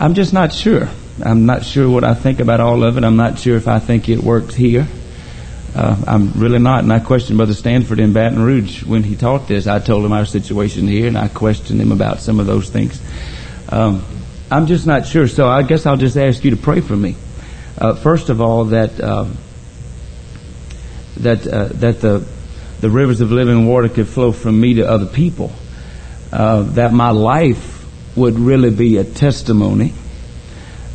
I'm 0.00 0.14
just 0.14 0.32
not 0.32 0.54
sure. 0.54 0.88
I'm 1.22 1.44
not 1.44 1.62
sure 1.62 1.90
what 1.90 2.04
I 2.04 2.14
think 2.14 2.40
about 2.40 2.60
all 2.60 2.82
of 2.82 2.96
it. 2.96 3.04
I'm 3.04 3.16
not 3.16 3.38
sure 3.38 3.58
if 3.58 3.68
I 3.68 3.80
think 3.80 4.08
it 4.08 4.20
works 4.20 4.54
here. 4.54 4.88
Uh, 5.76 5.94
I'm 6.06 6.32
really 6.32 6.58
not. 6.58 6.84
And 6.84 6.92
I 6.92 7.00
questioned 7.00 7.36
Brother 7.36 7.52
Stanford 7.52 8.00
in 8.00 8.14
Baton 8.14 8.42
Rouge 8.42 8.82
when 8.82 9.02
he 9.02 9.14
taught 9.14 9.46
this. 9.46 9.66
I 9.66 9.78
told 9.78 10.06
him 10.06 10.12
our 10.12 10.24
situation 10.24 10.88
here, 10.88 11.06
and 11.06 11.18
I 11.18 11.28
questioned 11.28 11.80
him 11.80 11.92
about 11.92 12.20
some 12.20 12.40
of 12.40 12.46
those 12.46 12.70
things. 12.70 12.98
Um, 13.68 14.02
I'm 14.50 14.66
just 14.66 14.86
not 14.86 15.06
sure. 15.06 15.28
So 15.28 15.46
I 15.46 15.62
guess 15.62 15.84
I'll 15.84 15.98
just 15.98 16.16
ask 16.16 16.42
you 16.44 16.52
to 16.52 16.56
pray 16.56 16.80
for 16.80 16.96
me. 16.96 17.14
Uh, 17.76 17.94
first 17.94 18.30
of 18.30 18.40
all, 18.40 18.64
that 18.66 18.98
uh, 18.98 19.26
that 21.18 21.42
that 21.42 22.00
the 22.00 22.26
the 22.80 22.88
rivers 22.88 23.20
of 23.20 23.30
living 23.30 23.66
water 23.66 23.90
could 23.90 24.08
flow 24.08 24.32
from 24.32 24.58
me 24.58 24.74
to 24.74 24.88
other 24.88 25.06
people. 25.06 25.52
Uh, 26.32 26.62
that 26.62 26.92
my 26.92 27.10
life 27.10 27.84
would 28.16 28.38
really 28.38 28.70
be 28.70 28.96
a 28.96 29.04
testimony 29.04 29.92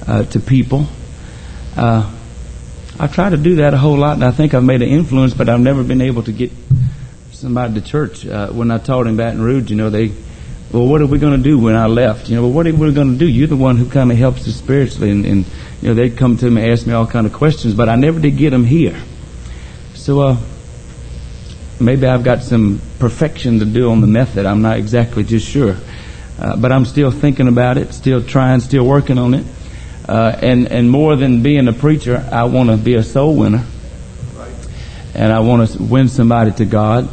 uh, 0.07 0.23
to 0.23 0.39
people. 0.39 0.87
Uh, 1.77 2.11
I 3.01 3.07
try 3.07 3.31
to 3.31 3.37
do 3.37 3.55
that 3.55 3.73
a 3.73 3.77
whole 3.77 3.97
lot, 3.97 4.13
and 4.13 4.23
I 4.23 4.29
think 4.29 4.53
I've 4.53 4.63
made 4.63 4.83
an 4.83 4.89
influence, 4.89 5.33
but 5.33 5.49
I've 5.49 5.59
never 5.59 5.83
been 5.83 6.01
able 6.01 6.21
to 6.21 6.31
get 6.31 6.51
somebody 7.31 7.73
to 7.73 7.81
church. 7.81 8.27
Uh, 8.27 8.49
when 8.49 8.69
I 8.69 8.77
taught 8.77 9.07
in 9.07 9.17
Baton 9.17 9.41
Rouge, 9.41 9.71
you 9.71 9.75
know, 9.75 9.89
they, 9.89 10.11
well, 10.71 10.85
what 10.85 11.01
are 11.01 11.07
we 11.07 11.17
going 11.17 11.35
to 11.35 11.41
do 11.43 11.57
when 11.57 11.75
I 11.75 11.87
left? 11.87 12.29
You 12.29 12.35
know, 12.35 12.43
well, 12.43 12.51
what 12.51 12.67
are 12.67 12.75
we 12.75 12.93
going 12.93 13.13
to 13.13 13.17
do? 13.17 13.27
You're 13.27 13.47
the 13.47 13.55
one 13.55 13.77
who 13.77 13.89
kind 13.89 14.11
of 14.11 14.19
helps 14.19 14.47
us 14.47 14.55
spiritually, 14.55 15.09
and, 15.09 15.25
and 15.25 15.45
you 15.81 15.87
know, 15.87 15.93
they'd 15.95 16.15
come 16.15 16.37
to 16.37 16.51
me, 16.51 16.61
and 16.61 16.71
ask 16.71 16.85
me 16.85 16.93
all 16.93 17.07
kind 17.07 17.25
of 17.25 17.33
questions, 17.33 17.73
but 17.73 17.89
I 17.89 17.95
never 17.95 18.19
did 18.19 18.37
get 18.37 18.51
them 18.51 18.65
here. 18.65 19.01
So, 19.95 20.19
uh, 20.19 20.37
maybe 21.79 22.05
I've 22.05 22.23
got 22.23 22.43
some 22.43 22.79
perfection 22.99 23.57
to 23.59 23.65
do 23.65 23.89
on 23.89 24.01
the 24.01 24.07
method. 24.07 24.45
I'm 24.45 24.61
not 24.61 24.77
exactly 24.77 25.23
just 25.23 25.47
sure. 25.47 25.75
Uh, 26.37 26.55
but 26.55 26.71
I'm 26.71 26.85
still 26.85 27.09
thinking 27.09 27.47
about 27.47 27.79
it, 27.79 27.95
still 27.95 28.21
trying, 28.21 28.59
still 28.59 28.85
working 28.85 29.17
on 29.17 29.33
it. 29.33 29.45
Uh, 30.11 30.37
and 30.41 30.67
and 30.67 30.91
more 30.91 31.15
than 31.15 31.41
being 31.41 31.69
a 31.69 31.73
preacher, 31.73 32.27
I 32.33 32.43
want 32.43 32.69
to 32.69 32.75
be 32.75 32.95
a 32.95 33.03
soul 33.03 33.33
winner, 33.33 33.63
and 35.15 35.31
I 35.31 35.39
want 35.39 35.69
to 35.69 35.81
win 35.81 36.09
somebody 36.09 36.51
to 36.51 36.65
God. 36.65 37.07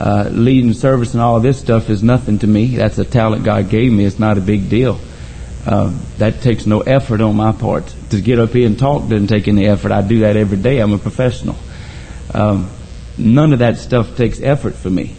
Uh, 0.00 0.28
leading 0.32 0.72
service 0.72 1.14
and 1.14 1.22
all 1.22 1.38
this 1.38 1.60
stuff 1.60 1.88
is 1.88 2.02
nothing 2.02 2.40
to 2.40 2.48
me. 2.48 2.74
That's 2.74 2.98
a 2.98 3.04
talent 3.04 3.44
God 3.44 3.70
gave 3.70 3.92
me. 3.92 4.04
It's 4.04 4.18
not 4.18 4.38
a 4.38 4.40
big 4.40 4.68
deal. 4.68 4.98
Uh, 5.64 5.96
that 6.18 6.40
takes 6.40 6.66
no 6.66 6.80
effort 6.80 7.20
on 7.20 7.36
my 7.36 7.52
part. 7.52 7.94
To 8.10 8.20
get 8.20 8.40
up 8.40 8.50
here 8.50 8.66
and 8.66 8.76
talk 8.76 9.02
doesn't 9.02 9.28
take 9.28 9.46
any 9.46 9.68
effort. 9.68 9.92
I 9.92 10.02
do 10.02 10.20
that 10.20 10.36
every 10.36 10.58
day. 10.58 10.80
I'm 10.80 10.92
a 10.92 10.98
professional. 10.98 11.54
Um, 12.34 12.68
none 13.16 13.52
of 13.52 13.60
that 13.60 13.76
stuff 13.76 14.16
takes 14.16 14.40
effort 14.40 14.74
for 14.74 14.90
me, 14.90 15.14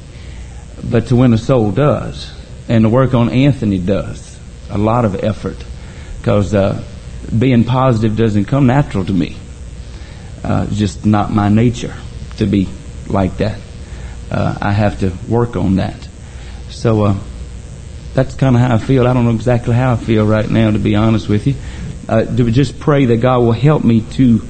but 0.84 1.08
to 1.08 1.16
win 1.16 1.32
a 1.32 1.38
soul 1.38 1.72
does 1.72 2.34
and 2.68 2.84
the 2.84 2.90
work 2.90 3.14
on 3.14 3.30
Anthony 3.30 3.80
does. 3.80 4.38
A 4.70 4.78
lot 4.78 5.06
of 5.06 5.24
effort 5.24 5.64
because 6.20 6.54
uh, 6.54 6.84
being 7.38 7.64
positive 7.64 8.16
doesn't 8.18 8.46
come 8.46 8.68
natural 8.68 9.06
to 9.06 9.14
me. 9.14 9.38
Uh, 10.44 10.66
it's 10.68 10.78
just 10.78 11.06
not 11.06 11.32
my 11.32 11.50
nature 11.50 11.96
to 12.38 12.46
be 12.46 12.68
like 13.08 13.38
that. 13.38 13.60
Uh, 14.30 14.58
I 14.62 14.72
have 14.72 15.00
to 15.00 15.14
work 15.30 15.56
on 15.56 15.76
that. 15.76 16.08
So 16.70 17.04
uh, 17.04 17.16
that's 18.14 18.36
kind 18.36 18.56
of 18.56 18.62
how 18.62 18.76
I 18.76 18.78
feel. 18.78 19.08
I 19.08 19.14
don't 19.14 19.26
know 19.26 19.36
exactly 19.36 19.76
how 19.76 19.94
I 19.94 19.96
feel 19.96 20.26
right 20.26 20.50
now, 20.50 20.72
to 20.72 20.80
be 20.80 20.96
honest 20.96 21.30
with 21.30 21.48
you. 21.48 21.56
Uh, 22.10 22.26
to 22.26 22.52
just 22.52 22.80
pray 22.80 23.06
that 23.06 23.18
God 23.18 23.40
will 23.40 23.54
help 23.54 23.84
me 23.84 24.02
to 24.14 24.42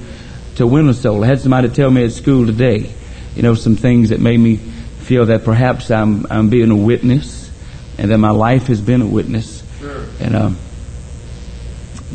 to 0.56 0.68
win 0.68 0.88
a 0.90 0.94
soul. 0.94 1.24
I 1.24 1.28
had 1.28 1.40
somebody 1.40 1.70
tell 1.70 1.90
me 1.90 2.04
at 2.04 2.12
school 2.12 2.46
today, 2.46 2.92
you 3.36 3.42
know, 3.42 3.56
some 3.56 3.76
things 3.76 4.10
that 4.10 4.20
made 4.20 4.40
me 4.40 4.58
feel 4.58 5.28
that 5.28 5.44
perhaps 5.44 5.92
I'm 5.92 6.26
I'm 6.32 6.50
being 6.50 6.72
a 6.72 6.76
witness 6.76 7.52
and 7.98 8.10
that 8.10 8.18
my 8.18 8.32
life 8.32 8.68
has 8.68 8.82
been 8.82 9.02
a 9.02 9.06
witness. 9.06 9.64
Sure. 9.80 10.06
And 10.20 10.36
um, 10.36 10.58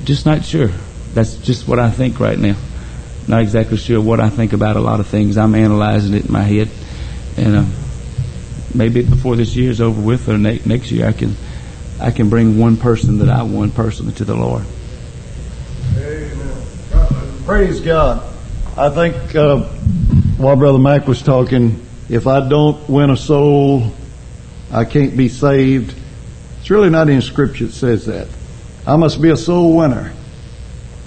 just 0.05 0.27
not 0.27 0.45
sure. 0.45 0.71
That's 1.15 1.37
just 1.37 1.67
what 1.69 1.79
I 1.79 1.91
think 1.91 2.21
right 2.21 2.39
now. 2.39 2.57
Not 3.27 3.43
exactly 3.43 3.77
sure 3.77 4.01
what 4.01 4.21
I 4.21 4.31
think 4.31 4.53
about 4.53 4.77
a 4.77 4.81
lot 4.81 5.01
of 5.01 5.07
things. 5.07 5.37
I'm 5.37 5.55
analyzing 5.55 6.15
it 6.15 6.27
in 6.27 6.33
my 6.33 6.43
head, 6.43 6.69
and 7.37 7.57
um, 7.57 7.73
maybe 8.75 9.03
before 9.03 9.37
this 9.37 9.55
year 9.55 9.71
is 9.71 9.81
over 9.81 10.01
with, 10.01 10.29
or 10.29 10.39
ne- 10.39 10.63
next 10.65 10.91
year, 10.91 11.07
I 11.07 11.13
can 11.13 11.37
I 12.01 12.11
can 12.11 12.31
bring 12.31 12.59
one 12.59 12.77
person 12.77 13.19
that 13.19 13.29
I 13.29 13.43
won 13.43 13.71
personally 13.71 14.15
to 14.15 14.25
the 14.25 14.35
Lord. 14.35 14.65
Amen. 15.97 17.45
Praise 17.45 17.81
God. 17.81 18.23
I 18.77 18.91
think 18.91 19.35
uh, 19.35 19.63
while 20.39 20.57
Brother 20.57 20.79
Mac 20.79 21.07
was 21.07 21.21
talking, 21.21 21.85
if 22.09 22.27
I 22.27 22.49
don't 22.49 22.89
win 22.89 23.11
a 23.11 23.17
soul 23.17 23.93
I 24.71 24.85
can't 24.85 25.17
be 25.17 25.29
saved. 25.29 25.95
It's 26.61 26.71
really 26.71 26.91
not 26.91 27.09
in 27.09 27.23
Scripture 27.23 27.67
that 27.67 27.73
says 27.73 28.07
that. 28.07 28.29
I 28.89 28.97
must 28.97 29.21
be 29.21 29.29
a 29.29 29.37
soul 29.37 29.77
winner. 29.77 30.15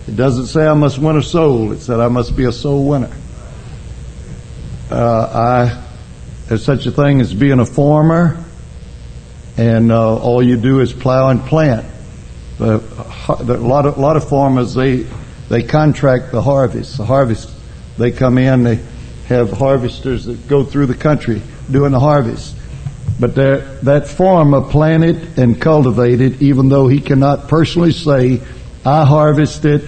It 0.08 0.16
doesn't 0.16 0.46
say 0.46 0.68
I 0.68 0.76
must 0.76 1.00
win 1.00 1.18
a 1.18 1.24
soul. 1.24 1.72
It 1.72 1.80
said 1.80 2.00
I 2.00 2.10
must 2.10 2.38
be 2.38 2.46
a 2.46 2.52
soul 2.52 2.88
winner. 2.88 3.10
Uh, 4.92 5.66
I, 5.74 5.84
there's 6.48 6.64
such 6.64 6.86
a 6.86 6.92
thing 6.92 7.22
as 7.22 7.34
being 7.34 7.60
a 7.60 7.66
farmer, 7.66 8.38
and 9.58 9.92
uh, 9.92 10.16
all 10.16 10.44
you 10.44 10.58
do 10.58 10.80
is 10.82 10.94
plow 10.94 11.30
and 11.30 11.42
plant. 11.42 11.88
A 12.60 12.78
lot 13.34 13.88
of 13.88 13.98
a 13.98 14.00
lot 14.00 14.16
of 14.16 14.30
farmers 14.30 14.76
they 14.76 15.08
they 15.50 15.64
contract 15.64 16.32
the 16.32 16.42
harvest. 16.44 16.98
The 16.98 17.06
harvest 17.06 17.50
they 17.98 18.12
come 18.12 18.38
in. 18.38 18.64
They 18.64 18.80
have 19.26 19.52
harvesters 19.52 20.26
that 20.26 20.48
go 20.48 20.64
through 20.64 20.86
the 20.86 20.94
country 20.94 21.42
doing 21.72 21.94
the 21.94 22.00
harvest. 22.00 22.56
But 23.22 23.36
that 23.36 24.08
farmer 24.08 24.62
planted 24.62 25.38
and 25.38 25.62
cultivated, 25.62 26.42
even 26.42 26.70
though 26.70 26.88
he 26.88 27.00
cannot 27.00 27.48
personally 27.48 27.92
say, 27.92 28.42
I 28.84 29.06
harvested 29.06 29.88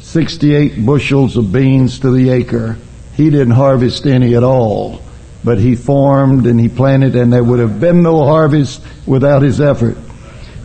68 0.00 0.86
bushels 0.86 1.36
of 1.36 1.52
beans 1.52 1.98
to 1.98 2.10
the 2.10 2.30
acre. 2.30 2.78
He 3.16 3.28
didn't 3.28 3.50
harvest 3.50 4.06
any 4.06 4.34
at 4.34 4.42
all. 4.42 5.02
But 5.44 5.58
he 5.58 5.76
farmed 5.76 6.46
and 6.46 6.58
he 6.58 6.70
planted 6.70 7.16
and 7.16 7.30
there 7.30 7.44
would 7.44 7.58
have 7.58 7.80
been 7.80 8.02
no 8.02 8.24
harvest 8.24 8.82
without 9.04 9.42
his 9.42 9.60
effort. 9.60 9.98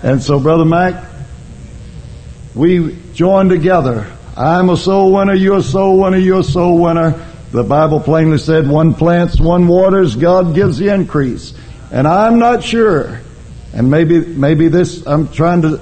And 0.02 0.24
so 0.24 0.40
Brother 0.40 0.64
Mac, 0.64 1.04
we 2.54 2.98
join 3.14 3.50
together. 3.50 4.10
I'm 4.38 4.70
a 4.70 4.78
soul 4.78 5.12
winner, 5.12 5.34
you're 5.34 5.58
a 5.58 5.64
soul 5.64 6.00
winner, 6.00 6.18
you're 6.18 6.40
a 6.40 6.44
soul 6.44 6.82
winner. 6.82 7.26
The 7.52 7.64
Bible 7.64 8.00
plainly 8.00 8.38
said 8.38 8.70
one 8.70 8.94
plants, 8.94 9.38
one 9.38 9.68
waters, 9.68 10.16
God 10.16 10.56
gives 10.56 10.78
the 10.78 10.94
increase. 10.94 11.54
And 11.92 12.08
I'm 12.08 12.40
not 12.40 12.64
sure, 12.64 13.22
and 13.74 13.90
maybe, 13.92 14.20
maybe 14.20 14.68
this, 14.68 15.06
I'm 15.06 15.32
trying 15.32 15.62
to 15.62 15.80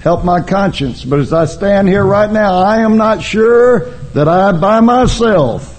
help 0.00 0.24
my 0.24 0.40
conscience, 0.40 1.04
but 1.04 1.18
as 1.18 1.32
I 1.32 1.46
stand 1.46 1.88
here 1.88 2.04
right 2.04 2.30
now, 2.30 2.58
I 2.58 2.82
am 2.82 2.96
not 2.96 3.22
sure 3.22 3.90
that 4.14 4.28
I 4.28 4.52
by 4.52 4.80
myself 4.80 5.72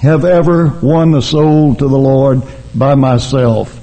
have 0.00 0.24
ever 0.24 0.68
won 0.82 1.14
a 1.14 1.22
soul 1.22 1.74
to 1.74 1.88
the 1.88 1.98
Lord 1.98 2.42
by 2.74 2.94
myself. 2.94 3.80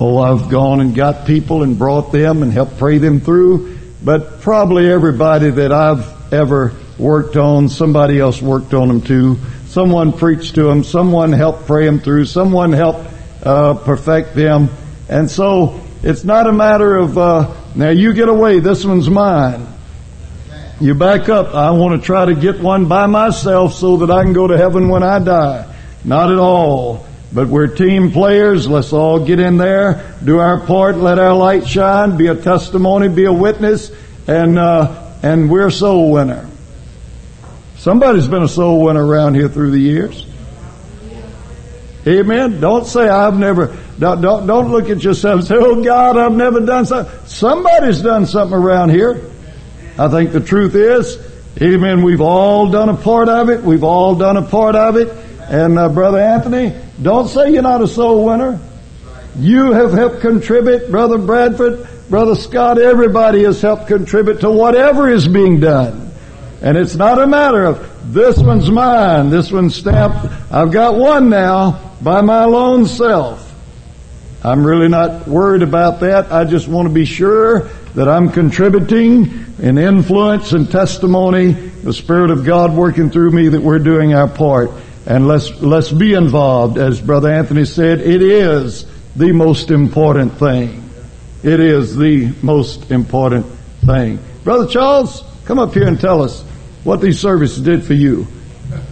Oh, 0.00 0.18
I've 0.18 0.48
gone 0.48 0.80
and 0.80 0.94
got 0.94 1.26
people 1.26 1.62
and 1.62 1.78
brought 1.78 2.12
them 2.12 2.42
and 2.42 2.52
helped 2.52 2.78
pray 2.78 2.98
them 2.98 3.20
through, 3.20 3.78
but 4.04 4.40
probably 4.42 4.88
everybody 4.88 5.50
that 5.50 5.72
I've 5.72 6.32
ever 6.32 6.74
worked 6.98 7.36
on, 7.36 7.68
somebody 7.68 8.20
else 8.20 8.40
worked 8.40 8.74
on 8.74 8.88
them 8.88 9.00
too. 9.00 9.38
Someone 9.66 10.12
preached 10.12 10.54
to 10.54 10.64
them, 10.64 10.84
someone 10.84 11.32
helped 11.32 11.66
pray 11.66 11.86
them 11.86 11.98
through, 11.98 12.26
someone 12.26 12.72
helped 12.72 13.08
uh, 13.42 13.74
perfect 13.74 14.34
them. 14.34 14.68
And 15.08 15.30
so 15.30 15.80
it's 16.02 16.24
not 16.24 16.46
a 16.46 16.52
matter 16.52 16.96
of, 16.96 17.16
uh, 17.16 17.54
now 17.74 17.90
you 17.90 18.12
get 18.12 18.28
away, 18.28 18.60
this 18.60 18.84
one's 18.84 19.08
mine. 19.08 19.66
You 20.80 20.94
back 20.94 21.28
up. 21.28 21.54
I 21.54 21.72
want 21.72 22.00
to 22.00 22.06
try 22.06 22.26
to 22.26 22.34
get 22.34 22.60
one 22.60 22.86
by 22.86 23.06
myself 23.06 23.74
so 23.74 23.96
that 23.98 24.10
I 24.12 24.22
can 24.22 24.32
go 24.32 24.46
to 24.46 24.56
heaven 24.56 24.88
when 24.88 25.02
I 25.02 25.18
die. 25.18 25.74
Not 26.04 26.30
at 26.30 26.38
all. 26.38 27.04
But 27.32 27.48
we're 27.48 27.66
team 27.66 28.12
players. 28.12 28.68
Let's 28.68 28.92
all 28.92 29.24
get 29.24 29.40
in 29.40 29.58
there, 29.58 30.16
do 30.24 30.38
our 30.38 30.60
part, 30.60 30.96
let 30.96 31.18
our 31.18 31.34
light 31.34 31.66
shine, 31.66 32.16
be 32.16 32.28
a 32.28 32.34
testimony, 32.34 33.08
be 33.08 33.24
a 33.24 33.32
witness, 33.32 33.90
and 34.26 34.58
uh, 34.58 35.12
and 35.22 35.50
we're 35.50 35.70
soul 35.70 36.10
winner. 36.10 36.48
Somebody's 37.76 38.28
been 38.28 38.42
a 38.42 38.48
soul 38.48 38.82
winner 38.82 39.04
around 39.04 39.34
here 39.34 39.48
through 39.48 39.72
the 39.72 39.78
years. 39.78 40.24
Amen. 42.06 42.60
Don't 42.60 42.86
say 42.86 43.08
I've 43.08 43.38
never. 43.38 43.76
Don't 43.98 44.20
don't, 44.20 44.46
don't 44.46 44.70
look 44.70 44.88
at 44.88 45.02
yourself 45.02 45.40
and 45.40 45.48
say, 45.48 45.56
"Oh 45.58 45.82
God, 45.82 46.16
I've 46.16 46.32
never 46.32 46.60
done 46.60 46.86
something." 46.86 47.26
Somebody's 47.26 48.00
done 48.00 48.26
something 48.26 48.56
around 48.56 48.90
here. 48.90 49.30
I 49.98 50.08
think 50.08 50.32
the 50.32 50.40
truth 50.40 50.76
is, 50.76 51.18
Amen. 51.60 52.02
We've 52.02 52.20
all 52.20 52.70
done 52.70 52.88
a 52.88 52.96
part 52.96 53.28
of 53.28 53.50
it. 53.50 53.64
We've 53.64 53.82
all 53.82 54.14
done 54.14 54.36
a 54.36 54.42
part 54.42 54.76
of 54.76 54.96
it. 54.96 55.08
And 55.48 55.76
uh, 55.76 55.88
brother 55.88 56.20
Anthony, 56.20 56.72
don't 57.02 57.26
say 57.26 57.52
you're 57.52 57.62
not 57.62 57.82
a 57.82 57.88
soul 57.88 58.24
winner. 58.24 58.60
You 59.36 59.72
have 59.72 59.92
helped 59.92 60.20
contribute, 60.20 60.88
brother 60.90 61.18
Bradford, 61.18 61.88
brother 62.08 62.36
Scott. 62.36 62.78
Everybody 62.78 63.42
has 63.42 63.60
helped 63.60 63.88
contribute 63.88 64.40
to 64.40 64.50
whatever 64.50 65.08
is 65.08 65.26
being 65.26 65.58
done. 65.58 66.07
And 66.60 66.76
it's 66.76 66.96
not 66.96 67.20
a 67.20 67.26
matter 67.26 67.64
of 67.64 68.12
this 68.12 68.38
one's 68.38 68.70
mine, 68.70 69.30
this 69.30 69.52
one's 69.52 69.76
stamped. 69.76 70.26
I've 70.52 70.72
got 70.72 70.96
one 70.96 71.28
now 71.28 71.94
by 72.02 72.20
my 72.20 72.44
lone 72.44 72.86
self. 72.86 73.44
I'm 74.42 74.64
really 74.64 74.88
not 74.88 75.26
worried 75.26 75.62
about 75.62 76.00
that. 76.00 76.32
I 76.32 76.44
just 76.44 76.68
want 76.68 76.88
to 76.88 76.94
be 76.94 77.04
sure 77.04 77.68
that 77.94 78.08
I'm 78.08 78.30
contributing 78.30 79.46
in 79.58 79.78
influence 79.78 80.52
and 80.52 80.70
testimony, 80.70 81.52
the 81.52 81.92
Spirit 81.92 82.30
of 82.30 82.44
God 82.44 82.72
working 82.72 83.10
through 83.10 83.32
me 83.32 83.48
that 83.48 83.60
we're 83.60 83.80
doing 83.80 84.14
our 84.14 84.28
part. 84.28 84.70
And 85.06 85.26
let's, 85.26 85.50
let's 85.60 85.90
be 85.90 86.14
involved. 86.14 86.78
As 86.78 87.00
Brother 87.00 87.32
Anthony 87.32 87.64
said, 87.64 88.00
it 88.00 88.22
is 88.22 88.86
the 89.16 89.32
most 89.32 89.70
important 89.70 90.34
thing. 90.38 90.88
It 91.42 91.60
is 91.60 91.96
the 91.96 92.32
most 92.42 92.90
important 92.90 93.46
thing. 93.84 94.18
Brother 94.44 94.66
Charles, 94.68 95.24
come 95.44 95.58
up 95.58 95.74
here 95.74 95.88
and 95.88 96.00
tell 96.00 96.22
us 96.22 96.44
what 96.88 97.02
these 97.02 97.20
services 97.20 97.60
did 97.60 97.84
for 97.84 97.92
you. 97.92 98.26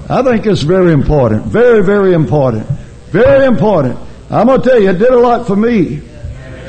I 0.07 0.23
think 0.23 0.45
it's 0.45 0.61
very 0.61 0.93
important. 0.93 1.47
Very, 1.47 1.83
very 1.83 2.13
important. 2.13 2.67
Very 3.11 3.47
important. 3.47 3.99
I'm 4.31 4.49
going 4.49 4.61
to 4.61 4.69
tell 4.69 4.79
you, 4.81 4.91
it 4.91 4.99
did 4.99 5.11
a 5.11 5.19
lot 5.19 5.47
for 5.47 5.57
me. 5.57 6.03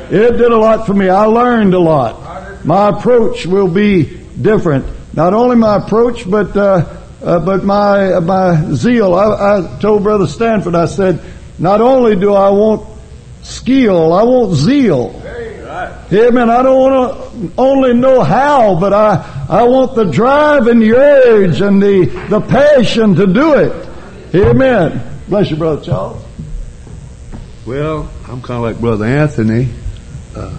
It 0.09 0.37
did 0.37 0.51
a 0.51 0.57
lot 0.57 0.85
for 0.85 0.93
me. 0.93 1.09
I 1.09 1.25
learned 1.25 1.73
a 1.73 1.79
lot. 1.79 2.65
My 2.65 2.89
approach 2.89 3.45
will 3.45 3.67
be 3.67 4.05
different. 4.41 4.85
Not 5.13 5.33
only 5.33 5.57
my 5.57 5.75
approach, 5.75 6.29
but 6.29 6.55
uh, 6.55 6.85
uh, 7.21 7.39
but 7.39 7.65
my 7.65 8.13
uh, 8.13 8.21
my 8.21 8.73
zeal. 8.73 9.13
I, 9.13 9.57
I 9.57 9.79
told 9.79 10.03
Brother 10.03 10.27
Stanford. 10.27 10.75
I 10.75 10.85
said, 10.85 11.19
not 11.59 11.81
only 11.81 12.15
do 12.15 12.33
I 12.33 12.49
want 12.51 12.87
skill, 13.43 14.13
I 14.13 14.23
want 14.23 14.55
zeal. 14.55 15.11
Amen. 16.11 16.49
I 16.49 16.63
don't 16.63 16.79
want 16.79 17.31
to 17.31 17.51
only 17.57 17.93
know 17.93 18.23
how, 18.23 18.79
but 18.79 18.93
I, 18.93 19.45
I 19.49 19.63
want 19.63 19.95
the 19.95 20.05
drive 20.05 20.67
and 20.67 20.81
the 20.81 20.95
urge 20.95 21.61
and 21.61 21.81
the, 21.81 22.05
the 22.29 22.41
passion 22.41 23.15
to 23.15 23.27
do 23.27 23.55
it. 23.55 23.89
Amen. 24.35 25.19
Bless 25.27 25.51
you, 25.51 25.57
Brother 25.57 25.83
Charles. 25.83 26.23
Well, 27.65 28.09
I'm 28.27 28.41
kind 28.41 28.57
of 28.57 28.61
like 28.61 28.79
Brother 28.79 29.05
Anthony. 29.05 29.69
Uh, 30.35 30.57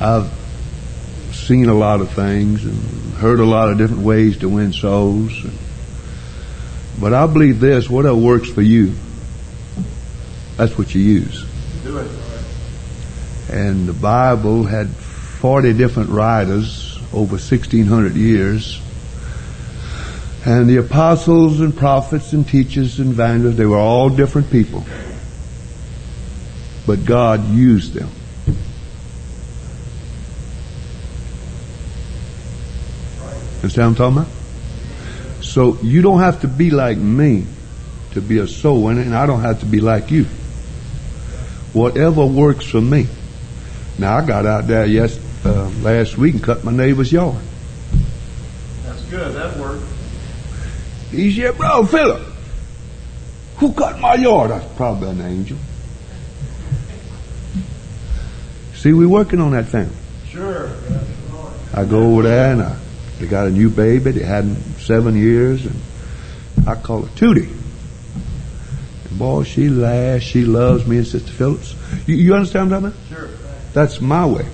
I've 0.00 0.32
seen 1.32 1.68
a 1.68 1.74
lot 1.74 2.00
of 2.00 2.12
things 2.12 2.64
and 2.64 3.14
heard 3.14 3.40
a 3.40 3.44
lot 3.44 3.70
of 3.70 3.78
different 3.78 4.02
ways 4.02 4.38
to 4.38 4.48
win 4.48 4.72
souls. 4.72 5.32
But 7.00 7.14
I 7.14 7.26
believe 7.26 7.60
this, 7.60 7.88
whatever 7.88 8.16
works 8.16 8.48
for 8.48 8.62
you, 8.62 8.94
that's 10.56 10.76
what 10.76 10.94
you 10.94 11.00
use. 11.00 11.46
Do 11.84 11.98
it. 11.98 12.10
And 13.50 13.86
the 13.86 13.92
Bible 13.92 14.64
had 14.64 14.88
40 14.88 15.72
different 15.72 16.10
writers 16.10 16.98
over 17.12 17.36
1600 17.36 18.14
years. 18.14 18.80
And 20.44 20.68
the 20.68 20.76
apostles 20.76 21.60
and 21.60 21.76
prophets 21.76 22.32
and 22.32 22.46
teachers 22.46 22.98
and 22.98 23.10
evangelists, 23.10 23.56
they 23.56 23.66
were 23.66 23.78
all 23.78 24.08
different 24.10 24.50
people. 24.50 24.84
But 26.86 27.04
God 27.04 27.48
used 27.50 27.94
them. 27.94 28.08
Understand 33.56 33.98
what 33.98 34.00
I'm 34.00 34.14
talking 34.14 34.18
about? 34.22 35.44
So 35.44 35.78
you 35.82 36.02
don't 36.02 36.20
have 36.20 36.42
to 36.42 36.48
be 36.48 36.70
like 36.70 36.96
me 36.96 37.44
to 38.12 38.20
be 38.20 38.38
a 38.38 38.46
soul 38.46 38.82
winner, 38.84 39.00
and 39.00 39.14
I 39.14 39.26
don't 39.26 39.40
have 39.40 39.60
to 39.60 39.66
be 39.66 39.80
like 39.80 40.10
you. 40.10 40.24
Whatever 41.72 42.24
works 42.24 42.64
for 42.64 42.80
me. 42.80 43.06
Now 43.98 44.18
I 44.18 44.24
got 44.24 44.46
out 44.46 44.66
there 44.68 44.86
yes 44.86 45.18
uh, 45.44 45.68
last 45.82 46.16
week 46.16 46.34
and 46.34 46.42
cut 46.42 46.62
my 46.64 46.70
neighbor's 46.72 47.10
yard. 47.10 47.36
That's 48.84 49.02
good. 49.04 49.34
That 49.34 49.56
worked. 49.56 49.84
He 51.10 51.34
said, 51.34 51.56
"Bro, 51.56 51.86
Philip, 51.86 52.22
who 53.56 53.72
cut 53.72 53.98
my 53.98 54.14
yard?" 54.14 54.50
That's 54.52 54.76
probably 54.76 55.10
an 55.10 55.20
angel. 55.20 55.58
See, 58.74 58.92
we're 58.92 59.08
working 59.08 59.40
on 59.40 59.50
that 59.52 59.66
family. 59.66 59.96
Sure. 60.28 60.70
I 61.74 61.84
go 61.84 62.12
over 62.12 62.22
there 62.22 62.52
and 62.52 62.62
I, 62.62 62.78
they 63.18 63.26
got 63.26 63.48
a 63.48 63.50
new 63.50 63.70
baby. 63.70 64.12
They 64.12 64.22
had 64.22 64.44
him 64.44 64.56
seven 64.78 65.16
years, 65.16 65.66
and 65.66 65.74
I 66.68 66.76
call 66.76 67.02
her 67.02 67.08
Tootie. 67.16 67.52
And 69.08 69.18
boy, 69.18 69.42
she 69.42 69.68
laughs. 69.68 70.22
She 70.22 70.44
loves 70.44 70.86
me 70.86 70.98
and 70.98 71.06
Sister 71.06 71.32
Phillips. 71.32 71.74
You, 72.06 72.14
you 72.14 72.34
understand 72.34 72.70
what 72.70 72.76
I'm 72.76 72.84
about? 72.84 72.98
Sure. 73.08 73.28
That's 73.72 74.00
my 74.00 74.26
way. 74.26 74.46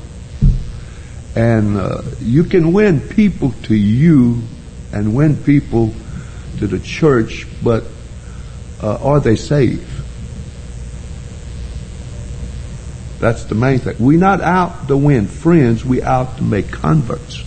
And 1.37 1.77
uh, 1.77 2.03
you 2.21 2.45
can 2.45 2.73
win 2.73 3.01
people 3.01 3.53
to 3.65 3.75
you 3.75 4.43
and 4.93 5.15
win 5.15 5.37
people 5.37 5.93
to 6.59 6.67
the 6.67 6.79
church, 6.79 7.47
but 7.63 7.85
uh, 8.83 8.99
are 9.03 9.21
they 9.21 9.37
saved? 9.37 9.91
That's 13.19 13.45
the 13.45 13.55
main 13.55 13.79
thing. 13.79 13.97
We're 13.99 14.19
not 14.19 14.41
out 14.41 14.89
to 14.89 14.97
win 14.97 15.27
friends, 15.27 15.85
we're 15.85 16.05
out 16.05 16.37
to 16.37 16.43
make 16.43 16.71
converts. 16.71 17.43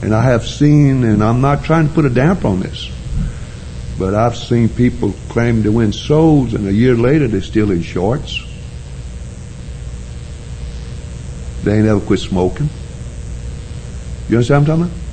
And 0.00 0.14
I 0.14 0.22
have 0.22 0.46
seen, 0.46 1.04
and 1.04 1.24
I'm 1.24 1.40
not 1.40 1.64
trying 1.64 1.88
to 1.88 1.94
put 1.94 2.04
a 2.04 2.10
damper 2.10 2.48
on 2.48 2.60
this, 2.60 2.90
but 3.98 4.14
I've 4.14 4.36
seen 4.36 4.68
people 4.68 5.12
claim 5.28 5.62
to 5.64 5.72
win 5.72 5.92
souls, 5.92 6.54
and 6.54 6.66
a 6.66 6.72
year 6.72 6.94
later 6.94 7.26
they're 7.26 7.42
still 7.42 7.70
in 7.70 7.82
shorts. 7.82 8.40
They 11.64 11.78
ain't 11.78 11.86
ever 11.86 12.00
quit 12.00 12.20
smoking. 12.20 12.68
You 14.28 14.36
understand 14.36 14.68
what 14.68 14.74
I'm 14.74 14.80
talking 14.80 14.92
about? 14.92 15.04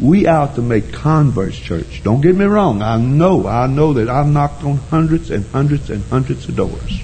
We 0.00 0.26
out 0.26 0.54
to 0.54 0.62
make 0.62 0.92
converts, 0.92 1.56
church. 1.56 2.02
Don't 2.04 2.20
get 2.20 2.36
me 2.36 2.44
wrong. 2.44 2.82
I 2.82 2.98
know, 2.98 3.46
I 3.46 3.66
know 3.66 3.94
that 3.94 4.08
I've 4.08 4.28
knocked 4.28 4.62
on 4.64 4.76
hundreds 4.76 5.30
and 5.30 5.44
hundreds 5.46 5.90
and 5.90 6.04
hundreds 6.04 6.48
of 6.48 6.56
doors. 6.56 7.02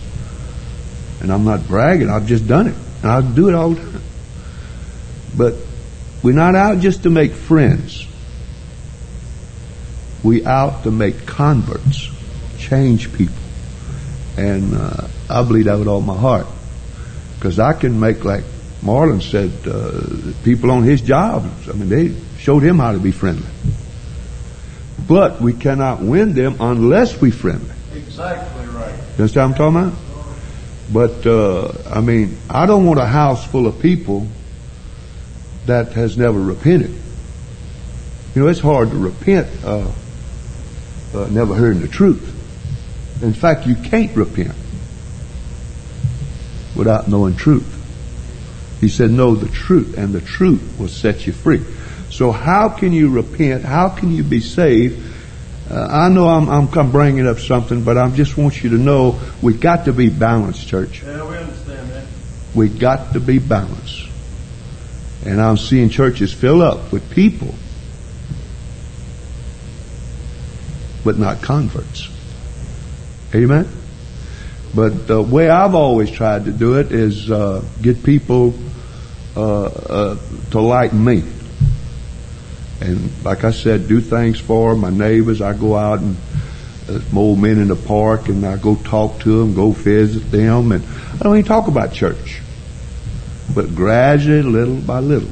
And 1.21 1.33
I'm 1.33 1.45
not 1.45 1.67
bragging, 1.67 2.11
I've 2.11 2.27
just 2.27 2.47
done 2.47 2.69
it. 2.69 2.77
And 3.03 3.11
I 3.11 3.21
do 3.23 3.49
it 3.49 3.55
all 3.55 3.71
the 3.71 3.81
time. 3.81 4.03
But 5.37 5.55
we're 6.23 6.33
not 6.33 6.55
out 6.55 6.79
just 6.81 7.03
to 7.03 7.11
make 7.11 7.33
friends. 7.33 8.07
We 10.23 10.47
out 10.47 10.85
to 10.85 10.91
make 10.91 11.27
converts, 11.27 12.11
change 12.59 13.13
people. 13.13 13.35
And 14.37 14.75
uh, 14.75 15.09
I 15.29 15.43
believe 15.43 15.65
that 15.65 15.79
with 15.79 15.89
all 15.89 16.01
my 16.01 16.17
heart. 16.17 16.47
Because 17.35 17.59
I 17.59 17.73
can 17.73 17.99
make, 17.99 18.25
like 18.25 18.45
Marlon 18.85 19.23
said, 19.23 19.51
uh, 19.67 20.35
people 20.45 20.71
on 20.71 20.83
his 20.83 21.01
jobs, 21.01 21.71
I 21.71 21.73
mean, 21.73 21.89
they 21.89 22.15
showed 22.39 22.63
him 22.63 22.79
how 22.79 22.93
to 22.93 22.99
be 22.99 23.13
friendly. 23.13 23.49
But 25.09 25.41
we 25.41 25.55
cannot 25.55 26.03
win 26.03 26.35
them 26.35 26.57
unless 26.61 27.19
we 27.19 27.31
friendly. 27.31 27.75
Exactly 27.95 28.67
right. 28.67 28.93
You 28.93 29.25
understand 29.25 29.53
what 29.53 29.61
I'm 29.61 29.73
talking 29.73 29.89
about? 29.89 30.05
But 30.93 31.27
uh, 31.27 31.73
I 31.91 32.03
mean, 32.03 32.37
I 32.51 32.67
don't 32.67 32.85
want 32.85 33.01
a 33.01 33.07
house 33.07 33.47
full 33.47 33.67
of 33.67 33.81
people 33.81 34.29
that 35.65 35.93
has 35.93 36.19
never 36.19 36.39
repented. 36.39 36.95
You 38.35 38.43
know, 38.43 38.49
it's 38.49 38.61
hard 38.61 38.91
to 38.91 38.99
repent 38.99 39.49
uh, 39.65 39.91
uh, 41.15 41.27
never 41.31 41.57
hearing 41.57 41.81
the 41.81 41.89
truth. 41.89 42.23
In 43.23 43.33
fact, 43.33 43.67
you 43.67 43.77
can't 43.77 44.15
repent 44.15 44.55
without 46.77 47.09
knowing 47.09 47.35
truth. 47.37 47.74
He 48.85 48.91
said, 48.91 49.11
no, 49.11 49.35
the 49.35 49.49
truth, 49.49 49.97
and 49.97 50.13
the 50.13 50.21
truth 50.21 50.77
will 50.79 50.89
set 50.89 51.27
you 51.27 51.33
free. 51.33 51.65
So 52.11 52.31
how 52.33 52.69
can 52.69 52.93
you 52.93 53.09
repent? 53.09 53.65
How 53.65 53.89
can 53.89 54.13
you 54.13 54.23
be 54.23 54.41
saved? 54.41 55.03
Uh, 55.71 55.87
I 55.91 56.11
know 56.11 56.29
I'm, 56.29 56.51
I'm, 56.51 56.69
I'm 56.79 56.93
bringing 56.93 57.27
up 57.27 57.39
something, 57.39 57.83
but 57.83 57.97
I 57.97 58.11
just 58.11 58.37
want 58.37 58.63
you 58.63 58.69
to 58.71 58.77
know 58.77 59.19
we 59.41 59.55
got 59.55 59.87
to 59.87 59.95
be 59.95 60.11
balanced, 60.11 60.69
church. 60.69 61.03
Yeah, 61.03 61.27
we 61.27 61.39
understand 61.39 61.89
that. 61.93 62.07
We 62.55 62.69
got 62.69 63.15
to 63.15 63.21
be 63.21 63.39
balanced. 63.39 64.07
And 65.25 65.41
I'm 65.41 65.57
seeing 65.57 65.89
churches 65.89 66.35
fill 66.35 66.61
up 66.61 66.93
with 66.93 67.11
people, 67.11 67.55
but 71.05 71.17
not 71.17 71.41
converts. 71.41 72.11
Amen? 73.35 73.67
But 74.75 75.07
the 75.07 75.23
way 75.23 75.49
I've 75.49 75.75
always 75.75 76.11
tried 76.11 76.45
to 76.45 76.53
do 76.53 76.79
it 76.79 76.93
is 76.93 77.31
uh, 77.31 77.65
get 77.81 78.03
people 78.03 78.53
uh, 79.37 79.65
uh, 79.65 80.19
to 80.51 80.61
like 80.61 80.93
me. 80.93 81.23
And 82.81 83.11
like 83.25 83.45
I 83.45 83.51
said, 83.51 83.89
do 83.89 84.01
things 84.01 84.39
for 84.39 84.77
my 84.77 84.91
neighbors. 84.91 85.41
I 85.41 85.55
go 85.55 85.77
out 85.77 86.01
and 86.01 86.17
uh, 86.89 87.01
old 87.17 87.39
men 87.39 87.59
in 87.59 87.69
the 87.69 87.77
park 87.77 88.29
and 88.29 88.45
I 88.45 88.57
go 88.57 88.77
talk 88.77 89.21
to 89.21 89.39
them, 89.39 89.55
go 89.55 89.71
visit 89.71 90.31
them. 90.31 90.73
And 90.73 90.85
I 91.15 91.19
don't 91.19 91.37
even 91.37 91.49
talk 91.49 91.69
about 91.69 91.93
church. 91.93 92.41
But 93.55 93.75
gradually, 93.75 94.43
little 94.43 94.77
by 94.77 95.01
little, 95.01 95.31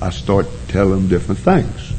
I 0.00 0.10
start 0.10 0.46
telling 0.68 0.92
them 0.92 1.08
different 1.08 1.40
things. 1.40 1.92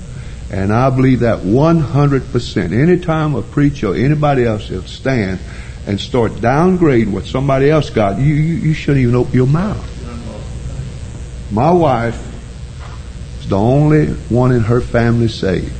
And 0.51 0.71
I 0.71 0.89
believe 0.89 1.21
that 1.21 1.39
100%. 1.39 2.73
Anytime 2.73 3.35
a 3.35 3.41
preacher 3.41 3.87
or 3.87 3.95
anybody 3.95 4.45
else 4.45 4.69
will 4.69 4.83
stand 4.83 5.39
and 5.87 5.99
start 5.99 6.33
downgrading 6.33 7.11
what 7.11 7.25
somebody 7.25 7.69
else 7.69 7.89
got, 7.89 8.19
you, 8.19 8.33
you, 8.33 8.55
you 8.55 8.73
shouldn't 8.73 9.01
even 9.01 9.15
open 9.15 9.33
your 9.33 9.47
mouth. 9.47 10.02
My 11.53 11.71
wife 11.71 12.19
is 13.39 13.47
the 13.47 13.59
only 13.59 14.07
one 14.07 14.51
in 14.51 14.61
her 14.61 14.81
family 14.81 15.27
saved. 15.27 15.71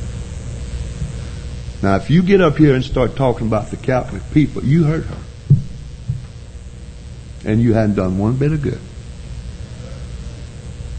Now, 1.82 1.96
if 1.96 2.10
you 2.10 2.22
get 2.22 2.40
up 2.40 2.56
here 2.56 2.76
and 2.76 2.84
start 2.84 3.16
talking 3.16 3.48
about 3.48 3.72
the 3.72 3.76
Catholic 3.76 4.22
people, 4.32 4.64
you 4.64 4.84
hurt 4.84 5.04
her. 5.04 5.18
And 7.44 7.60
you 7.60 7.74
hadn't 7.74 7.96
done 7.96 8.18
one 8.18 8.36
bit 8.36 8.52
of 8.52 8.62
good. 8.62 8.78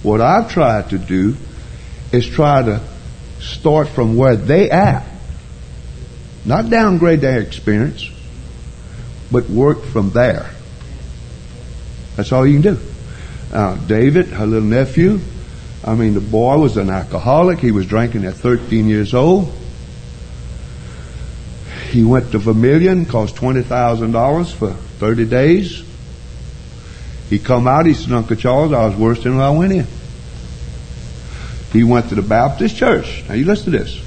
What 0.03 0.19
I've 0.19 0.51
tried 0.51 0.89
to 0.89 0.97
do 0.97 1.37
is 2.11 2.27
try 2.27 2.61
to 2.61 2.81
start 3.39 3.87
from 3.87 4.17
where 4.17 4.35
they 4.35 4.69
at. 4.69 5.07
Not 6.43 6.69
downgrade 6.69 7.21
their 7.21 7.39
experience, 7.39 8.11
but 9.31 9.49
work 9.49 9.85
from 9.85 10.09
there. 10.09 10.51
That's 12.17 12.33
all 12.33 12.45
you 12.45 12.61
can 12.61 12.73
do. 12.75 12.94
Now, 13.51 13.75
David, 13.75 14.27
her 14.27 14.45
little 14.45 14.67
nephew, 14.67 15.19
I 15.83 15.95
mean, 15.95 16.13
the 16.13 16.21
boy 16.21 16.57
was 16.57 16.77
an 16.77 16.89
alcoholic. 16.89 17.59
He 17.59 17.71
was 17.71 17.85
drinking 17.85 18.25
at 18.25 18.33
13 18.33 18.87
years 18.87 19.13
old. 19.13 19.53
He 21.91 22.03
went 22.03 22.31
to 22.31 22.39
Vermilion, 22.39 23.05
cost 23.05 23.35
$20,000 23.35 24.51
for 24.53 24.71
30 24.71 25.25
days. 25.25 25.83
He 27.29 27.39
come 27.39 27.67
out, 27.67 27.85
he 27.85 27.93
said, 27.93 28.11
Uncle 28.11 28.35
Charles, 28.35 28.73
I 28.73 28.85
was 28.85 28.95
worse 28.95 29.23
than 29.23 29.37
when 29.37 29.45
I 29.45 29.51
went 29.51 29.73
in. 29.73 29.87
He 31.71 31.83
went 31.83 32.09
to 32.09 32.15
the 32.15 32.21
Baptist 32.21 32.75
church. 32.75 33.23
Now 33.27 33.35
you 33.35 33.45
listen 33.45 33.71
to 33.71 33.79
this. 33.79 34.01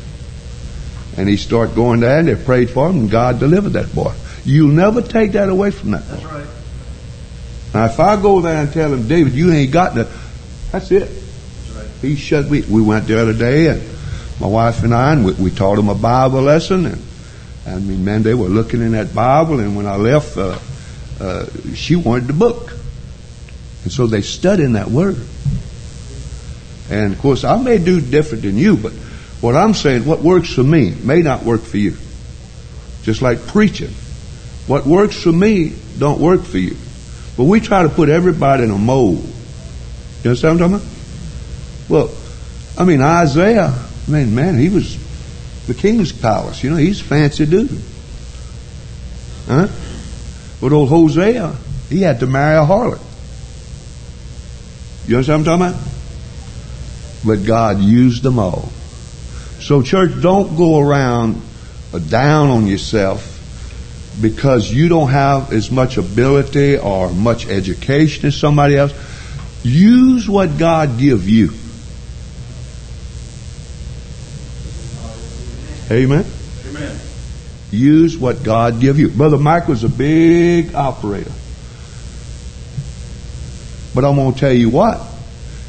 And 1.16 1.28
he 1.28 1.36
started 1.36 1.74
going 1.74 2.01
there 2.01 2.18
and 2.18 2.28
they 2.28 2.34
prayed 2.34 2.70
for 2.70 2.89
him 2.89 3.01
and 3.01 3.11
God 3.11 3.39
delivered 3.39 3.70
that 3.70 3.95
boy. 3.95 4.14
You'll 4.45 4.72
never 4.72 5.03
take 5.03 5.32
that 5.32 5.49
away 5.49 5.70
from 5.70 5.91
that. 5.93 6.07
That's 6.09 6.24
right. 6.24 6.47
Now 7.79 7.85
if 7.85 8.01
I 8.01 8.20
go 8.20 8.41
there 8.41 8.61
and 8.61 8.72
tell 8.72 8.93
him, 8.93 9.07
David, 9.07 9.35
you 9.35 9.53
ain't 9.53 9.70
got 9.70 9.95
that, 9.95 10.09
that's 10.72 10.91
it. 10.91 11.09
He 12.03 12.16
shut 12.16 12.47
we 12.47 12.62
we 12.62 12.83
went 12.83 13.07
the 13.07 13.22
other 13.22 13.33
day 13.33 13.68
and 13.68 13.81
my 14.41 14.49
wife 14.49 14.83
and 14.83 14.93
I 14.93 15.12
and 15.12 15.24
we, 15.24 15.35
we 15.35 15.51
taught 15.53 15.79
him 15.79 15.89
a 15.89 15.95
Bible 15.95 16.43
lesson 16.43 16.87
and 16.87 17.01
I 17.68 17.79
mean 17.79 18.05
man 18.05 18.24
they 18.24 18.35
were 18.35 18.49
looking 18.49 18.83
in 18.83 18.93
that 18.93 19.14
Bible 19.14 19.61
and 19.61 19.76
when 19.76 19.87
I 19.87 19.95
left 19.95 20.37
uh, 20.37 20.59
uh, 21.20 21.47
she 21.76 21.95
wanted 21.95 22.26
the 22.26 22.33
book. 22.33 22.72
And 23.85 23.93
so 23.93 24.09
they 24.09 24.22
study 24.22 24.64
in 24.64 24.72
that 24.72 24.89
word. 24.89 25.16
And 26.91 27.12
of 27.12 27.20
course 27.20 27.45
I 27.45 27.62
may 27.62 27.79
do 27.79 28.01
different 28.01 28.43
than 28.43 28.57
you, 28.57 28.76
but 28.76 28.91
what 29.41 29.55
I'm 29.55 29.74
saying, 29.74 30.05
what 30.05 30.18
works 30.18 30.53
for 30.53 30.64
me 30.64 30.97
may 31.05 31.22
not 31.22 31.45
work 31.45 31.61
for 31.61 31.79
you. 31.79 31.97
Just 33.03 33.22
like 33.22 33.47
preaching. 33.47 33.95
What 34.66 34.85
works 34.85 35.22
for 35.22 35.31
me 35.31 35.74
don't 35.97 36.20
work 36.20 36.43
for 36.43 36.59
you. 36.59 36.76
But 37.39 37.45
we 37.45 37.61
try 37.61 37.84
to 37.84 37.89
put 37.89 38.09
everybody 38.09 38.64
in 38.64 38.72
a 38.72 38.76
mold. 38.76 39.24
You 40.24 40.30
understand 40.30 40.59
what 40.59 40.64
I'm 40.64 40.72
talking 40.72 40.89
about? 40.89 41.89
Well, 41.89 42.11
I 42.76 42.84
mean, 42.84 43.01
Isaiah, 43.01 43.72
I 44.09 44.11
mean, 44.11 44.34
man, 44.34 44.59
he 44.59 44.68
was 44.68 44.99
the 45.68 45.74
king's 45.74 46.11
palace. 46.11 46.64
You 46.64 46.70
know, 46.70 46.76
he's 46.76 47.01
fancy 47.01 47.47
dude. 47.47 47.70
Huh? 49.47 49.68
But 50.61 50.72
old 50.72 50.89
Hosea, 50.89 51.55
he 51.89 52.03
had 52.03 52.18
to 52.20 52.26
marry 52.26 52.57
a 52.57 52.66
harlot. 52.66 53.01
You 55.07 55.14
understand 55.14 55.47
what 55.47 55.53
I'm 55.53 55.61
talking 55.61 55.78
about? 55.78 55.93
But 57.24 57.47
God 57.47 57.78
used 57.78 58.24
them 58.24 58.41
all. 58.41 58.68
So 59.61 59.82
church, 59.82 60.20
don't 60.20 60.57
go 60.57 60.80
around 60.80 61.41
down 62.09 62.51
on 62.51 62.66
yourself 62.66 63.38
because 64.21 64.71
you 64.71 64.89
don't 64.89 65.11
have 65.11 65.53
as 65.53 65.71
much 65.71 65.97
ability 65.97 66.79
or 66.79 67.11
much 67.11 67.47
education 67.47 68.27
as 68.27 68.37
somebody 68.37 68.77
else. 68.77 68.93
Use 69.62 70.29
what 70.29 70.59
God 70.59 70.99
give 70.99 71.29
you. 71.29 71.53
Amen. 75.91 76.25
Amen. 76.69 77.01
Use 77.71 78.16
what 78.16 78.43
God 78.43 78.81
give 78.81 78.99
you. 78.99 79.09
Brother 79.09 79.39
Mike 79.39 79.69
was 79.69 79.85
a 79.85 79.89
big 79.89 80.75
operator. 80.75 81.33
But 83.95 84.05
I'm 84.05 84.16
going 84.16 84.35
to 84.35 84.39
tell 84.39 84.53
you 84.53 84.71
what. 84.71 85.01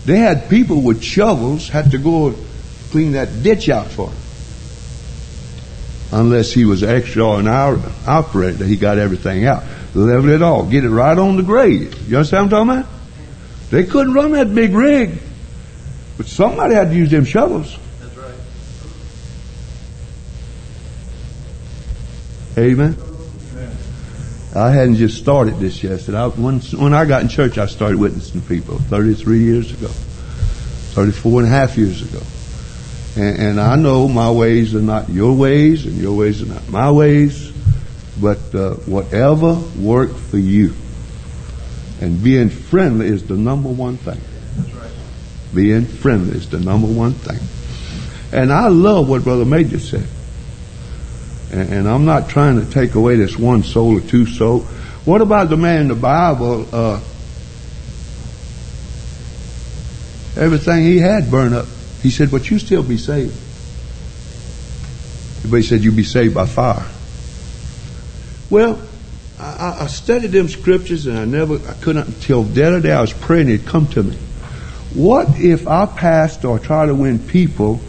They 0.06 0.18
had 0.18 0.50
people 0.50 0.82
with 0.82 1.04
shovels 1.04 1.70
had 1.70 1.92
to 1.92 1.98
go 1.98 2.36
clean 2.92 3.14
that 3.14 3.44
ditch 3.44 3.70
out 3.70 3.88
for 3.88 4.10
him. 4.10 4.18
Unless 6.12 6.52
he 6.54 6.66
was 6.66 6.82
extraordinary 6.82 7.80
operator, 8.08 8.66
he 8.66 8.78
got 8.78 8.98
everything 8.98 9.46
out. 9.46 9.64
Level 9.94 10.30
it 10.30 10.42
all. 10.42 10.66
Get 10.66 10.84
it 10.84 10.90
right 10.90 11.18
on 11.18 11.38
the 11.38 11.44
grade. 11.44 11.94
You 12.08 12.18
understand 12.18 12.52
what 12.52 12.60
I'm 12.60 12.68
talking 12.68 12.82
about? 12.82 13.00
They 13.70 13.84
couldn't 13.84 14.14
run 14.14 14.32
that 14.32 14.54
big 14.54 14.74
rig. 14.74 15.20
But 16.18 16.26
somebody 16.26 16.74
had 16.74 16.90
to 16.90 16.96
use 16.96 17.12
them 17.12 17.26
shovels. 17.26 17.78
That's 18.02 18.18
right. 18.18 18.34
Amen. 22.58 22.98
I 24.56 24.72
hadn't 24.72 24.96
just 24.96 25.18
started 25.18 25.60
this 25.60 25.84
yesterday. 25.84 26.18
I, 26.18 26.28
when, 26.28 26.60
when 26.60 26.94
I 26.94 27.06
got 27.06 27.22
in 27.22 27.30
church, 27.30 27.60
I 27.60 27.68
started 27.68 28.00
witnessing 28.00 28.42
people 28.42 28.80
33 28.80 29.44
years 29.44 29.72
ago, 29.72 29.88
34 29.88 31.42
and 31.42 31.48
a 31.48 31.52
half 31.52 31.78
years 31.78 32.02
ago. 32.02 32.20
And, 33.20 33.38
and 33.38 33.60
I 33.60 33.76
know 33.76 34.08
my 34.08 34.32
ways 34.32 34.74
are 34.76 34.82
not 34.82 35.10
your 35.10 35.34
ways, 35.34 35.86
and 35.86 35.98
your 35.98 36.16
ways 36.16 36.42
are 36.42 36.46
not 36.46 36.70
my 36.70 36.90
ways, 36.90 37.52
but 38.22 38.56
uh, 38.56 38.76
whatever 38.86 39.56
worked 39.78 40.16
for 40.16 40.38
you. 40.38 40.74
And 42.00 42.24
being 42.24 42.50
friendly 42.50 43.08
is 43.08 43.28
the 43.28 43.36
number 43.36 43.68
one 43.68 43.98
thing. 43.98 44.22
That's 44.56 44.74
right. 44.74 44.92
Being 45.54 45.86
friendly 45.86 46.38
is 46.38 46.50
the 46.50 46.62
number 46.62 46.88
one 46.88 47.12
thing. 47.12 47.40
And 48.32 48.54
I 48.54 48.70
love 48.70 49.10
what 49.10 49.26
Brother 49.26 49.44
Major 49.44 49.80
said. 49.80 50.08
And, 51.52 51.74
and 51.74 51.90
I'm 51.90 52.06
not 52.06 52.30
trying 52.30 52.66
to 52.66 52.72
take 52.72 52.96
away 52.96 53.18
this 53.18 53.38
one 53.38 53.64
soul 53.64 53.98
or 53.98 54.02
two 54.02 54.28
soul. 54.28 54.62
What 55.04 55.20
about 55.20 55.50
the 55.50 55.58
man 55.58 55.82
in 55.82 55.88
the 55.90 55.96
Bible? 55.96 56.66
Uh, 56.72 57.02
everything 60.38 60.86
he 60.86 61.00
had 61.00 61.30
burned 61.30 61.56
up. 61.56 61.66
He 62.02 62.10
said, 62.10 62.32
but 62.32 62.50
you 62.50 62.60
still 62.60 62.84
be 62.84 62.98
saved. 62.98 63.36
But 65.50 65.58
he 65.58 65.64
said, 65.64 65.82
you 65.82 65.92
be 65.92 66.04
saved 66.04 66.34
by 66.34 66.46
fire. 66.46 66.86
Well, 68.50 68.82
I, 69.40 69.78
I 69.82 69.88
studied 69.88 70.32
them 70.32 70.48
scriptures 70.48 71.08
and 71.08 71.18
I 71.18 71.26
never, 71.26 71.56
I 71.68 71.74
couldn't, 71.74 72.08
until 72.08 72.44
the 72.44 72.68
other 72.68 72.82
day 72.82 72.92
I 72.92 73.02
was 73.02 73.14
praying, 73.14 73.50
it 73.50 73.66
come 73.66 73.88
to 73.88 74.04
me. 74.04 74.16
What 74.94 75.40
if 75.40 75.68
I 75.68 75.86
passed 75.86 76.46
or 76.46 76.60
try 76.60 76.86
to 76.86 76.96
win 76.96 77.20
people 77.20 77.80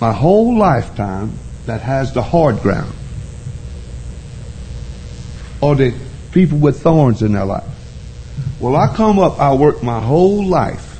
my 0.00 0.12
whole 0.12 0.58
lifetime 0.58 1.32
that 1.66 1.80
has 1.82 2.12
the 2.12 2.22
hard 2.22 2.60
ground? 2.60 2.92
Or 5.60 5.74
the 5.74 5.94
people 6.32 6.58
with 6.58 6.82
thorns 6.82 7.22
in 7.22 7.32
their 7.32 7.44
life? 7.44 7.64
Well, 8.60 8.76
I 8.76 8.94
come 8.94 9.18
up, 9.18 9.38
I 9.38 9.54
work 9.54 9.82
my 9.82 10.00
whole 10.00 10.44
life. 10.44 10.97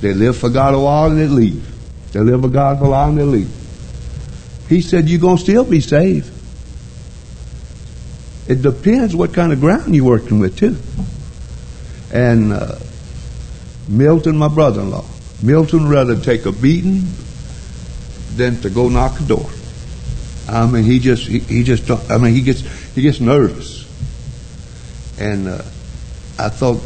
They 0.00 0.14
live 0.14 0.36
for 0.36 0.48
God 0.48 0.74
a 0.74 0.78
while 0.78 1.10
and 1.10 1.18
they 1.18 1.26
leave. 1.26 1.64
They 2.12 2.20
live 2.20 2.42
for 2.42 2.48
God 2.48 2.78
for 2.78 2.86
a 2.86 2.90
while 2.90 3.08
and 3.08 3.18
they 3.18 3.24
leave. 3.24 3.50
He 4.68 4.80
said, 4.80 5.08
you're 5.08 5.20
going 5.20 5.36
to 5.36 5.42
still 5.42 5.64
be 5.64 5.80
saved. 5.80 6.30
It 8.48 8.62
depends 8.62 9.14
what 9.14 9.34
kind 9.34 9.52
of 9.52 9.60
ground 9.60 9.94
you're 9.94 10.04
working 10.04 10.38
with, 10.38 10.56
too. 10.56 10.76
And 12.12 12.52
uh, 12.52 12.78
Milton, 13.88 14.36
my 14.36 14.48
brother-in-law, 14.48 15.04
Milton 15.42 15.88
rather 15.88 16.18
take 16.18 16.46
a 16.46 16.52
beating 16.52 17.02
than 18.36 18.60
to 18.62 18.70
go 18.70 18.88
knock 18.88 19.20
a 19.20 19.24
door. 19.24 19.50
I 20.48 20.66
mean, 20.66 20.84
he 20.84 20.98
just, 20.98 21.26
he, 21.26 21.40
he 21.40 21.62
just, 21.62 21.90
I 22.10 22.16
mean, 22.18 22.32
he 22.32 22.40
gets, 22.40 22.60
he 22.94 23.02
gets 23.02 23.20
nervous. 23.20 23.84
And 25.18 25.48
uh, 25.48 25.62
I 26.38 26.48
thought 26.48 26.80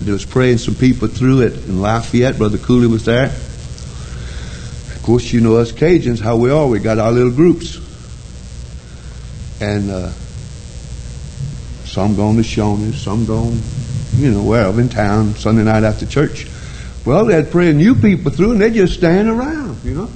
there 0.00 0.12
was 0.12 0.24
praying 0.24 0.58
some 0.58 0.74
people 0.74 1.08
through 1.08 1.40
it 1.40 1.54
in 1.66 1.80
Lafayette. 1.80 2.36
Brother 2.38 2.58
Cooley 2.58 2.86
was 2.86 3.04
there. 3.04 3.26
Of 3.26 5.00
course, 5.02 5.32
you 5.32 5.40
know 5.40 5.56
us 5.56 5.72
Cajuns, 5.72 6.20
how 6.20 6.36
we 6.36 6.50
are. 6.50 6.66
We 6.66 6.78
got 6.80 6.98
our 6.98 7.12
little 7.12 7.32
groups. 7.32 7.76
And 9.60 9.90
uh, 9.90 10.10
some 11.84 12.14
going 12.14 12.36
to 12.36 12.42
Shoney's, 12.42 13.00
some 13.00 13.24
going, 13.24 13.60
you 14.16 14.30
know, 14.30 14.42
wherever 14.42 14.80
in 14.80 14.88
town, 14.88 15.34
Sunday 15.34 15.64
night 15.64 15.82
after 15.82 16.04
church. 16.04 16.46
Well, 17.06 17.24
they'd 17.24 17.50
praying 17.50 17.78
new 17.78 17.94
people 17.94 18.30
through 18.32 18.52
and 18.52 18.60
they 18.60 18.70
just 18.70 18.94
stand 18.94 19.28
around, 19.28 19.82
you 19.82 19.94
know. 19.94 20.10